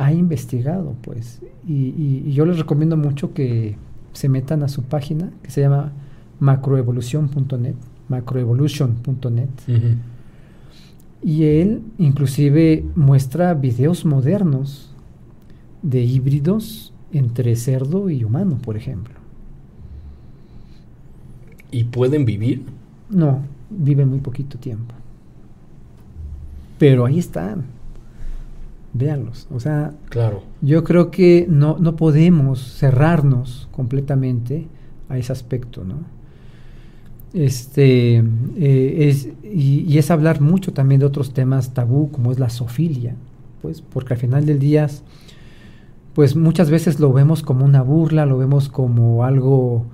ha 0.00 0.14
investigado, 0.14 0.96
pues. 1.02 1.42
Y, 1.68 1.74
y, 1.74 2.24
y, 2.26 2.32
yo 2.32 2.46
les 2.46 2.58
recomiendo 2.58 2.96
mucho 2.96 3.34
que 3.34 3.76
se 4.14 4.30
metan 4.30 4.62
a 4.62 4.68
su 4.68 4.82
página, 4.82 5.30
que 5.42 5.50
se 5.50 5.60
llama 5.60 5.92
macroevolución.net, 6.40 7.74
macroevolution.net. 8.08 9.48
Uh 9.68 9.72
-huh. 9.72 9.96
Y 11.22 11.44
él 11.44 11.82
inclusive 11.98 12.82
muestra 12.96 13.52
videos 13.52 14.06
modernos 14.06 14.94
de 15.82 16.00
híbridos 16.00 16.94
entre 17.12 17.54
cerdo 17.54 18.08
y 18.08 18.24
humano, 18.24 18.56
por 18.56 18.78
ejemplo. 18.78 19.14
¿Y 21.70 21.84
pueden 21.84 22.24
vivir? 22.24 22.64
No, 23.10 23.42
viven 23.68 24.08
muy 24.08 24.20
poquito 24.20 24.56
tiempo. 24.56 24.94
Pero 26.78 27.04
ahí 27.04 27.18
están 27.18 27.79
véanlos. 28.92 29.46
O 29.52 29.60
sea, 29.60 29.92
claro. 30.08 30.42
yo 30.60 30.84
creo 30.84 31.10
que 31.10 31.46
no, 31.48 31.78
no 31.78 31.96
podemos 31.96 32.60
cerrarnos 32.60 33.68
completamente 33.70 34.66
a 35.08 35.18
ese 35.18 35.32
aspecto, 35.32 35.84
¿no? 35.84 35.96
Este, 37.32 38.16
eh, 38.56 38.96
es, 39.08 39.28
y, 39.44 39.84
y, 39.88 39.98
es 39.98 40.10
hablar 40.10 40.40
mucho 40.40 40.72
también 40.72 40.98
de 40.98 41.06
otros 41.06 41.32
temas 41.32 41.74
tabú, 41.74 42.10
como 42.10 42.32
es 42.32 42.40
la 42.40 42.50
sofilia, 42.50 43.14
pues, 43.62 43.82
porque 43.82 44.14
al 44.14 44.18
final 44.18 44.46
del 44.46 44.58
día, 44.58 44.88
pues 46.14 46.34
muchas 46.34 46.70
veces 46.70 46.98
lo 46.98 47.12
vemos 47.12 47.42
como 47.42 47.64
una 47.64 47.82
burla, 47.82 48.26
lo 48.26 48.36
vemos 48.36 48.68
como 48.68 49.24
algo 49.24 49.84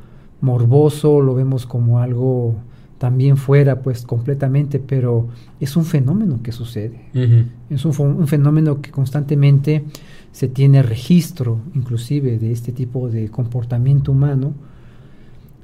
morboso, 0.41 1.21
lo 1.21 1.35
vemos 1.35 1.67
como 1.67 2.01
algo 2.01 2.55
también 2.99 3.37
fuera 3.37 3.83
pues 3.83 4.03
completamente, 4.03 4.79
pero 4.79 5.29
es 5.61 5.77
un 5.77 5.85
fenómeno 5.85 6.41
que 6.43 6.53
sucede. 6.53 7.09
Uh 7.15 7.19
-huh. 7.19 7.45
Es 7.71 7.85
un, 7.85 8.07
un, 8.17 8.27
fenómeno 8.27 8.81
que 8.81 8.91
constantemente 8.91 9.85
se 10.33 10.49
tiene 10.49 10.83
registro 10.83 11.61
inclusive 11.75 12.39
de 12.39 12.53
este 12.53 12.73
tipo 12.73 13.09
de 13.09 13.29
comportamiento 13.29 14.13
humano, 14.13 14.55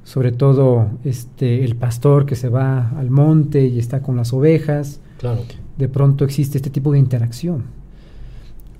sobre 0.03 0.31
todo 0.31 0.87
este 1.03 1.63
el 1.63 1.75
pastor 1.75 2.25
que 2.25 2.35
se 2.35 2.49
va 2.49 2.89
al 2.97 3.09
monte 3.09 3.65
y 3.65 3.79
está 3.79 4.01
con 4.01 4.15
las 4.15 4.33
ovejas. 4.33 4.99
Claro. 5.17 5.41
De 5.77 5.87
pronto 5.87 6.25
existe 6.25 6.57
este 6.57 6.69
tipo 6.69 6.91
de 6.91 6.99
interacción. 6.99 7.63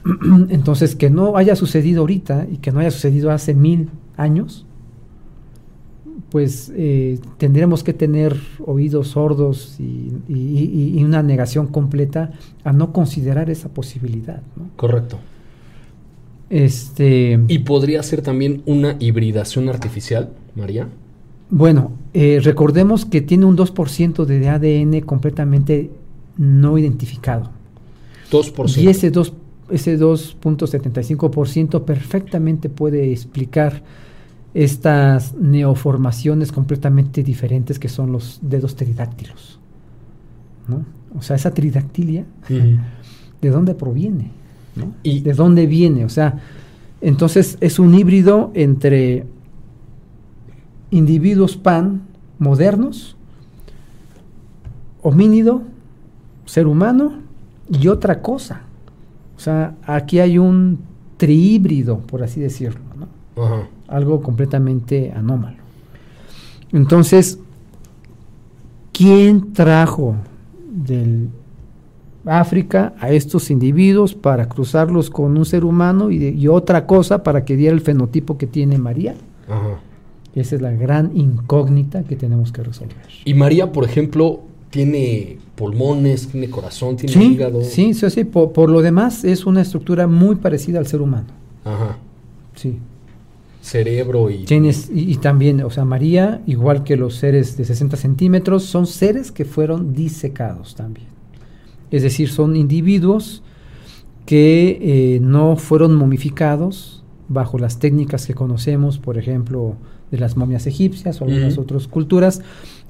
Entonces, 0.50 0.96
que 0.96 1.10
no 1.10 1.38
haya 1.38 1.56
sucedido 1.56 2.02
ahorita 2.02 2.46
y 2.52 2.58
que 2.58 2.72
no 2.72 2.80
haya 2.80 2.92
sucedido 2.92 3.32
hace 3.32 3.54
mil 3.54 3.90
años, 4.18 4.66
pues 6.34 6.72
eh, 6.76 7.20
tendremos 7.38 7.84
que 7.84 7.94
tener 7.94 8.36
oídos 8.66 9.10
sordos 9.10 9.76
y, 9.80 10.12
y, 10.28 10.96
y, 10.98 11.04
una 11.04 11.22
negación 11.22 11.68
completa 11.68 12.32
a 12.64 12.74
no 12.74 12.92
considerar 12.92 13.52
esa 13.52 13.70
posibilidad. 13.70 14.42
¿no? 14.56 14.68
Correcto. 14.76 15.20
Este, 16.50 17.40
¿Y 17.48 17.60
podría 17.60 18.02
ser 18.02 18.24
también 18.24 18.64
una 18.66 18.96
hibridación 18.98 19.70
artificial, 19.70 20.32
María? 20.56 20.88
Bueno, 21.52 21.92
eh, 22.16 22.40
recordemos 22.42 23.06
que 23.06 23.22
tiene 23.22 23.46
un 23.46 23.56
2% 23.56 24.26
de 24.26 24.50
ADN 24.50 25.02
completamente 25.02 25.92
no 26.38 26.80
identificado. 26.80 27.52
2%. 28.32 28.82
Y 28.82 28.88
ese 28.88 29.12
2%, 29.14 29.34
ese 29.70 30.00
2.75% 30.00 31.86
perfectamente 31.86 32.70
puede 32.70 33.12
explicar 33.12 33.84
estas 34.54 35.34
neoformaciones 35.34 36.52
completamente 36.52 37.24
diferentes 37.24 37.80
que 37.80 37.90
son 37.90 38.12
los 38.12 38.40
dedos 38.42 38.76
tridáctilos. 38.76 39.60
¿no? 40.68 40.86
O 41.18 41.22
sea, 41.22 41.36
esa 41.36 41.54
tridactilia, 41.54 42.26
uh 42.50 42.54
-huh. 42.54 42.80
¿de 43.42 43.50
dónde 43.50 43.74
proviene? 43.74 44.32
¿no? 44.76 44.94
¿Y? 45.02 45.22
¿De 45.22 45.34
dónde 45.34 45.66
viene? 45.66 46.06
O 46.06 46.10
sea, 46.10 46.40
entonces 47.02 47.58
es 47.62 47.80
un 47.80 47.96
híbrido 47.96 48.52
entre 48.54 49.26
individuos 50.92 51.58
pan 51.58 52.04
modernos, 52.38 53.16
homínido, 55.02 55.64
ser 56.46 56.68
humano 56.68 57.14
y 57.70 57.88
otra 57.88 58.22
cosa. 58.22 58.62
O 59.36 59.40
sea, 59.40 59.76
aquí 59.86 60.20
hay 60.20 60.38
un 60.38 60.80
trihíbrido, 61.18 62.00
por 62.00 62.24
así 62.24 62.40
decirlo, 62.40 62.82
¿no? 62.98 63.08
Uh 63.42 63.48
-huh 63.48 63.68
algo 63.94 64.22
completamente 64.22 65.12
anómalo. 65.16 65.58
Entonces, 66.72 67.40
¿quién 68.92 69.54
trajo 69.54 70.16
del 70.68 71.30
África 72.26 72.94
a 73.00 73.12
estos 73.12 73.52
individuos 73.52 74.16
para 74.16 74.50
cruzarlos 74.50 75.10
con 75.10 75.38
un 75.38 75.46
ser 75.46 75.64
humano 75.64 76.10
y, 76.10 76.18
de, 76.18 76.30
y 76.32 76.48
otra 76.48 76.88
cosa 76.88 77.22
para 77.22 77.46
que 77.46 77.56
diera 77.56 77.76
el 77.76 77.82
fenotipo 77.82 78.38
que 78.38 78.48
tiene 78.48 78.80
María? 78.80 79.14
Ajá. 79.48 79.80
Esa 80.34 80.56
es 80.56 80.62
la 80.64 80.72
gran 80.72 81.16
incógnita 81.16 82.04
que 82.04 82.16
tenemos 82.16 82.52
que 82.52 82.64
resolver. 82.64 82.98
Y 83.24 83.36
María, 83.36 83.72
por 83.72 83.84
ejemplo, 83.84 84.42
tiene 84.72 85.38
pulmones, 85.56 86.30
tiene 86.30 86.50
corazón, 86.50 86.96
tiene 86.96 87.14
sí, 87.14 87.34
hígado. 87.34 87.62
Sí, 87.62 87.94
sí, 87.94 88.10
sí. 88.10 88.24
Por, 88.24 88.52
por, 88.52 88.72
lo 88.72 88.82
demás 88.82 89.24
es 89.24 89.46
una 89.46 89.62
estructura 89.62 90.08
muy 90.08 90.38
parecida 90.38 90.80
al 90.80 90.88
ser 90.88 91.02
humano. 91.02 91.28
Ajá. 91.64 91.98
Sí 92.56 92.80
cerebro 93.64 94.30
y... 94.30 94.44
Tienes, 94.44 94.90
y, 94.94 95.10
y, 95.12 95.16
también, 95.16 95.62
o 95.62 95.70
sea, 95.70 95.86
María, 95.86 96.42
igual 96.46 96.84
que 96.84 96.98
los 96.98 97.16
seres 97.16 97.56
de 97.56 97.64
60 97.64 97.96
centímetros, 97.96 98.66
son 98.66 98.86
seres 98.86 99.32
que 99.32 99.46
fueron 99.46 99.94
disecados 99.94 100.76
también. 100.76 101.08
Es 101.90 102.04
decir, 102.04 102.30
son 102.30 102.58
individuos 102.58 103.42
que 104.26 104.80
eh, 104.82 105.20
no 105.22 105.56
fueron 105.56 105.96
momificados 105.96 107.04
bajo 107.30 107.58
las 107.58 107.80
técnicas 107.80 108.28
que 108.28 108.34
conocemos, 108.34 109.00
por 109.00 109.18
ejemplo, 109.18 109.76
de 110.12 110.18
las 110.18 110.36
momias 110.36 110.68
egipcias 110.68 111.22
o 111.22 111.26
algunas 111.26 111.58
uh 111.58 111.62
-huh. 111.62 111.64
otras 111.64 111.88
culturas, 111.88 112.42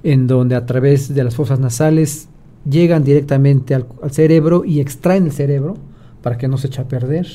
en 0.03 0.25
donde 0.25 0.55
a 0.55 0.65
través 0.65 1.13
de 1.13 1.23
las 1.23 1.35
fosas 1.35 1.59
nasales 1.59 2.29
llegan 2.67 3.03
directamente 3.03 3.75
al, 3.75 3.85
al 4.01 4.11
cerebro 4.11 4.65
y 4.65 4.79
extraen 4.79 5.25
el 5.25 5.31
cerebro 5.31 5.75
para 6.23 6.37
que 6.37 6.47
no 6.47 6.57
se 6.57 6.67
eche 6.67 6.81
a 6.81 6.87
perder. 6.87 7.27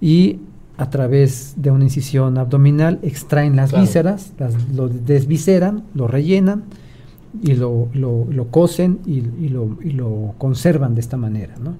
Y 0.00 0.40
a 0.76 0.90
través 0.90 1.54
de 1.56 1.70
una 1.70 1.84
incisión 1.84 2.38
abdominal, 2.38 2.98
extraen 3.02 3.56
las 3.56 3.70
claro. 3.70 3.84
vísceras, 3.84 4.32
las, 4.38 4.54
lo 4.72 4.88
desvisceran, 4.88 5.84
lo 5.94 6.06
rellenan 6.08 6.64
y 7.42 7.54
lo, 7.54 7.88
lo, 7.92 8.26
lo 8.30 8.48
cosen 8.48 8.98
y, 9.06 9.18
y, 9.18 9.48
lo, 9.48 9.78
y, 9.82 9.92
lo, 9.92 10.34
conservan 10.38 10.94
de 10.94 11.00
esta 11.00 11.16
manera. 11.16 11.54
No, 11.62 11.76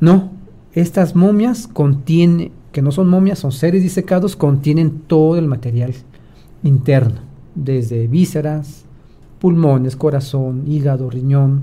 no 0.00 0.30
estas 0.76 1.16
momias 1.16 1.68
contienen, 1.68 2.52
que 2.70 2.82
no 2.82 2.92
son 2.92 3.08
momias, 3.08 3.38
son 3.38 3.50
seres 3.50 3.82
disecados, 3.82 4.36
contienen 4.36 5.00
todo 5.06 5.38
el 5.38 5.46
material 5.46 5.94
interno, 6.62 7.20
desde 7.54 8.06
vísceras, 8.06 8.84
pulmones, 9.40 9.96
corazón, 9.96 10.64
hígado, 10.66 11.08
riñón, 11.08 11.62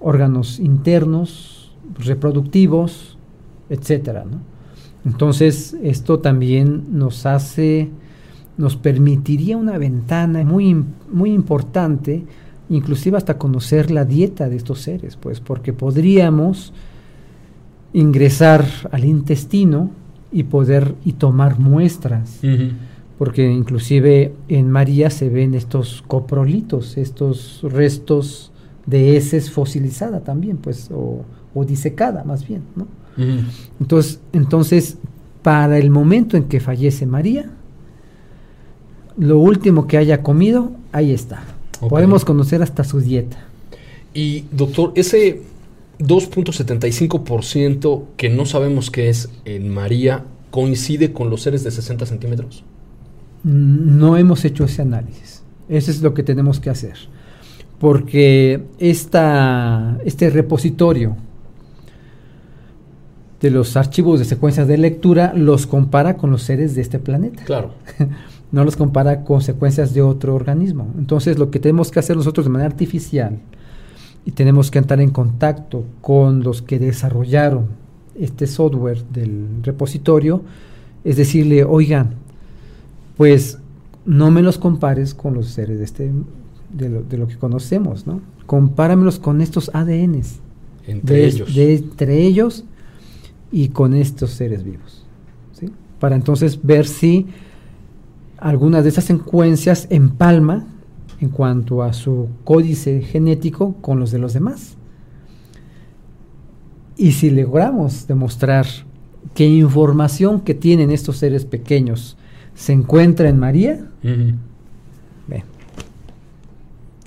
órganos 0.00 0.60
internos, 0.60 1.72
reproductivos, 1.98 3.16
etcétera. 3.70 4.26
Entonces, 5.04 5.76
esto 5.82 6.18
también 6.18 6.84
nos 6.98 7.26
hace, 7.26 7.88
nos 8.56 8.76
permitiría 8.76 9.56
una 9.56 9.78
ventana 9.78 10.44
muy, 10.44 10.84
muy 11.10 11.32
importante, 11.32 12.24
inclusive 12.68 13.16
hasta 13.16 13.38
conocer 13.38 13.90
la 13.90 14.04
dieta 14.04 14.48
de 14.48 14.56
estos 14.56 14.80
seres, 14.80 15.16
pues, 15.16 15.40
porque 15.40 15.72
podríamos 15.72 16.72
ingresar 17.92 18.64
al 18.92 19.04
intestino 19.04 19.90
y 20.30 20.44
poder 20.44 20.94
y 21.04 21.14
tomar 21.14 21.58
muestras. 21.58 22.40
Porque 23.18 23.50
inclusive 23.50 24.34
en 24.48 24.70
María 24.70 25.10
se 25.10 25.28
ven 25.28 25.54
estos 25.54 26.02
coprolitos, 26.06 26.96
estos 26.96 27.60
restos 27.62 28.52
de 28.86 29.16
heces 29.16 29.50
fosilizada 29.50 30.20
también, 30.20 30.56
pues, 30.56 30.90
o, 30.92 31.24
disecada 31.64 32.24
más 32.24 32.46
bien, 32.46 32.62
¿no? 32.76 32.86
Entonces, 33.78 34.20
entonces, 34.32 34.96
para 35.42 35.76
el 35.78 35.90
momento 35.90 36.38
en 36.38 36.44
que 36.44 36.60
fallece 36.60 37.04
María, 37.04 37.50
lo 39.18 39.38
último 39.38 39.86
que 39.86 39.98
haya 39.98 40.22
comido, 40.22 40.72
ahí 40.92 41.12
está. 41.12 41.42
Podemos 41.88 42.24
conocer 42.24 42.62
hasta 42.62 42.84
su 42.84 43.00
dieta. 43.00 43.36
Y 44.14 44.44
doctor, 44.52 44.92
ese 44.94 45.42
2.75% 45.98 48.04
que 48.16 48.30
no 48.30 48.46
sabemos 48.46 48.90
qué 48.90 49.10
es 49.10 49.28
en 49.44 49.68
María 49.68 50.24
coincide 50.50 51.12
con 51.12 51.28
los 51.30 51.42
seres 51.42 51.62
de 51.62 51.70
60 51.70 52.06
centímetros. 52.06 52.64
Mm, 53.44 53.98
no 53.98 54.16
hemos 54.16 54.44
hecho 54.44 54.64
ese 54.64 54.82
análisis. 54.82 55.44
Eso 55.68 55.90
es 55.90 56.02
lo 56.02 56.14
que 56.14 56.22
tenemos 56.22 56.60
que 56.60 56.70
hacer. 56.70 56.94
Porque 57.78 58.62
esta, 58.78 59.98
este 60.04 60.30
repositorio 60.30 61.16
de 63.40 63.50
los 63.50 63.76
archivos 63.76 64.18
de 64.18 64.24
secuencias 64.24 64.68
de 64.68 64.76
lectura 64.76 65.32
los 65.34 65.66
compara 65.66 66.16
con 66.16 66.30
los 66.30 66.42
seres 66.42 66.74
de 66.74 66.82
este 66.82 66.98
planeta. 66.98 67.42
Claro. 67.44 67.72
no 68.52 68.64
los 68.64 68.76
compara 68.76 69.24
con 69.24 69.40
secuencias 69.40 69.94
de 69.94 70.02
otro 70.02 70.34
organismo. 70.34 70.88
Entonces, 70.98 71.38
lo 71.38 71.50
que 71.50 71.58
tenemos 71.58 71.90
que 71.90 72.00
hacer 72.00 72.16
nosotros 72.16 72.46
de 72.46 72.50
manera 72.50 72.70
artificial 72.70 73.38
y 74.26 74.32
tenemos 74.32 74.70
que 74.70 74.78
entrar 74.78 75.00
en 75.00 75.10
contacto 75.10 75.84
con 76.00 76.42
los 76.42 76.60
que 76.60 76.78
desarrollaron 76.78 77.66
este 78.14 78.46
software 78.46 79.02
del 79.10 79.46
repositorio, 79.62 80.42
es 81.04 81.16
decirle, 81.16 81.64
oigan, 81.64 82.14
pues 83.16 83.58
no 84.04 84.30
me 84.30 84.42
los 84.42 84.58
compares 84.58 85.14
con 85.14 85.34
los 85.34 85.48
seres 85.48 85.78
de, 85.78 85.84
este, 85.84 86.10
de, 86.72 87.18
lo, 87.18 87.28
que 87.28 87.36
conocemos, 87.36 88.06
¿no? 88.06 88.20
Compáramelos 88.46 89.18
con 89.18 89.40
estos 89.40 89.70
ADNs. 89.72 90.40
Entre 90.86 91.24
ellos. 91.26 91.54
De, 91.54 91.74
entre 91.74 92.18
ellos 92.22 92.64
y 93.52 93.68
con 93.68 93.94
estos 93.94 94.30
seres 94.30 94.64
vivos. 94.64 95.04
¿sí? 95.52 95.70
Para 95.98 96.16
entonces 96.16 96.60
ver 96.62 96.86
si 96.86 97.26
algunas 98.38 98.84
de 98.84 98.90
esas 98.90 99.04
secuencias 99.04 99.86
empalma 99.90 100.66
en 101.20 101.28
cuanto 101.28 101.82
a 101.82 101.92
su 101.92 102.28
códice 102.44 103.02
genético 103.02 103.74
con 103.80 104.00
los 104.00 104.10
de 104.10 104.18
los 104.18 104.32
demás. 104.32 104.76
Y 106.96 107.12
si 107.12 107.30
logramos 107.30 108.06
demostrar 108.06 108.66
qué 109.34 109.46
información 109.46 110.40
que 110.40 110.54
tienen 110.54 110.90
estos 110.90 111.18
seres 111.18 111.44
pequeños 111.44 112.16
se 112.54 112.72
encuentra 112.72 113.28
en 113.28 113.38
María, 113.38 113.86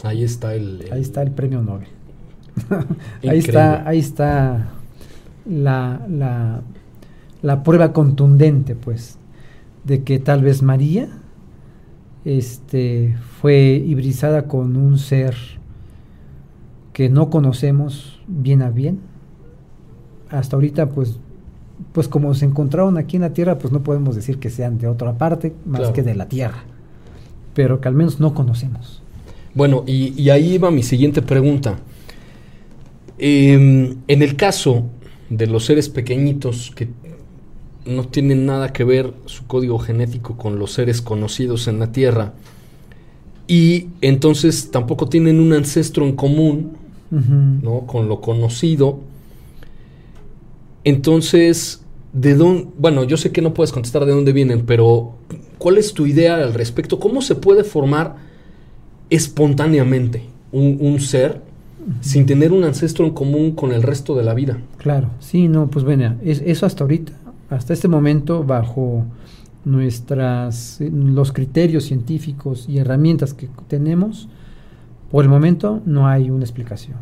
ahí 0.03 0.23
está 0.23 0.55
el, 0.55 0.87
ahí 0.91 1.01
está 1.01 1.21
el 1.21 1.31
premio 1.31 1.61
Nobel. 1.61 1.87
ahí 3.27 3.39
está, 3.39 3.87
ahí 3.87 3.99
está 3.99 4.69
la, 5.45 6.05
la, 6.09 6.61
la 7.41 7.63
prueba 7.63 7.93
contundente, 7.93 8.75
pues, 8.75 9.17
de 9.83 10.03
que 10.03 10.19
tal 10.19 10.41
vez 10.41 10.61
María 10.61 11.09
este, 12.25 13.15
fue 13.41 13.83
hibridizada 13.85 14.47
con 14.47 14.77
un 14.77 14.97
ser 14.97 15.35
que 16.93 17.09
no 17.09 17.29
conocemos 17.29 18.19
bien 18.27 18.61
a 18.61 18.69
bien. 18.69 18.99
Hasta 20.29 20.55
ahorita, 20.55 20.89
pues, 20.89 21.19
pues 21.91 22.07
como 22.07 22.33
se 22.33 22.45
encontraron 22.45 22.97
aquí 22.97 23.17
en 23.17 23.23
la 23.23 23.33
Tierra, 23.33 23.57
pues 23.59 23.73
no 23.73 23.83
podemos 23.83 24.15
decir 24.15 24.39
que 24.39 24.49
sean 24.49 24.77
de 24.77 24.87
otra 24.87 25.17
parte 25.17 25.53
más 25.65 25.89
que 25.89 26.03
de 26.03 26.15
la 26.15 26.27
Tierra, 26.27 26.63
pero 27.53 27.81
que 27.81 27.87
al 27.87 27.95
menos 27.95 28.19
no 28.19 28.33
conocemos. 28.33 29.01
Bueno, 29.53 29.83
y, 29.85 30.29
ahí 30.29 30.57
va 30.57 30.71
mi 30.71 30.81
siguiente 30.81 31.21
pregunta. 31.21 31.77
Em, 33.19 33.97
en 34.07 34.21
el 34.21 34.35
caso 34.35 34.85
de 35.37 35.47
los 35.47 35.65
seres 35.65 35.89
pequeñitos 35.89 36.71
que 36.75 36.89
no 37.85 38.07
tienen 38.07 38.45
nada 38.45 38.71
que 38.71 38.83
ver 38.83 39.13
su 39.25 39.45
código 39.45 39.79
genético 39.79 40.37
con 40.37 40.59
los 40.59 40.71
seres 40.73 41.01
conocidos 41.01 41.67
en 41.67 41.79
la 41.79 41.91
Tierra. 41.91 42.33
Y 43.47 43.87
entonces 44.01 44.71
tampoco 44.71 45.09
tienen 45.09 45.39
un 45.39 45.53
ancestro 45.53 46.05
en 46.05 46.15
común, 46.15 46.77
¿no? 47.09 47.81
Con 47.85 48.07
lo 48.07 48.21
conocido. 48.21 48.99
Entonces, 50.83 51.83
¿de 52.13 52.35
dónde? 52.35 52.67
Bueno, 52.77 53.03
yo 53.03 53.17
sé 53.17 53.31
que 53.31 53.41
no 53.41 53.53
puedes 53.53 53.71
contestar 53.71 54.05
de 54.05 54.13
dónde 54.13 54.33
vienen, 54.33 54.65
pero 54.65 55.15
¿cuál 55.57 55.77
es 55.77 55.93
tu 55.93 56.05
idea 56.05 56.35
al 56.35 56.53
respecto? 56.53 56.99
¿Cómo 56.99 57.21
se 57.21 57.35
puede 57.35 57.63
formar 57.63 58.15
espontáneamente 59.09 60.23
un, 60.51 60.99
ser 60.99 61.41
sin 62.01 62.25
tener 62.25 62.51
un 62.51 62.63
ancestro 62.63 63.05
en 63.05 63.13
común 63.13 63.51
con 63.51 63.71
el 63.71 63.83
resto 63.83 64.15
de 64.15 64.23
la 64.23 64.33
vida? 64.33 64.57
Claro, 64.77 65.09
sí, 65.19 65.47
no, 65.47 65.67
pues 65.67 65.85
bueno, 65.85 66.15
es, 66.23 66.41
eso 66.45 66.65
hasta 66.65 66.83
ahorita 66.83 67.13
hasta 67.53 67.73
este 67.73 67.87
momento, 67.87 68.43
bajo 68.43 69.05
nuestras, 69.65 70.79
los 70.81 71.31
criterios 71.31 71.85
científicos 71.85 72.65
y 72.67 72.79
herramientas 72.79 73.33
que 73.33 73.47
tenemos, 73.67 74.27
por 75.11 75.23
el 75.23 75.29
momento 75.29 75.81
no 75.85 76.07
hay 76.07 76.29
una 76.29 76.43
explicación. 76.43 76.97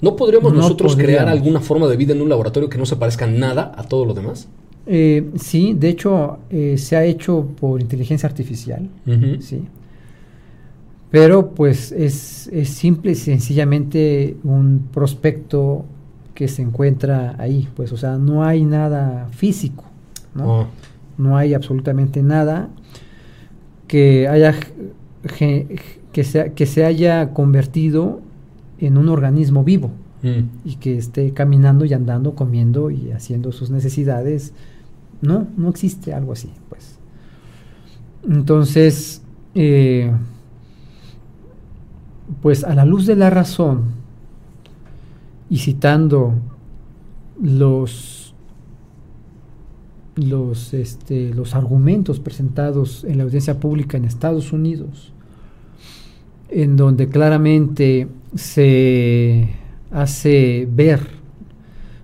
¿No 0.00 0.14
podríamos 0.14 0.52
nosotros 0.52 0.94
crear 0.94 1.28
alguna 1.28 1.60
forma 1.60 1.86
de 1.88 1.96
vida 1.96 2.12
en 2.12 2.20
un 2.20 2.28
laboratorio 2.28 2.68
que 2.68 2.76
no 2.76 2.84
se 2.84 2.96
parezca 2.96 3.26
nada 3.26 3.72
a 3.76 3.84
todo 3.84 4.04
lo 4.04 4.12
demás? 4.12 4.48
Eh, 4.86 5.30
sí, 5.36 5.74
de 5.74 5.88
hecho 5.88 6.38
eh, 6.50 6.76
se 6.76 6.96
ha 6.96 7.04
hecho 7.04 7.48
por 7.58 7.80
inteligencia 7.80 8.28
artificial, 8.28 8.88
sí. 9.40 9.62
Pero 11.10 11.50
pues 11.50 11.92
es, 11.92 12.48
es 12.48 12.68
simple 12.70 13.12
y 13.12 13.14
sencillamente 13.14 14.36
un 14.44 14.88
prospecto 14.92 15.84
que 16.34 16.48
se 16.48 16.62
encuentra 16.62 17.34
ahí, 17.38 17.68
pues, 17.74 17.92
o 17.92 17.96
sea, 17.96 18.18
no 18.18 18.44
hay 18.44 18.64
nada 18.64 19.28
físico, 19.30 19.84
¿no? 20.34 20.60
Oh. 20.60 20.66
No 21.16 21.36
hay 21.36 21.54
absolutamente 21.54 22.22
nada 22.22 22.68
que 23.88 24.28
haya 24.28 24.54
que 26.12 26.24
se, 26.24 26.52
que 26.52 26.66
se 26.66 26.84
haya 26.84 27.32
convertido 27.32 28.20
en 28.78 28.96
un 28.96 29.08
organismo 29.08 29.64
vivo 29.64 29.90
mm. 30.22 30.68
y 30.68 30.76
que 30.76 30.96
esté 30.96 31.32
caminando 31.32 31.84
y 31.84 31.94
andando, 31.94 32.34
comiendo 32.34 32.90
y 32.90 33.12
haciendo 33.12 33.52
sus 33.52 33.70
necesidades. 33.70 34.52
No, 35.20 35.46
no 35.56 35.68
existe 35.68 36.12
algo 36.14 36.32
así, 36.32 36.50
pues. 36.68 36.98
Entonces, 38.28 39.22
eh, 39.54 40.12
pues 42.42 42.64
a 42.64 42.74
la 42.74 42.84
luz 42.84 43.06
de 43.06 43.16
la 43.16 43.30
razón, 43.30 43.84
y 45.48 45.58
citando 45.58 46.34
los, 47.40 48.34
los, 50.16 50.74
este, 50.74 51.32
los 51.34 51.54
argumentos 51.54 52.20
presentados 52.20 53.04
en 53.04 53.18
la 53.18 53.24
audiencia 53.24 53.60
pública 53.60 53.96
en 53.96 54.04
Estados 54.04 54.52
Unidos, 54.52 55.12
en 56.48 56.76
donde 56.76 57.08
claramente 57.08 58.08
se 58.34 59.50
hace 59.90 60.68
ver 60.70 61.00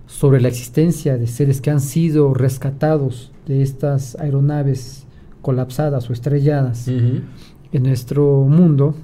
sobre 0.07 0.39
la 0.39 0.47
existencia 0.47 1.17
de 1.17 1.27
seres 1.27 1.59
que 1.59 1.71
han 1.71 1.81
sido 1.81 2.33
rescatados 2.33 3.31
de 3.45 3.61
estas 3.61 4.15
aeronaves 4.15 5.05
colapsadas 5.41 6.09
o 6.09 6.13
estrelladas 6.13 6.87
en 6.87 7.83
nuestro 7.83 8.45
mundo, 8.45 8.95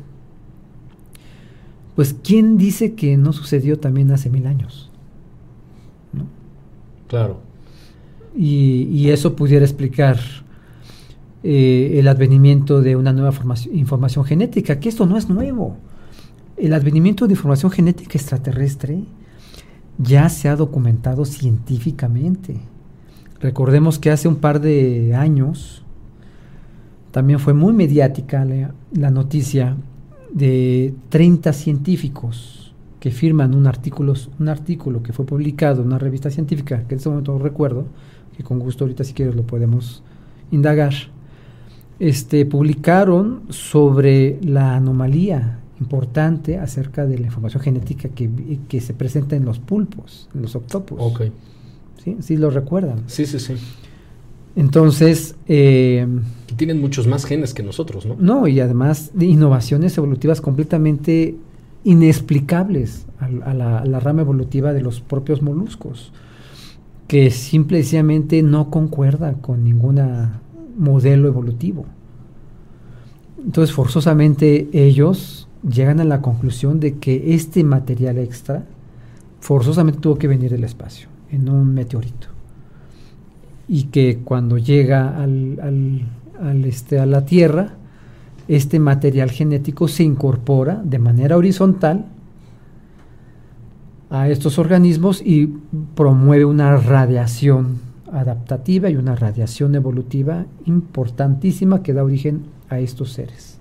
pues 1.99 2.15
¿quién 2.23 2.57
dice 2.57 2.93
que 2.93 3.17
no 3.17 3.33
sucedió 3.33 3.77
también 3.77 4.09
hace 4.11 4.29
mil 4.29 4.47
años? 4.47 4.89
Claro. 7.09 7.41
Y, 8.33 9.09
eso 9.09 9.35
pudiera 9.35 9.65
explicar 9.65 10.17
eh, 11.43 11.97
el 11.99 12.07
advenimiento 12.07 12.79
de 12.79 12.95
una 12.95 13.11
nueva 13.11 13.33
información 13.73 14.23
genética, 14.23 14.79
que 14.79 14.87
esto 14.87 15.05
no 15.07 15.17
es 15.17 15.27
nuevo. 15.27 15.75
El 16.55 16.73
advenimiento 16.73 17.27
de 17.27 17.33
información 17.33 17.69
genética 17.69 18.17
extraterrestre 18.17 19.03
ya 19.97 20.29
se 20.29 20.47
ha 20.47 20.55
documentado 20.55 21.25
científicamente. 21.25 22.61
Recordemos 23.41 23.99
que 23.99 24.09
hace 24.09 24.29
un 24.29 24.37
par 24.37 24.61
de 24.61 25.15
años 25.15 25.83
también 27.11 27.39
fue 27.39 27.53
muy 27.53 27.73
mediática 27.73 28.45
la, 28.45 29.11
noticia 29.11 29.75
de 30.33 30.93
30 31.09 31.53
científicos 31.53 32.73
que 32.99 33.11
firman 33.11 33.55
un 33.55 33.67
artículo, 33.67 34.13
un 34.39 34.49
artículo 34.49 35.01
que 35.01 35.13
fue 35.13 35.25
publicado 35.25 35.81
en 35.81 35.87
una 35.87 35.97
revista 35.97 36.29
científica, 36.29 36.83
que 36.87 36.95
en 36.95 36.97
este 36.97 37.09
momento 37.09 37.33
no 37.33 37.39
recuerdo, 37.39 37.85
que 38.35 38.43
con 38.43 38.59
gusto 38.59 38.83
ahorita 38.83 39.03
si 39.03 39.13
quieres 39.13 39.35
lo 39.35 39.43
podemos 39.43 40.03
indagar, 40.51 40.93
este, 41.99 42.45
publicaron 42.45 43.43
sobre 43.49 44.39
la 44.41 44.75
anomalía 44.75 45.59
importante 45.79 46.57
acerca 46.57 47.05
de 47.05 47.17
la 47.17 47.27
información 47.27 47.63
genética 47.63 48.09
que, 48.09 48.81
se 48.81 48.93
presenta 48.93 49.35
en 49.35 49.45
los 49.45 49.59
pulpos, 49.59 50.29
en 50.35 50.41
los 50.41 50.55
octopus. 50.55 50.97
Ok. 50.99 51.21
¿Sí? 52.03 52.17
¿Sí 52.19 52.37
lo 52.37 52.49
recuerdan? 52.49 53.03
Sí, 53.07 53.25
sí, 53.25 53.39
sí. 53.39 53.55
Entonces... 54.55 55.35
Eh, 55.47 56.07
tienen 56.55 56.81
muchos 56.81 57.07
más 57.07 57.25
genes 57.25 57.53
que 57.53 57.63
nosotros, 57.63 58.05
¿no? 58.05 58.15
No, 58.19 58.47
y 58.47 58.59
además 58.59 59.11
de 59.13 59.27
innovaciones 59.27 59.97
evolutivas 59.97 60.41
completamente 60.41 61.37
inexplicables 61.83 63.05
a, 63.19 63.53
la, 63.53 63.99
rama 63.99 64.21
evolutiva 64.21 64.73
de 64.73 64.81
los 64.81 64.99
propios 64.99 65.41
moluscos, 65.41 66.11
que 67.07 67.31
simple 67.31 67.79
y 67.79 67.83
sencillamente 67.83 68.43
no 68.43 68.69
concuerda 68.69 69.33
con 69.33 69.63
ningún 69.63 70.01
modelo 70.77 71.27
evolutivo. 71.27 71.85
Entonces, 73.43 73.73
forzosamente 73.73 74.67
ellos 74.73 75.47
llegan 75.63 75.99
a 75.99 76.05
la 76.05 76.21
conclusión 76.21 76.79
de 76.79 76.97
que 76.97 77.33
este 77.33 77.63
material 77.63 78.17
extra 78.17 78.65
forzosamente 79.39 80.01
tuvo 80.01 80.17
que 80.17 80.27
venir 80.27 80.51
del 80.51 80.65
espacio, 80.65 81.07
en 81.31 81.47
un 81.49 81.73
meteorito 81.73 82.28
y 83.69 83.83
que 83.83 84.17
cuando 84.23 84.57
llega 84.57 85.21
al, 85.21 86.03
este, 86.65 86.99
a 86.99 87.05
la 87.05 87.23
Tierra, 87.23 87.75
este 88.47 88.79
material 88.79 89.29
genético 89.29 89.87
se 89.87 90.03
incorpora 90.03 90.81
de 90.83 90.97
manera 90.97 91.37
horizontal 91.37 92.05
a 94.09 94.27
estos 94.27 94.57
organismos 94.57 95.21
y 95.23 95.53
promueve 95.93 96.45
una 96.45 96.75
radiación 96.77 97.79
adaptativa 98.11 98.89
y 98.89 98.95
una 98.95 99.15
radiación 99.15 99.75
evolutiva 99.75 100.47
importantísima 100.65 101.83
que 101.83 101.93
da 101.93 102.03
origen 102.03 102.41
a 102.69 102.79
estos 102.79 103.11
seres. 103.11 103.59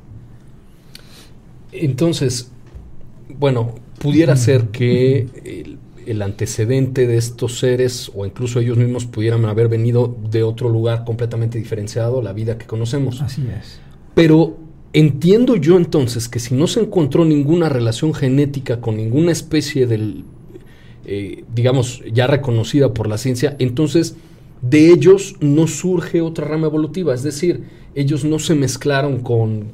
Entonces, 1.71 2.51
bueno, 3.39 3.75
pudiera 3.99 4.37
ser 4.37 4.69
que 4.69 5.29
el 5.45 5.79
antecedente 6.23 7.07
de 7.07 7.19
estos 7.19 7.59
seres 7.59 8.11
o 8.15 8.25
incluso 8.25 8.61
ellos 8.61 8.79
mismos 8.79 9.05
pudieran 9.05 9.45
haber 9.45 9.69
venido 9.69 10.17
de 10.31 10.43
otro 10.43 10.71
lugar 10.71 11.05
completamente 11.05 11.59
diferenciado, 11.59 12.23
la 12.23 12.33
vida 12.33 12.57
que 12.57 12.67
conocemos. 12.67 13.21
Así 13.21 13.47
es. 13.47 13.81
Pero 14.15 14.57
entiendo 14.93 15.57
yo 15.57 15.77
entonces 15.77 16.29
que 16.29 16.39
si 16.39 16.55
no 16.55 16.67
se 16.67 16.81
encontró 16.81 17.25
ninguna 17.25 17.69
relación 17.69 18.15
genética 18.15 18.81
con 18.81 18.97
ninguna 18.97 19.33
especie 19.33 19.87
del, 19.87 20.25
eh, 21.05 21.45
digamos, 21.55 22.03
ya 22.13 22.27
reconocida 22.27 22.95
por 22.95 23.07
la 23.07 23.19
ciencia, 23.19 23.55
entonces 23.59 24.17
de 24.63 24.91
ellos 24.91 25.37
no 25.41 25.67
surge 25.67 26.21
otra 26.21 26.49
rama 26.49 26.67
evolutiva, 26.69 27.15
es 27.15 27.23
decir, 27.23 27.65
ellos 27.95 28.25
no 28.25 28.39
se 28.39 28.55
mezclaron 28.55 29.21
con, 29.21 29.73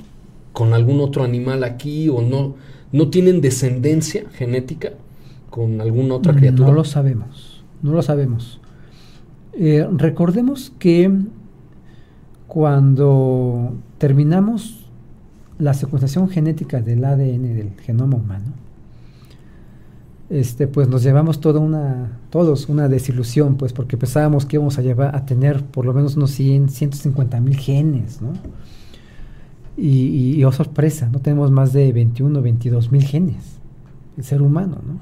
con 0.53 0.75
algún 0.75 1.01
otro 1.01 1.23
animal 1.23 1.63
aquí 1.63 2.09
o 2.09 2.21
no, 2.21 2.57
no 2.91 3.09
tienen 3.09 3.41
descendencia 3.41 4.25
genética 4.35 4.95
con 5.55 5.81
alguna 5.81 6.17
otra 6.17 6.35
criatura? 6.35 6.67
No 6.67 6.75
lo 6.75 6.83
sabemos, 6.83 7.63
no 7.81 7.93
lo 7.93 8.03
sabemos. 8.03 8.61
Eh, 9.53 9.89
recordemos 9.93 10.73
que 10.81 11.09
cuando 12.49 13.73
terminamos 13.99 14.91
la 15.61 15.73
secuenciación 15.75 16.29
genética 16.29 16.81
del 16.83 17.05
ADN 17.05 17.55
del 17.55 17.71
genoma 17.81 18.17
humano, 18.17 18.47
este, 20.29 20.67
pues 20.67 20.89
nos 20.89 21.05
llevamos 21.05 21.39
toda 21.39 21.61
una, 21.61 22.19
todos 22.31 22.69
una 22.69 22.89
desilusión, 22.89 23.55
pues 23.55 23.73
porque 23.73 23.97
pensábamos 23.97 24.47
que 24.47 24.57
íbamos 24.57 24.77
a 24.79 24.83
llevar 24.83 25.15
a 25.15 25.25
tener 25.25 25.63
por 25.63 25.87
lo 25.87 25.95
menos 25.95 26.17
unos 26.17 26.33
100, 26.33 26.69
150 26.69 27.41
mil 27.41 27.57
genes, 27.57 28.21
¿no? 28.21 28.33
Y, 29.77 30.35
y, 30.37 30.45
oh 30.45 30.51
sorpresa, 30.51 31.09
no 31.13 31.21
tenemos 31.21 31.53
más 31.53 31.73
de 31.73 31.93
21, 31.93 32.43
22 32.43 32.91
mil 32.91 33.05
genes 33.05 33.61
el 34.17 34.25
ser 34.25 34.43
humano, 34.43 34.79
¿no? 34.87 35.01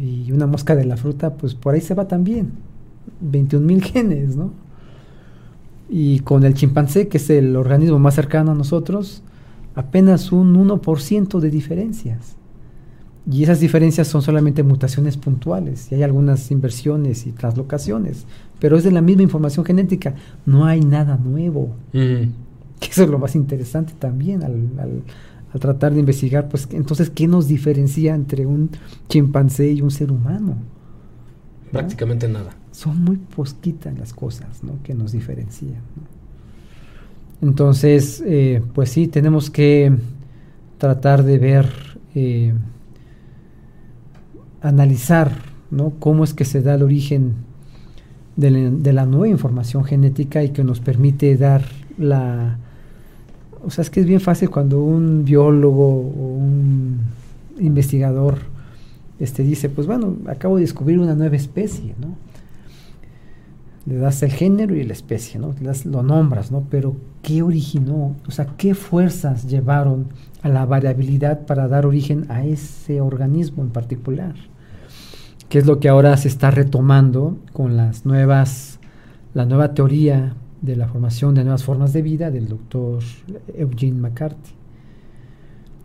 Y 0.00 0.32
una 0.32 0.46
mosca 0.46 0.74
de 0.74 0.84
la 0.84 0.96
fruta, 0.96 1.34
pues 1.34 1.54
por 1.54 1.74
ahí 1.74 1.80
se 1.80 1.94
va 1.94 2.08
también. 2.08 2.52
21 3.20 3.66
mil 3.66 3.82
genes, 3.84 4.36
¿no? 4.36 4.52
Y 5.88 6.20
con 6.20 6.44
el 6.44 6.54
chimpancé, 6.54 7.08
que 7.08 7.18
es 7.18 7.28
el 7.30 7.56
organismo 7.56 7.98
más 7.98 8.14
cercano 8.14 8.52
a 8.52 8.54
nosotros, 8.54 9.22
apenas 9.74 10.32
un 10.32 10.54
1% 10.56 11.40
de 11.40 11.50
diferencias. 11.50 12.36
Y 13.30 13.44
esas 13.44 13.60
diferencias 13.60 14.08
son 14.08 14.22
solamente 14.22 14.62
mutaciones 14.62 15.16
puntuales, 15.16 15.92
y 15.92 15.94
hay 15.94 16.02
algunas 16.02 16.50
inversiones 16.50 17.26
y 17.26 17.32
translocaciones, 17.32 18.26
pero 18.58 18.76
es 18.76 18.82
de 18.82 18.90
la 18.90 19.00
misma 19.00 19.22
información 19.22 19.64
genética, 19.64 20.14
no 20.44 20.64
hay 20.64 20.80
nada 20.80 21.16
nuevo. 21.18 21.70
Eso 21.92 23.04
es 23.04 23.08
lo 23.08 23.18
más 23.18 23.36
interesante 23.36 23.92
también 23.96 24.42
al, 24.42 24.70
al 24.78 25.02
tratar 25.58 25.92
de 25.92 26.00
investigar, 26.00 26.48
pues 26.48 26.68
entonces, 26.72 27.10
¿qué 27.10 27.28
nos 27.28 27.46
diferencia 27.46 28.14
entre 28.14 28.46
un 28.46 28.70
chimpancé 29.08 29.72
y 29.72 29.82
un 29.82 29.90
ser 29.90 30.10
humano? 30.10 30.56
Prácticamente 31.70 32.28
nada. 32.28 32.56
Son 32.70 33.02
muy 33.02 33.16
posquitas 33.16 33.96
las 33.98 34.12
cosas 34.12 34.62
¿no? 34.62 34.82
que 34.82 34.94
nos 34.94 35.12
diferencian. 35.12 35.82
Entonces, 37.42 38.22
eh, 38.26 38.62
pues 38.74 38.90
sí, 38.90 39.08
tenemos 39.08 39.50
que 39.50 39.92
tratar 40.78 41.22
de 41.22 41.38
ver, 41.38 41.68
eh, 42.14 42.54
analizar 44.60 45.32
¿no? 45.70 45.94
cómo 45.98 46.24
es 46.24 46.34
que 46.34 46.44
se 46.44 46.62
da 46.62 46.74
el 46.74 46.82
origen 46.82 47.34
de 48.36 48.92
la 48.92 49.04
nueva 49.04 49.28
información 49.28 49.84
genética 49.84 50.42
y 50.42 50.50
que 50.50 50.64
nos 50.64 50.80
permite 50.80 51.36
dar 51.36 51.62
la 51.98 52.58
o 53.64 53.70
sea, 53.70 53.82
es 53.82 53.90
que 53.90 54.00
es 54.00 54.06
bien 54.06 54.20
fácil 54.20 54.50
cuando 54.50 54.82
un 54.82 55.24
biólogo 55.24 55.86
o 55.86 56.36
un 56.36 57.00
investigador 57.58 58.38
este, 59.18 59.42
dice, 59.42 59.68
pues 59.68 59.86
bueno, 59.86 60.16
acabo 60.26 60.56
de 60.56 60.62
descubrir 60.62 60.98
una 60.98 61.14
nueva 61.14 61.36
especie, 61.36 61.94
¿no? 62.00 62.16
Le 63.86 63.96
das 63.96 64.22
el 64.22 64.30
género 64.30 64.74
y 64.76 64.84
la 64.84 64.92
especie, 64.92 65.40
¿no? 65.40 65.54
lo 65.84 66.02
nombras, 66.02 66.50
¿no? 66.52 66.64
Pero 66.70 66.96
¿qué 67.22 67.42
originó? 67.42 68.16
O 68.26 68.30
sea, 68.30 68.46
¿qué 68.56 68.74
fuerzas 68.74 69.48
llevaron 69.48 70.06
a 70.42 70.48
la 70.48 70.66
variabilidad 70.66 71.46
para 71.46 71.68
dar 71.68 71.86
origen 71.86 72.26
a 72.30 72.44
ese 72.44 73.00
organismo 73.00 73.62
en 73.62 73.70
particular? 73.70 74.34
¿Qué 75.48 75.58
es 75.58 75.66
lo 75.66 75.80
que 75.80 75.88
ahora 75.88 76.16
se 76.16 76.28
está 76.28 76.50
retomando 76.50 77.38
con 77.52 77.76
las 77.76 78.06
nuevas, 78.06 78.78
la 79.34 79.44
nueva 79.44 79.74
teoría 79.74 80.34
de 80.62 80.76
la 80.76 80.88
formación 80.88 81.34
de 81.34 81.42
nuevas 81.42 81.64
formas 81.64 81.92
de 81.92 82.02
vida 82.02 82.30
del 82.30 82.48
doctor 82.48 83.02
Eugene 83.54 84.00
McCarthy, 84.00 84.52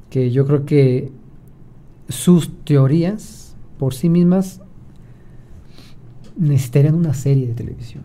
que 0.09 0.31
yo 0.31 0.45
creo 0.45 0.65
que 0.65 1.11
sus 2.07 2.63
teorías 2.63 3.55
por 3.77 3.93
sí 3.93 4.07
mismas 4.07 4.61
necesitarían 6.37 6.95
una 6.95 7.13
serie 7.13 7.47
de 7.47 7.53
televisión, 7.53 8.03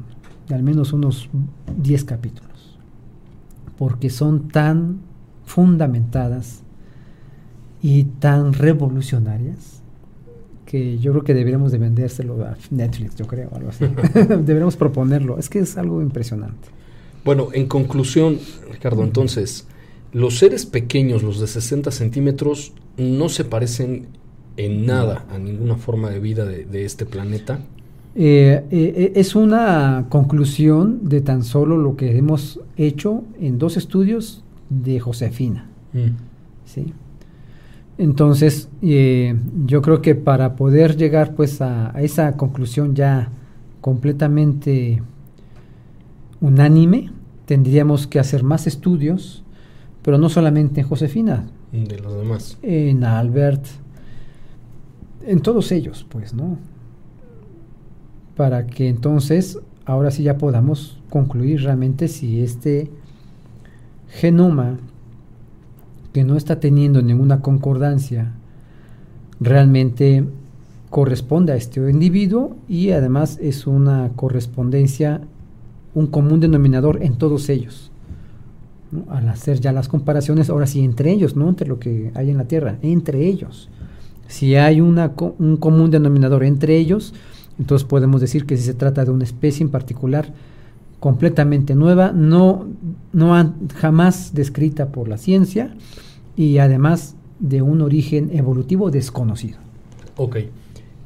de 0.49 0.55
al 0.55 0.63
menos 0.63 0.93
unos 0.93 1.29
10 1.77 2.05
capítulos, 2.05 2.79
porque 3.77 4.09
son 4.11 4.49
tan 4.49 5.01
fundamentadas 5.45 6.63
y 7.83 8.05
tan 8.05 8.55
revolucionarias 8.55 9.82
que 10.73 10.99
yo 10.99 11.13
creo 11.13 11.23
que 11.23 11.35
deberíamos 11.35 11.71
de 11.71 11.77
vendérselo 11.77 12.43
a 12.47 12.57
Netflix, 12.71 13.15
yo 13.17 13.27
creo, 13.27 13.51
algo 13.53 13.69
así. 13.69 13.85
deberíamos 14.15 14.77
proponerlo. 14.77 15.37
Es 15.39 15.51
que 15.51 15.59
es 15.59 15.77
algo 15.77 16.01
impresionante. 16.01 16.71
Bueno, 17.27 17.49
en 17.53 17.67
conclusión, 17.67 18.39
Ricardo, 18.71 19.05
entonces, 19.05 19.67
los 20.15 20.39
seres 20.39 20.65
pequeños, 20.65 21.23
los 21.23 21.41
de 21.41 21.47
60 21.47 21.91
centímetros, 21.91 22.73
no 22.97 23.29
se 23.29 23.45
parecen 23.45 24.07
en 24.57 24.87
nada 24.87 25.27
a 25.31 25.37
ninguna 25.37 25.77
forma 25.77 26.09
de 26.09 26.21
vida 26.21 26.47
de, 26.47 26.85
este 26.87 27.05
planeta. 27.05 27.61
Eh, 28.15 28.65
eh, 28.71 29.13
es 29.15 29.35
una 29.35 30.07
conclusión 30.09 31.01
de 31.07 31.21
tan 31.21 31.45
solo 31.45 31.77
lo 31.77 31.97
que 31.97 32.17
hemos 32.17 32.61
hecho 32.79 33.25
en 33.39 33.59
dos 33.59 33.77
estudios 33.77 34.43
de 34.71 35.01
Josefina. 35.01 35.69
Mm. 35.93 36.17
¿sí? 36.65 36.95
Entonces, 37.99 38.69
eh, 38.81 39.37
yo 39.67 39.83
creo 39.83 40.01
que 40.01 40.15
para 40.15 40.57
poder 40.57 40.97
llegar 40.97 41.35
pues 41.35 41.61
a, 41.61 41.93
esa 42.01 42.37
conclusión 42.37 42.95
ya 42.95 43.31
completamente 43.81 45.03
unánime, 46.41 47.11
tendríamos 47.47 48.07
que 48.07 48.19
hacer 48.19 48.43
más 48.43 48.67
estudios, 48.67 49.45
pero 50.03 50.19
no 50.19 50.29
solamente 50.29 50.81
en 50.81 50.89
Josefina. 50.89 51.47
De 51.71 51.99
los 51.99 52.17
demás. 52.17 52.59
En 52.63 53.05
Albert, 53.05 53.65
en 55.25 55.41
todos 55.41 55.71
ellos, 55.73 56.07
pues, 56.09 56.35
¿no? 56.35 56.59
Para 58.37 58.67
que 58.67 58.89
entonces, 58.89 59.59
ahora 59.85 60.11
sí 60.11 60.23
ya 60.23 60.39
podamos 60.39 61.01
concluir 61.11 61.63
realmente 61.63 62.09
si 62.09 62.43
este 62.43 62.91
genoma 64.09 64.79
que 66.13 66.25
no 66.25 66.37
está 66.37 66.61
teniendo 66.61 67.03
ninguna 67.03 67.41
concordancia 67.41 68.33
realmente 69.41 70.25
corresponde 70.91 71.53
a 71.53 71.57
este 71.57 71.91
individuo 71.91 72.57
y 72.69 72.91
además 72.91 73.39
es 73.41 73.67
una 73.67 74.11
correspondencia, 74.15 75.23
un 75.95 76.07
común 76.07 76.41
denominador 76.41 77.03
en 77.03 77.17
todos 77.17 77.49
ellos. 77.49 77.91
Al 79.09 79.29
hacer 79.31 79.59
ya 79.59 79.73
las 79.73 79.89
comparaciones, 79.89 80.51
ahora 80.51 80.67
sí, 80.67 80.85
entre 80.85 81.11
ellos, 81.11 81.35
no 81.35 81.49
entre 81.49 81.67
lo 81.67 81.79
que 81.79 82.13
hay 82.15 82.31
en 82.31 82.37
la 82.37 82.45
Tierra, 82.45 82.77
entre 82.83 83.27
ellos. 83.27 83.71
Si 84.29 84.55
hay 84.55 84.83
una, 84.83 85.13
un 85.39 85.57
común 85.57 85.91
denominador 85.91 86.45
entre 86.45 86.77
ellos, 86.77 87.15
entonces 87.59 87.89
podemos 87.89 88.21
decir 88.21 88.45
que 88.45 88.59
si 88.59 88.65
se 88.65 88.75
trata 88.75 89.05
de 89.05 89.11
una 89.11 89.25
especie 89.25 89.65
en 89.65 89.71
particular 89.71 90.33
completamente 91.03 91.75
nueva, 91.75 92.13
no, 92.13 92.69
no 93.13 93.55
jamás 93.75 94.35
descrita 94.35 94.93
por 94.93 95.09
la 95.09 95.19
ciencia 95.19 95.75
y 96.37 96.59
además 96.59 97.17
de 97.41 97.61
un 97.61 97.81
origen 97.81 98.31
evolutivo 98.33 98.89
desconocido. 98.93 99.59
Ok. 100.17 100.37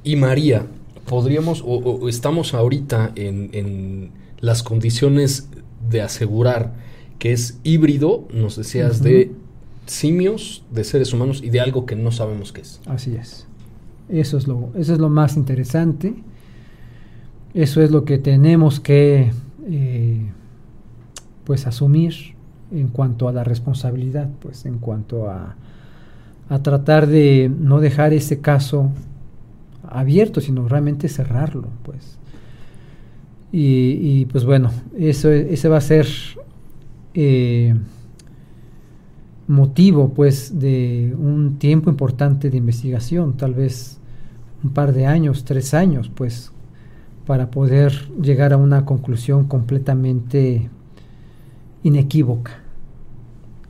Y 0.05 0.17
María, 0.17 0.67
podríamos, 1.07 1.65
o, 1.67 2.11
estamos 2.11 2.53
ahorita 2.53 3.13
en, 3.15 4.11
las 4.41 4.63
condiciones 4.63 5.49
de 5.89 6.03
asegurar 6.03 6.75
que 7.19 7.33
es 7.33 7.59
híbrido, 7.65 8.29
nos 8.35 8.57
decías, 8.57 9.03
de 9.03 9.33
simios, 9.87 10.63
de 10.71 10.85
seres 10.85 11.15
humanos 11.15 11.41
y 11.43 11.49
de 11.49 11.61
algo 11.61 11.87
que 11.87 11.97
no 11.97 12.13
sabemos 12.13 12.53
qué 12.53 12.61
es. 12.61 12.83
Así 12.85 13.15
es. 13.15 13.47
Eso 14.11 14.37
es 14.37 14.47
lo, 14.47 14.73
eso 14.77 14.93
es 14.93 14.99
lo 14.99 15.09
más 15.09 15.39
interesante. 15.39 16.17
Eso 17.55 17.81
es 17.81 17.91
lo 17.91 18.05
que 18.05 18.19
tenemos 18.19 18.79
que 18.79 19.33
eh, 19.67 20.31
pues 21.45 21.67
asumir 21.67 22.15
en 22.73 22.89
cuanto 22.89 23.29
a 23.29 23.33
la 23.33 23.45
responsabilidad, 23.45 24.29
pues 24.41 24.67
en 24.67 24.79
cuanto 24.79 25.31
a, 25.31 25.57
a 26.49 26.63
tratar 26.63 27.07
de 27.07 27.51
no 27.57 27.81
dejar 27.81 28.13
ese 28.13 28.41
caso 28.41 28.91
abierto, 29.89 30.41
sino 30.41 30.69
realmente 30.69 31.09
cerrarlo, 31.09 31.69
pues. 31.83 32.19
Y, 33.59 34.27
pues 34.27 34.45
bueno, 34.45 34.71
eso, 34.99 35.31
ese 35.31 35.69
va 35.69 35.79
a 35.79 35.81
ser 35.81 36.07
eh, 37.15 37.75
motivo, 39.47 40.11
pues, 40.11 40.59
de 40.59 41.17
un 41.19 41.59
tiempo 41.59 41.89
importante 41.89 42.51
de 42.51 42.59
investigación, 42.59 43.39
tal 43.39 43.55
vez 43.55 43.99
un 44.63 44.71
par 44.71 44.93
de 44.93 45.07
años, 45.07 45.45
tres 45.45 45.73
años, 45.73 46.11
pues, 46.15 46.53
para 47.27 47.51
poder 47.51 47.93
llegar 48.21 48.53
a 48.53 48.57
una 48.57 48.85
conclusión 48.85 49.45
completamente 49.45 50.71
inequívoca, 51.83 52.63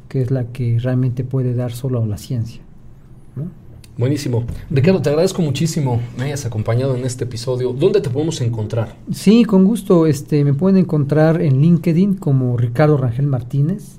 que 0.09 0.23
es 0.23 0.31
la 0.31 0.45
que 0.45 0.79
realmente 0.79 1.25
puede 1.25 1.55
dar 1.55 1.73
solo 1.73 2.05
la 2.07 2.19
ciencia. 2.19 2.63
Buenísimo. 3.99 4.45
Ricardo, 4.71 5.01
te 5.01 5.09
agradezco 5.09 5.41
muchísimo 5.41 6.03
me 6.19 6.25
hayas 6.25 6.45
acompañado 6.45 6.95
en 6.97 7.05
este 7.07 7.25
episodio. 7.25 7.73
¿Dónde 7.73 8.03
te 8.03 8.11
podemos 8.11 8.39
encontrar? 8.43 8.95
Sí, 9.11 9.45
con 9.47 9.65
gusto. 9.65 10.07
Este, 10.07 10.45
me 10.45 10.53
pueden 10.53 10.77
encontrar 10.77 11.41
en 11.41 11.63
LinkedIn 11.63 12.17
como 12.17 12.59
Ricardo 12.59 12.99
Rangel 12.99 13.27
Martínez. 13.27 13.99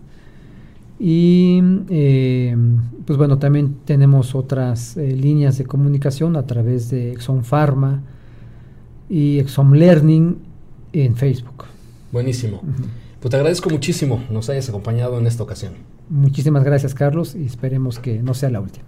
Y 0.99 1.62
eh, 1.89 2.55
pues 3.05 3.18
bueno, 3.18 3.39
también 3.39 3.78
tenemos 3.86 4.36
otras 4.36 4.97
eh, 4.97 5.16
líneas 5.16 5.58
de 5.58 5.66
comunicación 5.66 6.36
a 6.36 6.45
través 6.45 6.91
de 6.91 7.14
Exxon 7.14 7.43
Pharma 7.43 8.03
y 9.10 9.39
Exxon 9.39 9.78
Learning 9.78 10.38
en 10.93 11.16
Facebook. 11.16 11.66
Buenísimo. 12.12 12.62
Pues 13.20 13.32
te 13.32 13.38
agradezco 13.38 13.70
muchísimo 13.70 14.24
nos 14.30 14.49
hayas 14.49 14.70
acompañado 14.70 15.18
en 15.18 15.28
esta 15.28 15.43
ocasión. 15.43 15.74
Muchísimas 16.10 16.64
gracias, 16.64 16.93
Carlos, 16.93 17.36
y 17.36 17.45
esperemos 17.45 17.99
que 17.99 18.22
no 18.22 18.34
sea 18.34 18.49
la 18.49 18.62
última. 18.62 18.86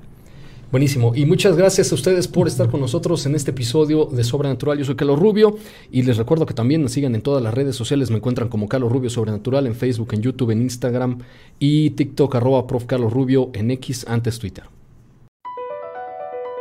Buenísimo. 0.72 1.16
Y 1.16 1.26
muchas 1.26 1.58
gracias 1.58 1.92
a 1.92 1.96
ustedes 1.96 2.28
por 2.28 2.48
estar 2.48 2.70
con 2.70 2.80
nosotros 2.80 3.26
en 3.26 3.34
este 3.34 3.50
episodio 3.50 4.06
de 4.06 4.24
Sobrenatural. 4.24 4.78
Yo 4.78 4.86
soy 4.86 4.96
Carlos 4.96 5.18
Rubio 5.18 5.58
y 5.92 6.04
les 6.04 6.18
recuerdo 6.18 6.46
que 6.46 6.54
también 6.54 6.84
nos 6.84 6.92
sigan 6.92 7.16
en 7.16 7.24
todas 7.24 7.42
las 7.42 7.56
redes 7.56 7.76
sociales. 7.76 8.12
Me 8.12 8.18
encuentran 8.18 8.50
como 8.50 8.70
Carlos 8.70 8.92
Rubio 8.92 9.10
Sobrenatural 9.10 9.66
en 9.66 9.74
Facebook, 9.74 10.14
en 10.14 10.22
YouTube, 10.22 10.52
en 10.52 10.62
Instagram 10.62 11.20
y 11.58 11.90
TikTok 11.92 12.36
arroba 12.36 12.68
prof 12.68 12.86
Carlos 12.86 13.12
Rubio 13.12 13.50
en 13.54 13.72
X 13.72 14.06
antes 14.08 14.38
Twitter. 14.38 14.66